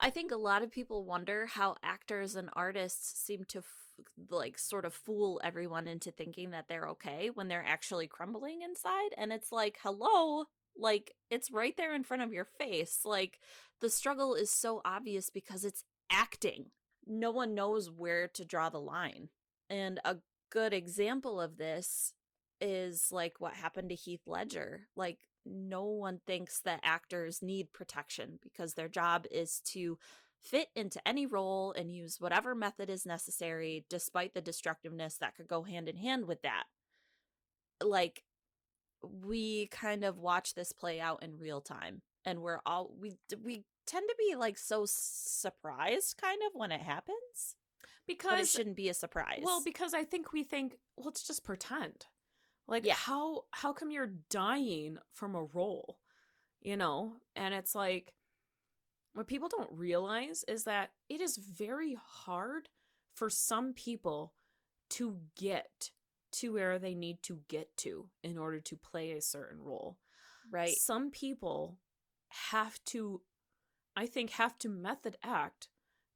[0.00, 4.58] i think a lot of people wonder how actors and artists seem to f- like
[4.58, 9.32] sort of fool everyone into thinking that they're okay when they're actually crumbling inside and
[9.32, 10.44] it's like hello
[10.76, 13.38] like it's right there in front of your face like
[13.80, 16.66] the struggle is so obvious because it's acting
[17.06, 19.28] no one knows where to draw the line
[19.68, 20.16] and a
[20.50, 22.12] good example of this
[22.60, 24.88] is like what happened to Heath Ledger.
[24.96, 29.98] Like no one thinks that actors need protection because their job is to
[30.40, 35.48] fit into any role and use whatever method is necessary despite the destructiveness that could
[35.48, 36.64] go hand in hand with that.
[37.82, 38.22] Like
[39.02, 43.64] we kind of watch this play out in real time and we're all we we
[43.86, 47.56] tend to be like so surprised kind of when it happens
[48.06, 51.44] but it shouldn't be a surprise well, because I think we think, well, let's just
[51.44, 52.06] pretend.
[52.66, 52.94] Like Yeah.
[52.94, 55.98] how how come you're dying from a role?
[56.60, 57.14] You know?
[57.36, 58.12] And it's like
[59.12, 62.68] what people don't realize is that it is very hard
[63.14, 64.34] for some people
[64.90, 65.90] to get
[66.32, 69.98] to where they need to get to in order to play a certain role.
[70.50, 71.78] right Some people
[72.50, 73.22] have to,
[73.96, 75.68] I think, have to method act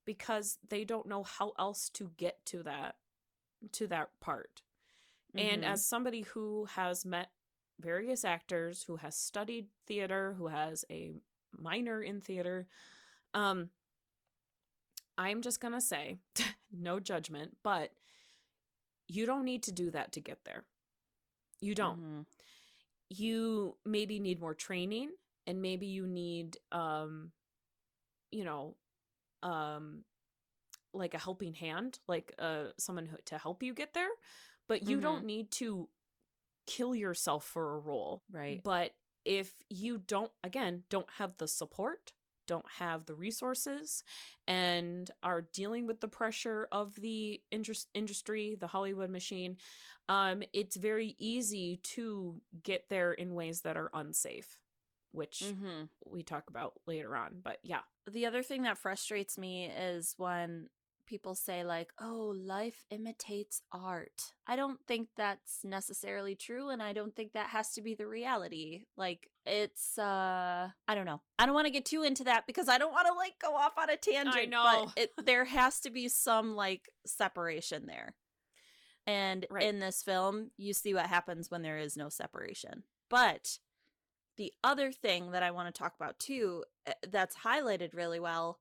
[0.05, 2.97] because they don't know how else to get to that
[3.73, 4.63] to that part.
[5.37, 5.69] And Mhm.
[5.73, 7.31] as somebody who has met
[7.81, 11.13] various actors, who has studied theater, who has a
[11.53, 12.67] minor in theater,
[13.35, 13.71] um
[15.17, 16.19] I'm just going to say,
[16.73, 17.93] no judgment, but
[19.09, 20.65] you don't need to do that to get there.
[21.61, 22.27] You don't Mhm.
[23.11, 25.11] you maybe need more training
[25.47, 27.33] and maybe you need um
[28.31, 28.75] you know
[29.43, 30.05] um
[30.93, 34.09] like a helping hand like uh someone who, to help you get there
[34.69, 35.89] but you don't need to
[36.67, 38.93] kill yourself for a role right but
[39.25, 42.13] if you don't again don't have the support
[42.47, 44.03] don't have the resources
[44.47, 49.57] and are dealing with the pressure of the indus- industry the hollywood machine
[50.09, 54.59] um it's very easy to get there in ways that are unsafe
[55.13, 55.89] which Mhm.
[56.07, 57.81] we talk about later on but yeah
[58.11, 60.69] the other thing that frustrates me is when
[61.07, 64.33] people say like oh life imitates art.
[64.47, 68.07] I don't think that's necessarily true and i don't think that has to be the
[68.07, 68.85] reality.
[68.97, 71.21] Like it's uh i don't know.
[71.39, 73.55] I don't want to get too into that because i don't want to like go
[73.55, 74.87] off on a tangent I know.
[74.95, 78.15] but it, there has to be some like separation there.
[79.07, 79.65] And Right.
[79.65, 82.85] in this film you see what happens when there is no separation.
[83.11, 83.59] But
[84.37, 88.59] the other thing that I want to talk about too, uh, that's highlighted really well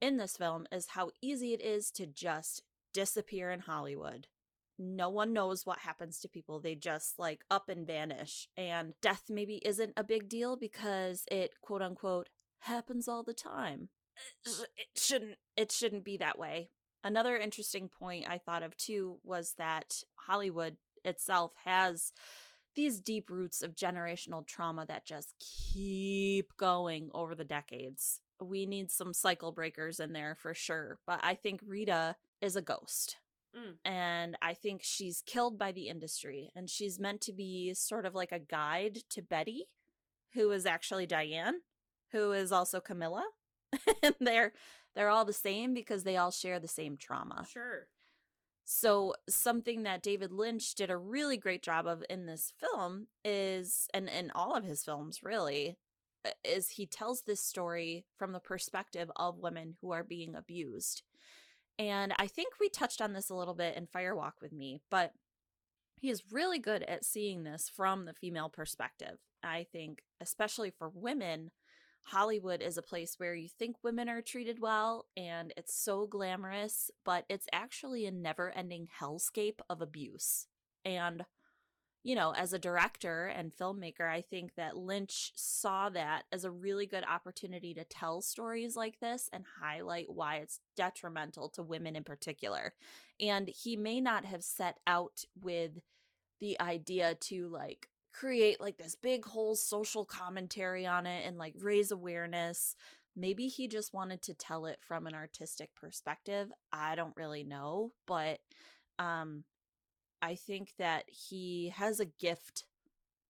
[0.00, 2.62] in this film, is how easy it is to just
[2.92, 4.26] disappear in Hollywood.
[4.78, 6.60] No one knows what happens to people.
[6.60, 8.48] They just like up and vanish.
[8.56, 12.28] And death maybe isn't a big deal because it quote unquote
[12.60, 13.88] happens all the time.
[14.46, 16.70] Uh, It shouldn't it shouldn't be that way.
[17.02, 22.12] Another interesting point I thought of too was that Hollywood itself has
[22.74, 28.20] these deep roots of generational trauma that just keep going over the decades.
[28.40, 30.98] We need some cycle breakers in there for sure.
[31.06, 33.16] But I think Rita is a ghost.
[33.56, 33.74] Mm.
[33.84, 36.50] And I think she's killed by the industry.
[36.54, 39.68] And she's meant to be sort of like a guide to Betty,
[40.34, 41.60] who is actually Diane,
[42.12, 43.24] who is also Camilla.
[44.02, 44.52] and they're
[44.94, 47.46] they're all the same because they all share the same trauma.
[47.50, 47.88] sure
[48.64, 53.88] So something that David Lynch did a really great job of in this film is
[53.92, 55.76] and in all of his films really
[56.26, 61.02] Uh, is he tells this story from the perspective of women who are being abused.
[61.78, 64.80] And I think we touched on this a little bit in Fire Walk with Me,
[64.90, 65.12] but
[66.00, 69.18] he is really good at seeing this from the female perspective.
[69.42, 71.50] I think, especially for women,
[72.06, 76.90] Hollywood is a place where you think women are treated well and it's so glamorous,
[77.04, 80.46] but it's actually a never ending hellscape of abuse.
[80.84, 81.24] And,
[82.06, 86.52] you know, as a director and filmmaker, I think that Lynch saw that as a
[86.52, 91.96] really good opportunity to tell stories like this and highlight why it's detrimental to women
[91.96, 92.74] in particular.
[93.20, 95.80] And he may not have set out with
[96.38, 101.54] the idea to like create like this big whole social commentary on it and like
[101.58, 102.76] raise awareness.
[103.16, 106.52] Maybe he just wanted to tell it from an artistic perspective.
[106.72, 108.38] I don't really know, but
[109.00, 109.42] um
[110.26, 112.64] I think that he has a gift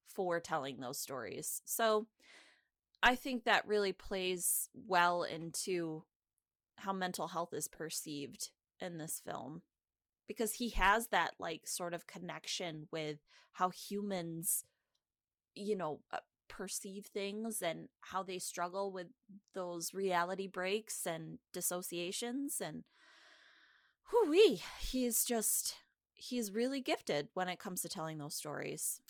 [0.09, 1.61] for telling those stories.
[1.67, 2.07] So
[3.03, 6.05] I think that really plays well into
[6.79, 8.49] how mental health is perceived
[8.81, 9.61] in this film
[10.27, 13.19] because he has that like sort of connection with
[13.53, 14.65] how humans
[15.55, 16.19] you know, uh,
[16.49, 19.09] perceive things and how they struggle with
[19.53, 22.85] those reality breaks and dissociations and
[24.13, 25.75] whoo he's just
[26.17, 29.01] he's really gifted when it comes to telling those stories.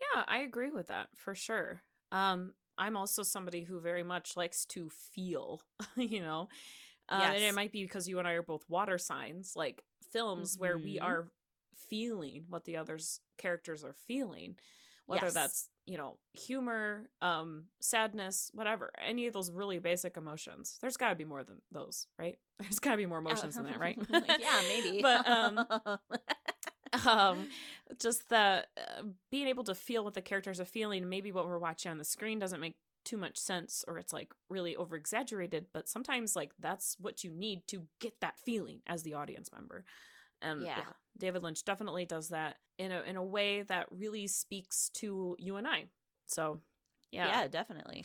[0.00, 1.82] Yeah, I agree with that for sure.
[2.12, 5.62] Um I'm also somebody who very much likes to feel,
[5.96, 6.48] you know.
[7.08, 7.34] Uh, yes.
[7.36, 9.82] and it might be because you and I are both water signs, like
[10.12, 10.60] films mm-hmm.
[10.60, 11.06] where we mm-hmm.
[11.06, 11.28] are
[11.88, 14.56] feeling what the others characters are feeling
[15.06, 15.34] whether yes.
[15.34, 21.10] that's you know humor um sadness whatever any of those really basic emotions there's got
[21.10, 23.98] to be more than those right there's got to be more emotions than that right
[24.10, 25.64] yeah maybe but um
[27.06, 27.48] um
[28.00, 31.58] just the uh, being able to feel what the characters are feeling maybe what we're
[31.58, 35.66] watching on the screen doesn't make too much sense or it's like really over exaggerated
[35.72, 39.84] but sometimes like that's what you need to get that feeling as the audience member
[40.42, 40.78] and yeah.
[40.78, 40.92] yeah.
[41.18, 45.56] David Lynch definitely does that in a in a way that really speaks to you
[45.56, 45.84] and I.
[46.26, 46.60] So,
[47.10, 47.28] yeah.
[47.28, 48.04] Yeah, definitely.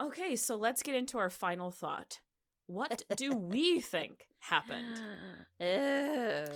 [0.00, 2.20] Okay, so let's get into our final thought.
[2.70, 5.00] What do we think happened?
[5.60, 6.46] Ew.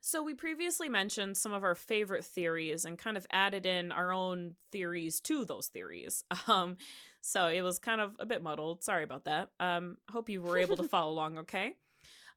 [0.00, 4.12] So, we previously mentioned some of our favorite theories and kind of added in our
[4.12, 6.24] own theories to those theories.
[6.48, 6.78] Um,
[7.20, 8.82] so it was kind of a bit muddled.
[8.82, 9.50] Sorry about that.
[9.60, 11.74] Um, hope you were able to follow along okay.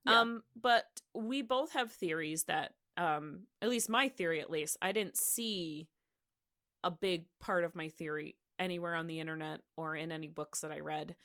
[0.05, 0.19] Yeah.
[0.19, 4.91] Um, but we both have theories that, um, at least my theory, at least, I
[4.91, 5.87] didn't see
[6.83, 10.71] a big part of my theory anywhere on the internet or in any books that
[10.71, 11.15] I read.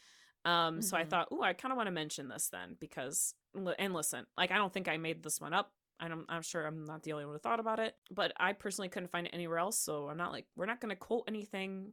[0.46, 0.80] Um, mm-hmm.
[0.80, 1.10] so I mm-hmm.
[1.10, 4.56] thought, oh, I kind of want to mention this then because, and listen, like I
[4.56, 5.72] don't think I made this one up.
[5.98, 8.52] I don't, I'm sure I'm not the only one who thought about it, but I
[8.52, 9.78] personally couldn't find it anywhere else.
[9.78, 11.92] So I'm not like, we're not going to quote anything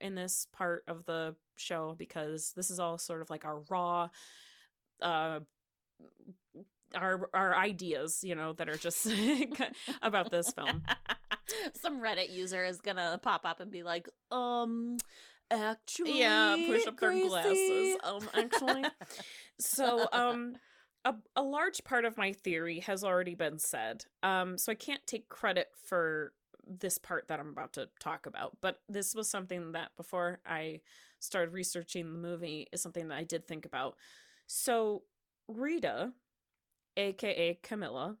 [0.00, 4.08] in this part of the show because this is all sort of like our raw
[5.02, 5.38] uh
[6.94, 9.06] our our ideas, you know, that are just
[10.02, 10.82] about this film.
[11.80, 14.96] Some Reddit user is gonna pop up and be like, um,
[15.54, 17.20] actually, yeah, push up Gracie.
[17.20, 17.96] their glasses.
[18.02, 18.84] Um, actually,
[19.58, 20.56] so um.
[21.06, 24.06] A, a large part of my theory has already been said.
[24.22, 26.32] Um, so I can't take credit for
[26.66, 30.80] this part that I'm about to talk about, but this was something that before I
[31.20, 33.96] started researching the movie is something that I did think about.
[34.46, 35.02] So
[35.46, 36.12] Rita,
[36.96, 38.16] aka Camilla,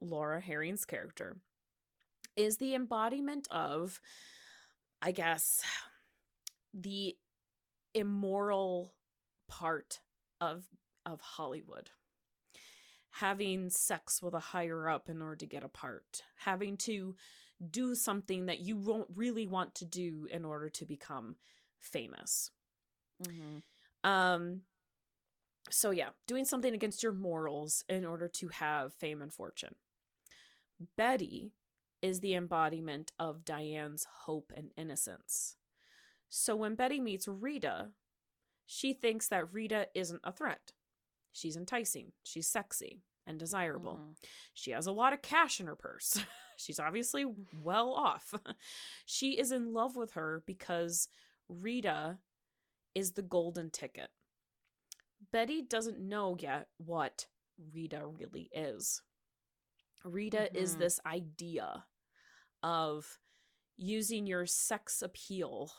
[0.00, 1.36] Laura Harring's character,
[2.34, 4.00] is the embodiment of,
[5.00, 5.62] I guess,
[6.78, 7.16] the
[7.94, 8.94] immoral
[9.48, 10.00] part
[10.40, 10.64] of
[11.04, 11.90] of Hollywood.
[13.10, 17.16] Having sex with a higher up in order to get a part, having to
[17.70, 21.36] do something that you won't really want to do in order to become
[21.78, 22.50] famous.
[23.22, 24.08] Mm-hmm.
[24.08, 24.60] Um,
[25.70, 29.76] so yeah, doing something against your morals in order to have fame and fortune.
[30.96, 31.52] Betty
[32.02, 35.56] is the embodiment of Diane's hope and innocence.
[36.28, 37.88] So when Betty meets Rita,
[38.66, 40.72] she thinks that Rita isn't a threat.
[41.32, 44.00] She's enticing, she's sexy and desirable.
[44.02, 44.14] Mm.
[44.54, 46.18] She has a lot of cash in her purse.
[46.56, 47.24] she's obviously
[47.62, 48.34] well off.
[49.06, 51.08] she is in love with her because
[51.48, 52.18] Rita
[52.94, 54.08] is the golden ticket.
[55.32, 57.26] Betty doesn't know yet what
[57.74, 59.02] Rita really is.
[60.04, 60.56] Rita mm-hmm.
[60.56, 61.84] is this idea
[62.62, 63.18] of
[63.76, 65.70] using your sex appeal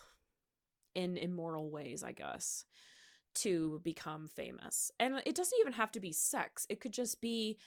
[0.98, 2.66] in immoral ways, I guess,
[3.36, 4.92] to become famous.
[5.00, 7.58] And it doesn't even have to be sex, it could just be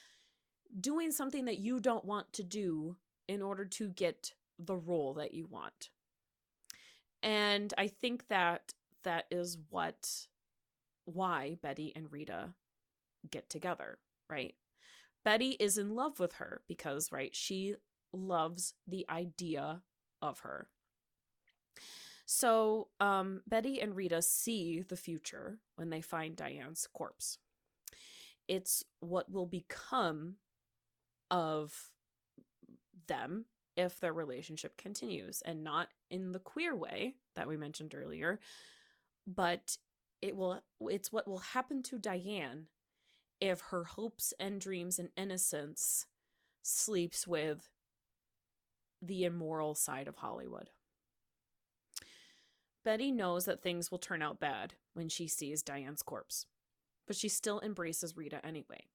[0.79, 2.97] doing something that you don't want to do
[3.29, 5.91] in order to get the role that you want.
[7.23, 8.73] And I think that
[9.05, 10.27] that is what
[11.05, 12.51] why Betty and Rita
[13.31, 13.99] get together,
[14.29, 14.55] right?
[15.25, 17.75] Betty is in love with her because, right, she
[18.13, 19.83] loves the idea
[20.23, 20.69] of her.
[22.33, 27.39] So, um, Betty and Rita see the future when they find Diane's corpse.
[28.47, 30.37] It's what will become
[31.29, 31.91] of
[33.09, 33.47] them
[33.77, 38.39] if their relationship continues and not in the queer way that we mentioned earlier,
[39.27, 39.77] but
[40.23, 42.67] it will it's what will happen to Diane
[43.41, 46.07] if her hopes and dreams and innocence
[46.63, 47.71] sleeps with
[49.03, 50.71] the immoral side of Hollywood.
[52.85, 56.47] Betty knows that things will turn out bad when she sees Diane's corpse,
[57.07, 58.87] but she still embraces Rita anyway.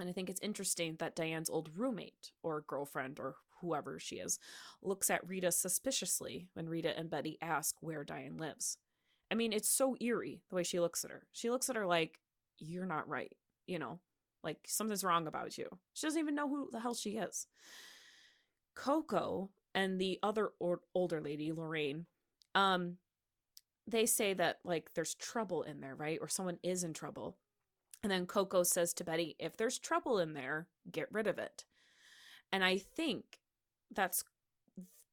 [0.00, 4.38] And I think it's interesting that Diane's old roommate or girlfriend or whoever she is
[4.82, 8.78] looks at Rita suspiciously when Rita and Betty ask where Diane lives.
[9.30, 11.26] I mean, it's so eerie the way she looks at her.
[11.32, 12.18] She looks at her like,
[12.58, 13.34] You're not right,
[13.66, 13.98] you know,
[14.42, 15.68] like something's wrong about you.
[15.94, 17.46] She doesn't even know who the hell she is.
[18.74, 22.06] Coco and the other or- older lady, Lorraine,
[22.58, 22.96] um,
[23.86, 26.18] they say that like there's trouble in there, right?
[26.20, 27.38] Or someone is in trouble.
[28.02, 31.64] And then Coco says to Betty, if there's trouble in there, get rid of it.
[32.52, 33.24] And I think
[33.94, 34.24] that's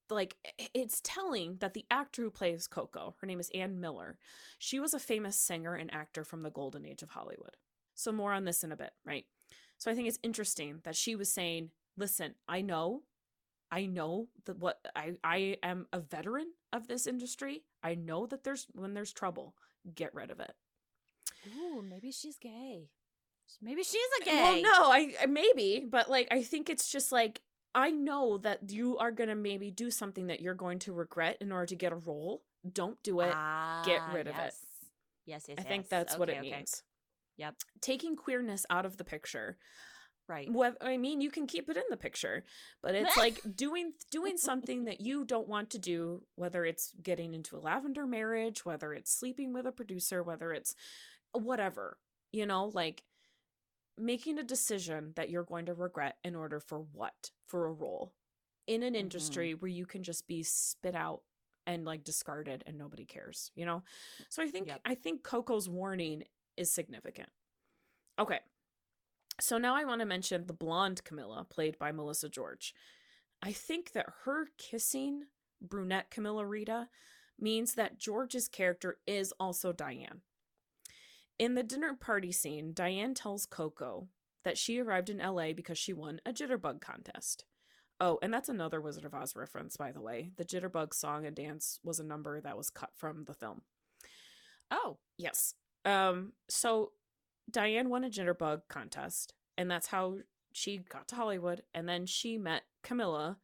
[0.10, 0.36] like
[0.74, 4.18] it's telling that the actor who plays Coco, her name is Ann Miller,
[4.58, 7.58] she was a famous singer and actor from the golden age of Hollywood.
[7.94, 9.26] So more on this in a bit, right?
[9.78, 13.04] So I think it's interesting that she was saying, "Listen, I know
[13.72, 17.64] I know that what I I am a veteran of this industry.
[17.84, 19.56] I know that there's when there's trouble,
[19.94, 20.54] get rid of it."
[21.48, 22.90] Ooh, maybe she's gay.
[23.62, 24.42] Maybe she's a gay.
[24.42, 27.42] Well, no, I maybe, but like I think it's just like
[27.74, 31.38] I know that you are going to maybe do something that you're going to regret
[31.42, 32.42] in order to get a role.
[32.72, 33.34] Don't do it.
[33.34, 34.40] Ah, get rid of it.
[34.46, 34.62] yes.
[35.26, 35.90] Yes, yes, I think yes.
[35.90, 36.52] that's what it okay.
[36.52, 36.84] means.
[37.38, 37.56] Yep.
[37.82, 39.58] Taking queerness out of the picture.
[40.28, 40.50] Right.
[40.52, 42.44] What I mean, you can keep it in the picture,
[42.82, 47.34] but it's like doing doing something that you don't want to do, whether it's getting
[47.34, 50.76] into a lavender marriage, whether it's sleeping with a producer, whether it's
[51.34, 51.98] whatever,
[52.32, 53.04] you know, like
[53.98, 57.32] making a decision that you're going to regret in order for what?
[57.48, 58.14] For a role
[58.68, 59.00] in an Mhm.
[59.00, 61.22] industry where you can just be spit out
[61.68, 63.84] and like discarded and nobody cares, you know?
[64.30, 64.82] So I think Yep.
[64.86, 66.24] I think Coco's warning
[66.58, 67.30] is significant.
[68.20, 68.40] Okay.
[69.40, 72.74] So now I want to mention the blonde Camilla, played by Melissa George.
[73.42, 75.24] I think that her kissing
[75.62, 76.88] brunette Camilla Rita
[77.40, 80.22] means that George's character is also Diane.
[81.38, 84.08] In the dinner party scene, Diane tells Coco
[84.46, 87.44] that she arrived in LA because she won a jitterbug contest.
[88.00, 90.32] Oh, and that's another Wizard of Oz reference, by the way.
[90.38, 93.62] The jitterbug song and dance was a number that was cut from the film.
[94.72, 94.98] Oh.
[95.18, 95.54] Yes.
[95.86, 96.92] Um, so
[97.50, 100.18] Diane won a jitterbug contest, and that's how
[100.52, 101.64] she got to Hollywood.
[101.74, 103.38] And then she met Camilla,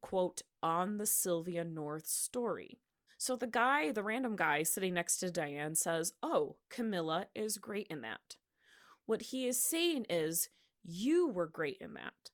[0.00, 2.78] quote, on the Sylvia North story.
[3.18, 7.86] So the guy, the random guy sitting next to Diane says, Oh, Camilla is great
[7.90, 8.36] in that.
[9.06, 10.48] What he is saying is,
[10.84, 12.30] You were great in that.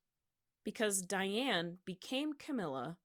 [0.64, 2.98] Because Diane became Camilla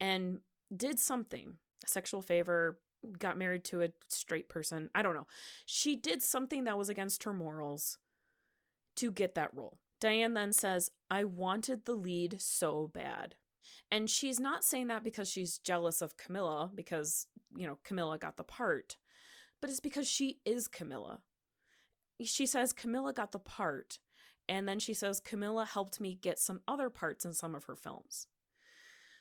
[0.00, 0.40] and
[0.74, 1.54] did something,
[1.84, 2.78] a sexual favor,
[3.18, 4.90] got married to a straight person.
[4.94, 5.26] I don't know.
[5.66, 7.98] She did something that was against her morals
[8.96, 9.78] to get that role.
[10.00, 13.36] Diane then says, I wanted the lead so bad.
[13.90, 18.36] And she's not saying that because she's jealous of Camilla, because, you know, Camilla got
[18.36, 18.96] the part,
[19.60, 21.20] but it's because she is Camilla.
[22.24, 23.98] She says Camilla got the part,
[24.48, 27.76] and then she says Camilla helped me get some other parts in some of her
[27.76, 28.26] films.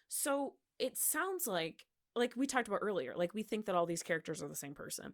[0.07, 1.85] So it sounds like,
[2.15, 4.73] like we talked about earlier, like we think that all these characters are the same
[4.73, 5.13] person.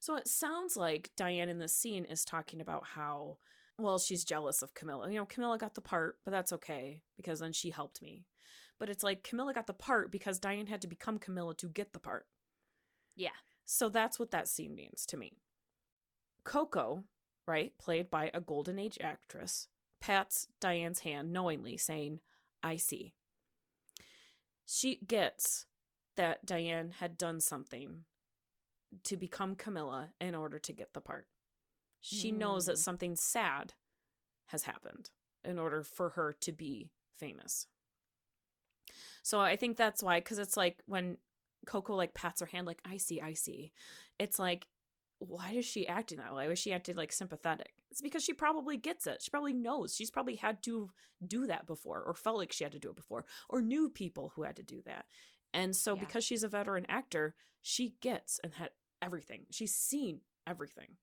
[0.00, 3.38] So it sounds like Diane in this scene is talking about how,
[3.78, 5.10] well, she's jealous of Camilla.
[5.10, 8.24] You know, Camilla got the part, but that's okay because then she helped me.
[8.78, 11.92] But it's like Camilla got the part because Diane had to become Camilla to get
[11.92, 12.26] the part.
[13.16, 13.30] Yeah.
[13.64, 15.38] So that's what that scene means to me.
[16.44, 17.04] Coco,
[17.46, 19.68] right, played by a Golden Age actress,
[20.00, 22.20] pats Diane's hand knowingly, saying,
[22.62, 23.14] I see.
[24.64, 25.66] She gets
[26.18, 28.04] that Diane had done something
[29.04, 31.26] to become Camilla in order to get the part.
[32.00, 32.84] She knows that Mm.
[32.84, 33.74] something sad
[34.46, 35.10] has happened
[35.44, 37.66] in order for her to be famous.
[39.22, 41.18] So I think that's why, because it's like when
[41.66, 43.72] Coco like pats her hand, like I see, I see.
[44.18, 44.68] It's like,
[45.18, 46.46] why is she acting that way?
[46.46, 47.72] Why is she acting like sympathetic?
[47.90, 49.22] It's because she probably gets it.
[49.22, 49.94] She probably knows.
[49.94, 50.90] She's probably had to
[51.26, 54.32] do that before, or felt like she had to do it before, or knew people
[54.34, 55.06] who had to do that.
[55.52, 56.00] And so, Yeah.
[56.00, 58.70] because she's a veteran actor, she gets and had
[59.00, 59.46] everything.
[59.50, 60.96] She's seen everything.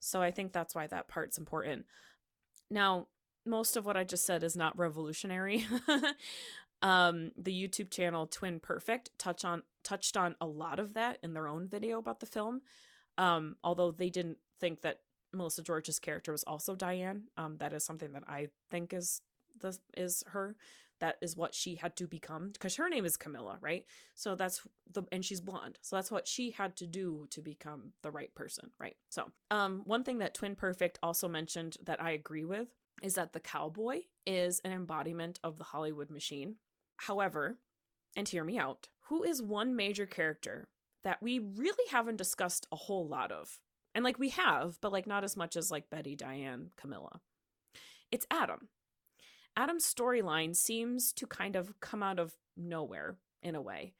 [0.00, 1.86] So I think that's why that part's important.
[2.70, 3.08] Now,
[3.46, 5.66] most of what I just said is not revolutionary.
[6.82, 11.34] um, the YouTube channel Twin Perfect touch on touched on a lot of that in
[11.34, 12.62] their own video about the film.
[13.18, 15.00] Um, although they didn't think that
[15.32, 17.24] Melissa George's character was also Diane.
[17.36, 19.20] Um, that is something that I think is
[19.60, 20.56] the is her.
[21.00, 23.84] That is what she had to become because her name is Camilla, right?
[24.14, 27.92] So that's the and she's blonde, so that's what she had to do to become
[28.02, 28.96] the right person, right?
[29.10, 32.68] So, um, one thing that Twin Perfect also mentioned that I agree with
[33.02, 36.56] is that the cowboy is an embodiment of the Hollywood machine.
[36.96, 37.58] However,
[38.16, 40.68] and hear me out, who is one major character
[41.02, 43.58] that we really haven't discussed a whole lot of?
[43.94, 47.20] And like we have, but like not as much as like Betty, Diane, Camilla.
[48.10, 48.68] It's Adam.
[49.56, 53.94] Adam's storyline seems to kind of come out of nowhere in a way.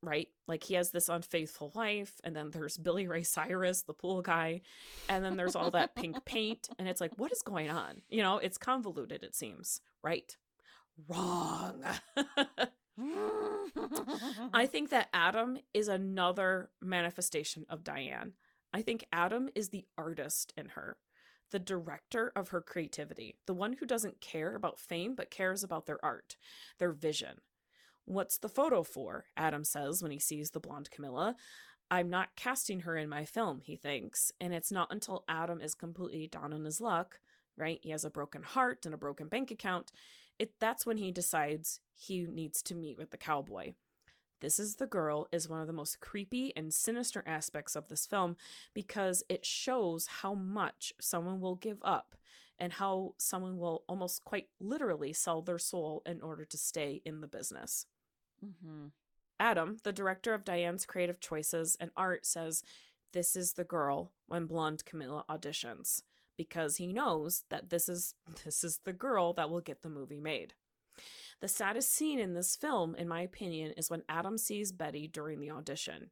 [0.00, 0.28] Right?
[0.46, 4.60] Like he has this unfaithful wife, and then there's Billy Ray Cyrus, the pool guy,
[5.08, 8.02] and then there's all that pink paint, and it's like, what is going on?
[8.08, 9.80] You know, it's convoluted, it seems.
[10.04, 10.36] Right?
[11.08, 11.82] Wrong.
[14.52, 18.34] I think that Adam is another manifestation of Diane.
[18.72, 20.96] I think Adam is the artist in her,
[21.50, 25.86] the director of her creativity, the one who doesn't care about fame but cares about
[25.86, 26.36] their art,
[26.78, 27.40] their vision.
[28.04, 29.26] What's the photo for?
[29.36, 31.36] Adam says when he sees the blonde Camilla.
[31.90, 34.30] I'm not casting her in my film, he thinks.
[34.40, 37.20] And it's not until Adam is completely down on his luck,
[37.56, 37.80] right?
[37.82, 39.90] He has a broken heart and a broken bank account.
[40.38, 43.72] It that's when he decides he needs to meet with the cowboy.
[44.40, 48.06] This is the Girl is one of the most creepy and sinister aspects of this
[48.06, 48.36] film
[48.74, 52.14] because it shows how much someone will give up
[52.58, 57.20] and how someone will almost quite literally sell their soul in order to stay in
[57.20, 57.86] the business.
[58.44, 58.86] mm-hmm.
[59.40, 62.64] Adam, the director of Diane's creative choices and art, says,
[63.12, 66.02] This is the girl when blonde Camilla auditions
[66.36, 70.20] because he knows that this is this is the girl that will get the movie
[70.20, 70.54] made.
[71.40, 75.40] The saddest scene in this film, in my opinion, is when Adam sees Betty during
[75.40, 76.10] the audition.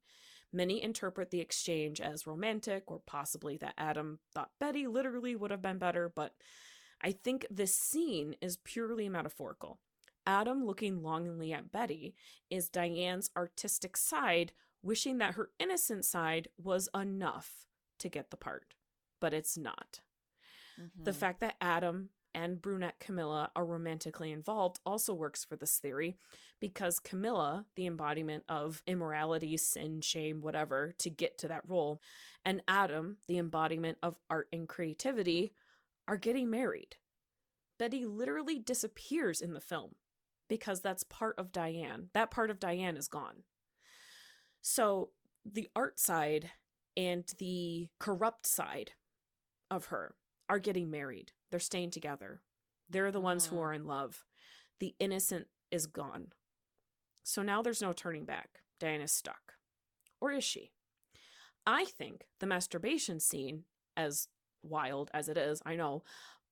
[0.53, 5.63] Many interpret the exchange as romantic, or possibly that Adam thought Betty literally would have
[5.63, 6.35] been better, but
[7.03, 9.81] I think this scene is purely metaphorical.
[10.27, 12.15] Adam looking longingly at Betty
[12.51, 17.67] is Diane's artistic side, wishing that her innocent side was enough
[17.99, 18.75] to get the part,
[19.21, 20.01] but it's not.
[20.81, 21.05] Mm-hmm.
[21.05, 26.19] The fact that Adam and brunette Camilla are romantically involved also works for this theory
[26.61, 32.01] because Camilla, the embodiment of immorality, sin, shame, whatever, to get to that role,
[32.45, 35.53] and Adam, the embodiment of art and creativity,
[36.07, 36.97] are getting married.
[37.79, 39.97] Betty literally disappears in the film
[40.49, 42.09] because that's part of Diane.
[42.15, 43.45] That part of Diane is gone.
[44.63, 45.11] So
[45.45, 46.51] the art side
[46.97, 48.93] and the corrupt side
[49.71, 50.15] of her
[50.49, 51.33] are getting married.
[51.51, 52.43] They're staying together.
[52.89, 53.61] They're the ones who Mhm.
[53.61, 54.25] are in love.
[54.79, 56.33] The innocent is gone.
[57.23, 58.63] So now there's no turning back.
[58.79, 59.59] Diana's stuck.
[60.21, 60.73] Or is she?
[61.67, 63.65] I think the masturbation scene,
[63.97, 64.29] as
[64.63, 66.05] wild as it is, I know,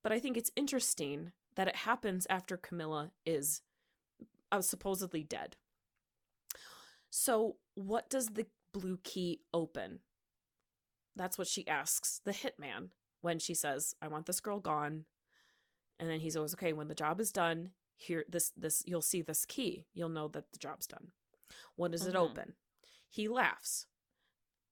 [0.03, 3.61] but I think it's interesting that it happens after Camilla is
[4.51, 5.57] uh, supposedly dead.
[7.09, 10.01] So, what does the blue key open?
[11.15, 12.89] That's what she asks the hitman
[13.25, 15.05] when she says, "I want this girl gone."
[15.99, 19.21] And then he's always, "Okay, when the job is done, here this this you'll see
[19.21, 19.85] this key.
[19.93, 21.11] You'll know that the job's done."
[21.75, 22.19] When does it Mhm.
[22.19, 22.55] open?
[23.09, 23.87] He laughs.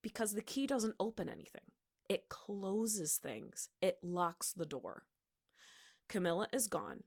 [0.01, 1.71] Because the key doesn't open anything.
[2.09, 3.69] It closes things.
[3.81, 5.07] It locks the door.
[6.09, 7.03] Camilla is gone.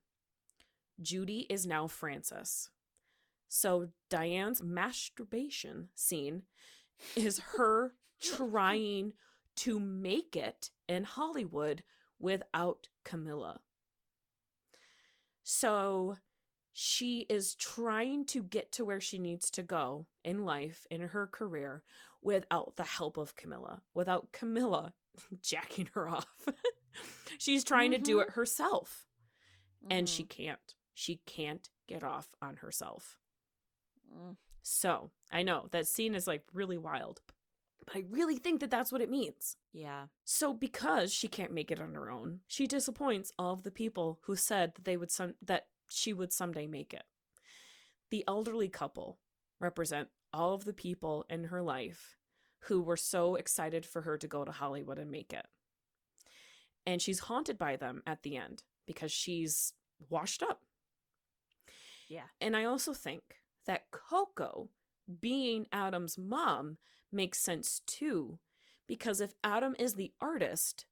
[1.01, 2.70] Judy is now Frances.
[3.48, 6.47] So Diane's masturbation scene
[7.14, 9.12] is her trying
[9.56, 11.82] to make it in Hollywood
[12.18, 13.60] without Camilla.
[15.42, 16.16] So
[16.72, 21.26] she is trying to get to where she needs to go in life, in her
[21.26, 21.82] career,
[22.20, 24.92] without the help of Camilla, without Camilla
[25.42, 26.26] jacking her off.
[27.38, 29.06] She's trying to do it herself,
[29.90, 30.74] and she can't.
[30.94, 33.18] She can't get off on herself.
[34.12, 34.36] Mm.
[34.62, 37.20] So I know that scene is like really wild,
[37.86, 39.56] but I really think that that's what it means.
[39.72, 40.06] Yeah.
[40.24, 44.18] So because she can't make it on her own, she disappoints all of the people
[44.22, 47.04] who said that they would some that she would someday make it.
[48.10, 49.18] The elderly couple
[49.60, 52.16] represent all of the people in her life
[52.64, 55.46] who were so excited for her to go to Hollywood and make it.
[56.84, 59.72] And she's haunted by them at the end because she's
[60.08, 60.62] washed up.
[62.08, 62.28] Yeah.
[62.40, 63.22] And I also think
[63.66, 64.68] that Coco,
[65.20, 66.78] being Adam's mom,
[67.12, 68.38] makes sense too.
[68.86, 70.86] Because if Adam is the artist,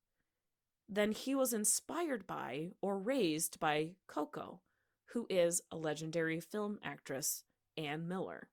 [0.88, 4.60] then he was inspired by or raised by Coco,
[5.12, 7.44] who is a legendary film actress,
[7.76, 8.48] Ann Miller.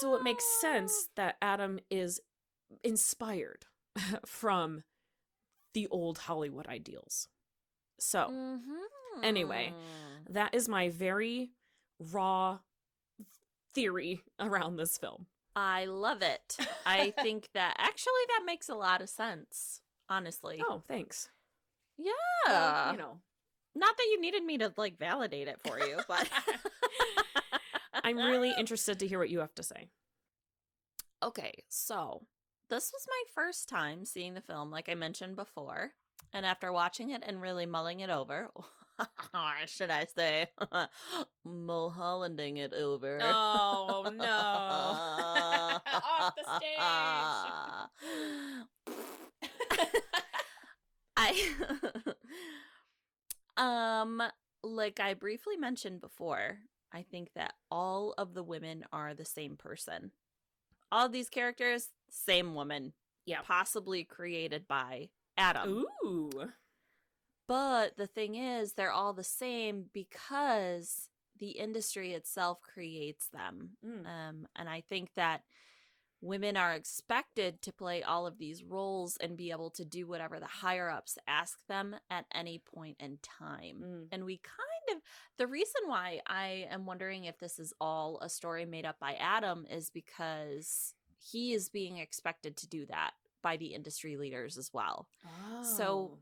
[0.00, 0.58] So it makes Oh.
[0.60, 2.20] sense that Adam is
[2.84, 3.66] inspired
[4.26, 4.84] from
[5.74, 7.28] the old Hollywood ideals.
[7.98, 8.60] So
[9.22, 10.32] anyway, Mhm.
[10.34, 11.50] that is my very
[11.98, 12.60] raw
[13.74, 15.26] theory around this film.
[15.60, 16.56] I love it.
[16.86, 19.80] I think that actually that makes a lot of sense.
[20.08, 21.28] Honestly, Oh, thanks.
[21.98, 22.12] yeah.
[22.46, 23.18] Well, you know,
[23.74, 26.28] Not that you needed me to like validate it for you, but
[28.04, 29.88] I'm really interested to hear what you have to say.
[31.22, 31.64] okay.
[31.68, 32.22] So
[32.70, 35.90] this was my first time seeing the film, like I mentioned before,
[36.32, 38.50] and after watching it and really mulling it over,
[39.66, 40.46] should I say,
[41.44, 43.18] Mulhollanding it over?
[43.22, 44.24] Oh, no.
[45.92, 46.78] Off the stage.
[51.20, 51.50] I
[53.56, 54.22] um
[54.62, 56.58] like I briefly mentioned before,
[56.92, 60.12] I think that all of the women are the same person.
[60.90, 62.92] All of these characters, same woman.
[63.26, 63.40] Yeah.
[63.42, 65.84] Possibly created by Adam.
[66.04, 66.30] Ooh.
[67.48, 71.08] But the thing is, they're all the same because
[71.38, 73.70] the industry itself creates them.
[73.84, 74.06] Mm.
[74.06, 75.42] Um, and I think that
[76.20, 80.40] women are expected to play all of these roles and be able to do whatever
[80.40, 83.82] the higher ups ask them at any point in time.
[83.84, 84.06] Mm.
[84.10, 85.02] And we kind of,
[85.38, 89.14] the reason why I am wondering if this is all a story made up by
[89.14, 94.70] Adam is because he is being expected to do that by the industry leaders as
[94.74, 95.08] well.
[95.62, 96.18] So- Oh.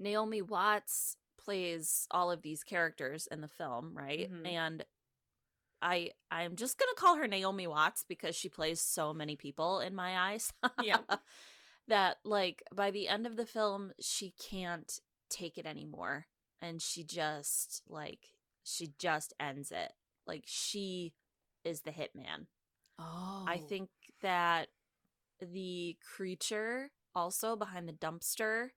[0.00, 4.30] Naomi Watts plays all of these characters in the film, right?
[4.32, 4.46] Mhm.
[4.46, 4.84] And
[5.82, 9.80] I I'm just going to call her Naomi Watts because she plays so many people
[9.80, 10.52] in my eyes.
[10.82, 10.98] Yeah.
[11.88, 16.26] that like by the end of the film she can't take it anymore
[16.60, 18.20] and she just like
[18.64, 19.92] she just ends it.
[20.26, 21.14] Like she
[21.64, 22.46] is the hitman.
[22.98, 23.44] oh.
[23.46, 23.88] I think
[24.22, 24.68] that
[25.40, 28.68] the creature also behind the dumpster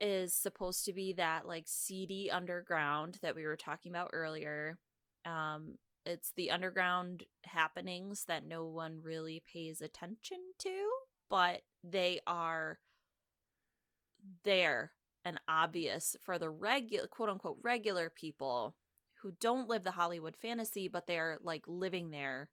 [0.00, 4.78] is supposed to be that like seedy underground that we were talking about earlier.
[5.24, 5.74] Um
[6.06, 10.88] it's the underground happenings that no one really pays attention to,
[11.28, 12.78] but they are
[14.44, 14.92] there
[15.24, 18.74] and obvious for the regular quote unquote regular people
[19.22, 22.48] who don't live the Hollywood fantasy, but they're like living there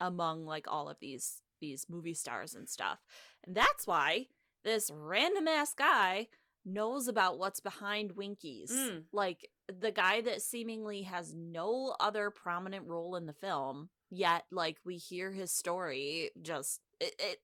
[0.00, 2.98] among like all of these these movie stars and stuff.
[3.44, 4.26] And that's why
[4.64, 6.28] this random ass guy
[6.64, 8.70] knows about what's behind Winkies.
[8.70, 9.04] Mm.
[9.12, 14.76] Like the guy that seemingly has no other prominent role in the film, yet like
[14.84, 17.38] we hear his story just it it,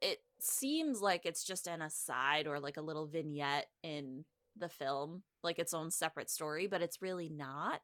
[0.00, 4.24] it seems like it's just an aside or like a little vignette in
[4.56, 7.80] the film, like its own separate story, but it's really not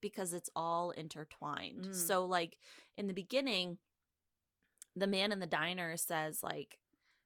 [0.00, 1.88] because it's all intertwined.
[1.88, 1.94] Mm.
[1.94, 2.58] So like
[2.98, 3.78] in the beginning,
[4.94, 6.78] the man in the diner says like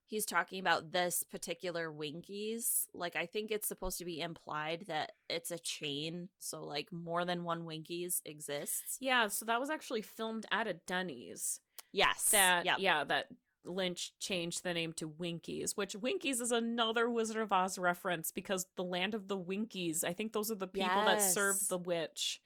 [0.09, 2.87] he's talking about this particular Winkies.
[2.95, 7.25] Like I think it's supposed to be implied that it's a chain, so like more
[7.25, 8.97] than one Winkies exists.
[9.01, 11.61] Yeah, so that was actually filmed at a Denny's.
[11.93, 12.31] Yes.
[12.31, 12.77] That Yep.
[12.81, 13.27] yeah, that
[13.65, 18.67] Lynch changed the name to Winkies, which Winkies is another Wizard of Oz reference because
[18.77, 22.41] the land of the Winkies, I think those are the people that serve the witch.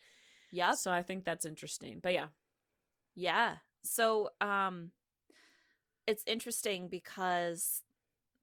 [0.50, 0.74] Yep.
[0.76, 2.00] So I think that's interesting.
[2.02, 2.26] But yeah.
[3.14, 3.56] Yeah.
[3.84, 4.90] So um
[6.06, 7.82] it's interesting because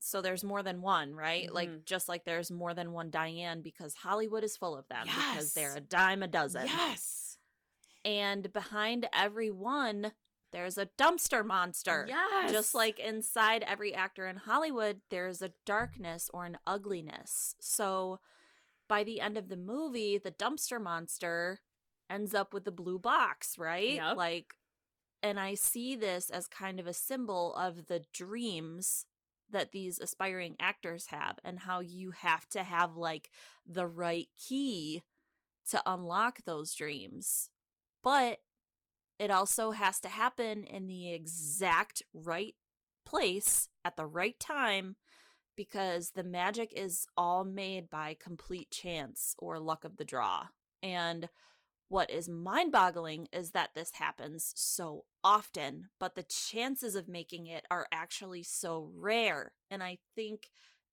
[0.02, 1.52] so there's more than one, right?
[1.54, 1.84] Like Mhm.
[1.86, 5.76] just like there's more than one Diane because Hollywood is full of them because they're
[5.76, 6.68] a dime a dozen.
[6.68, 7.38] Yes.
[8.06, 10.14] And behind every one
[10.52, 12.06] there's a dumpster monster.
[12.08, 12.52] Yes.
[12.52, 17.56] Just like inside every actor in Hollywood, there's a darkness or an ugliness.
[17.60, 18.20] So
[18.88, 21.60] by the end of the movie, the dumpster monster
[22.10, 23.92] ends up with the blue box, right?
[23.94, 24.18] Yep.
[24.18, 24.56] Like,
[25.22, 29.06] and I see this as kind of a symbol of the dreams
[29.52, 33.30] that these aspiring actors have and how you have to have like
[33.66, 35.04] the right key
[35.72, 37.50] to unlock those dreams.
[38.04, 38.40] But
[39.18, 42.56] it also has to happen in the exact right
[43.06, 44.96] place at the right time
[45.56, 50.48] because the magic is all made by complete chance or luck of the draw.
[50.82, 51.28] And
[51.90, 57.48] what is mind boggling is that this happens so often, but the chances of making
[57.48, 59.54] it are actually so rare.
[59.72, 60.50] And I think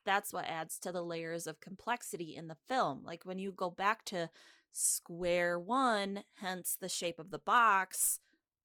[0.07, 3.03] that's what adds to the layers of complexity in the film.
[3.05, 4.31] Like when you go back to
[4.73, 8.21] square one, hence the shape of the box,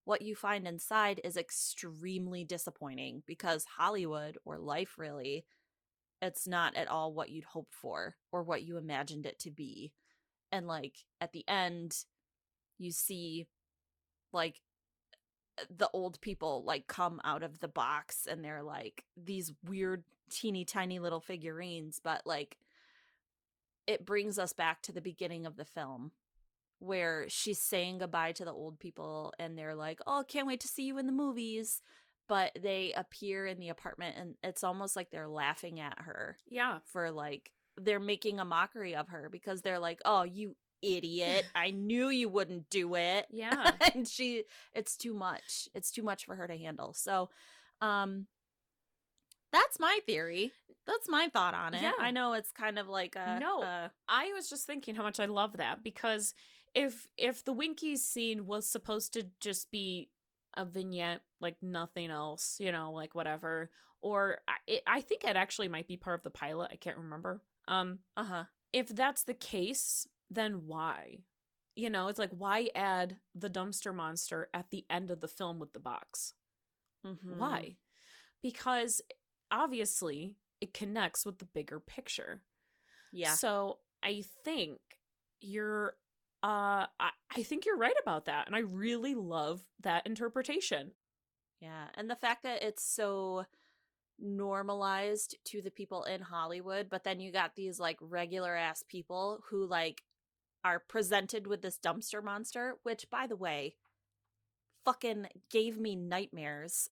[0.06, 5.46] what you find inside is extremely disappointing because Hollywood or life really
[6.22, 9.92] it's not at all what you'd hoped for or what you imagined it to be.
[10.52, 11.98] And like at the end
[12.82, 13.48] you see
[14.34, 14.62] like
[15.60, 20.04] eh, the old people like come out of the box and they're like these weird
[20.30, 22.58] teeny tiny little figurines but like
[23.88, 26.12] it brings us back to the beginning of the film
[26.80, 30.68] where she's saying goodbye to the old people and they're like oh can't wait to
[30.68, 31.82] see you in the movies
[32.28, 36.80] but they appear in the apartment and it's almost like they're laughing at her Yeah.
[36.86, 41.72] for like they're making a mockery of her because they're like oh you idiot i
[41.72, 43.72] knew you wouldn't do it Yeah.
[43.96, 44.44] and she
[44.74, 47.30] it's too much it's too much for her to handle so
[47.82, 48.28] um
[49.52, 50.52] that's my theory
[50.88, 51.92] that's my thought on it Yeah.
[52.00, 53.62] i know it's kind of like a No.
[53.62, 56.34] a- I was just thinking how much I love that because
[56.74, 60.10] if if the Winkies scene was supposed to just be
[60.58, 63.70] a vignette like nothing else, you know, like whatever,
[64.02, 66.70] or I, it, I think it actually might be part of the pilot.
[66.74, 67.42] I can't remember.
[67.68, 71.20] Um, uh-huh if that's the case, then why?
[71.76, 75.60] You know, it's like why add the dumpster monster at the end of the film
[75.60, 76.36] with the box?
[77.04, 77.38] Mhm.
[77.38, 77.78] Why?
[78.42, 79.02] Because
[79.52, 82.44] obviously it connects with the bigger picture.
[83.12, 84.80] yeah So I think
[85.42, 85.96] you're
[86.44, 88.48] uh I, I think you're right about that.
[88.48, 90.94] And I really love that interpretation.
[91.62, 93.46] Yeah, and the fact that it's so
[94.20, 99.44] normalized to the people in Hollywood, but then you got these like regular ass people
[99.50, 100.04] who like
[100.64, 103.76] are presented with this dumpster monster, which by the way,
[104.86, 106.90] fucking gave me nightmares.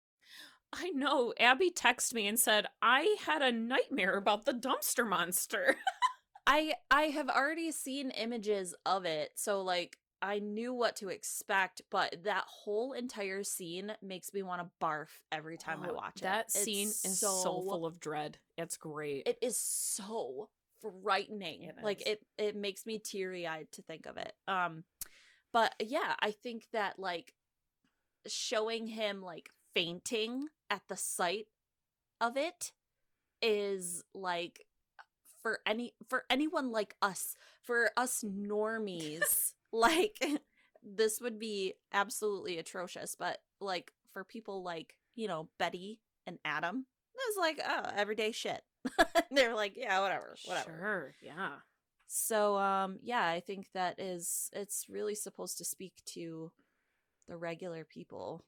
[0.72, 1.32] I know.
[1.38, 5.76] Abby texted me and said, I had a nightmare about the dumpster monster.
[6.46, 11.82] I I have already seen images of it, so like I knew what to expect,
[11.90, 16.16] but that whole entire scene makes me want to barf every time I Oh, watch
[16.16, 16.22] it.
[16.22, 18.38] That It's scene is so, full of dread.
[18.58, 19.26] It's great.
[19.26, 20.48] it is so
[21.02, 21.65] frightening.
[21.65, 24.32] It like it it makes me teary-eyed to think of it.
[24.48, 24.85] Um
[25.52, 27.32] but yeah i think that like
[28.27, 31.47] showing him like fainting at the sight
[32.20, 32.73] of it
[33.40, 34.66] is like
[35.40, 40.19] for any for anyone like us for us normies like
[40.82, 43.15] this would be absolutely atrocious.
[43.19, 48.32] But like for people like you know betty and adam it was like oh everyday
[48.32, 48.62] shit
[49.31, 51.15] they're like yeah whatever whatever Sure.
[51.23, 51.51] Yeah.
[52.06, 56.51] so um yeah i think that is it's really supposed to speak to
[57.28, 58.44] the regular people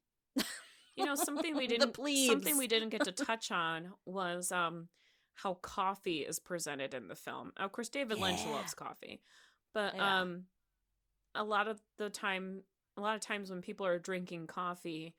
[0.97, 1.97] You know, something we didn't
[2.27, 4.89] something we didn't get to touch on was um
[5.35, 7.53] how coffee is presented in the film.
[7.59, 9.21] Of course, David Lynch loves coffee.
[9.75, 10.23] But Yeah.
[10.23, 10.45] um
[11.35, 12.63] a lot of the time
[12.97, 15.15] a lot of times when people are drinking coffee,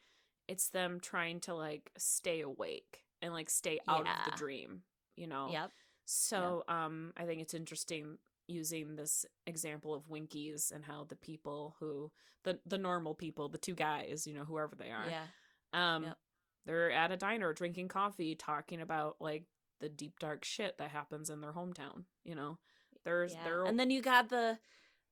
[0.48, 4.82] it's them trying to like stay awake and like stay out of the dream,
[5.18, 5.50] you know.
[5.52, 5.72] yep
[6.06, 8.18] So um I think it's interesting
[8.48, 12.12] using this example of Winkies and how the people who
[12.44, 15.26] the the normal people, the two guys, you know, whoever they are, yeah
[15.74, 16.18] um Yep.
[16.66, 19.44] they're at a diner drinking coffee talking about like
[19.80, 22.58] the deep dark shit that happens in their hometown, you know.
[23.04, 23.44] There's yeah.
[23.44, 24.60] there and then you got the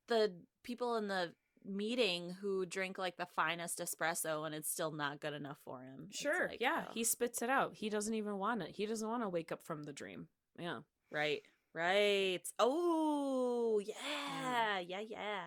[0.08, 1.32] the people in the
[1.68, 6.08] meeting who drink like the finest espresso and it's still not good enough for him
[6.10, 7.74] sure, like, yeah, oh, he spits it out.
[7.74, 8.70] He doesn't even want it.
[8.74, 10.28] He doesn't want to wake up from the dream.
[10.58, 10.78] Yeah.
[11.10, 11.42] right
[11.74, 15.40] right oh yeah yeah yeah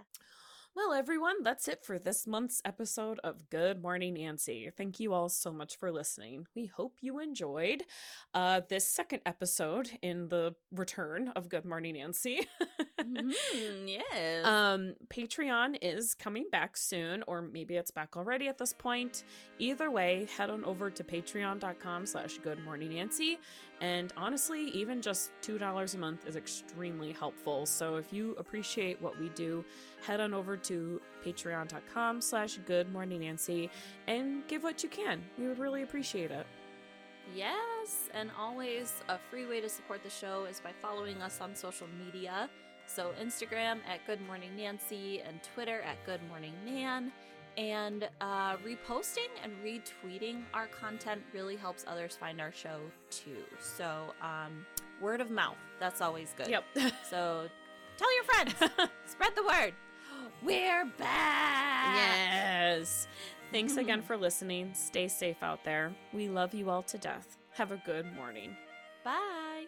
[0.80, 4.70] Well, everyone, that's it for this month's episode of Good Mourning Nancy.
[4.78, 6.48] Thank you all so much for listening.
[6.56, 7.84] We hope you enjoyed
[8.34, 12.48] uh, this second episode in the return of Good Mourning Nancy.
[13.00, 18.74] Mhm, yes um, Patreon is coming back soon, or maybe it's back already at this
[18.74, 19.24] point.
[19.58, 23.40] Either way, head on over to patreon.com slash good mourning Nancy.
[23.82, 27.66] And honestly, even just $2 a month is extremely helpful.
[27.66, 29.64] So if you appreciate what we do,
[30.06, 33.70] head on over to patreon.com slash good mourning Nancy
[34.08, 35.22] and give what you can.
[35.38, 36.46] We would really appreciate it.
[37.36, 41.56] Yes, and always a free way to support the show is by following us on
[41.56, 42.50] social media.
[42.88, 47.12] So Instagram at Good Mourning Nancy and Twitter at Good Mourning Nan.
[47.58, 53.44] And uh, reposting and retweeting our content really helps others find our show too.
[53.60, 54.66] So um,
[55.02, 56.48] word of mouth, that's always good.
[56.48, 56.64] Yep.
[57.10, 57.48] So
[57.98, 58.54] tell your friends,
[59.06, 59.74] spread the word.
[60.42, 61.96] We're back.
[61.96, 63.08] yes.
[63.52, 64.72] Thanks again for listening.
[64.74, 65.94] Stay safe out there.
[66.14, 67.38] We love you all to death.
[67.54, 68.56] Have a good morning.
[69.04, 69.66] Bye.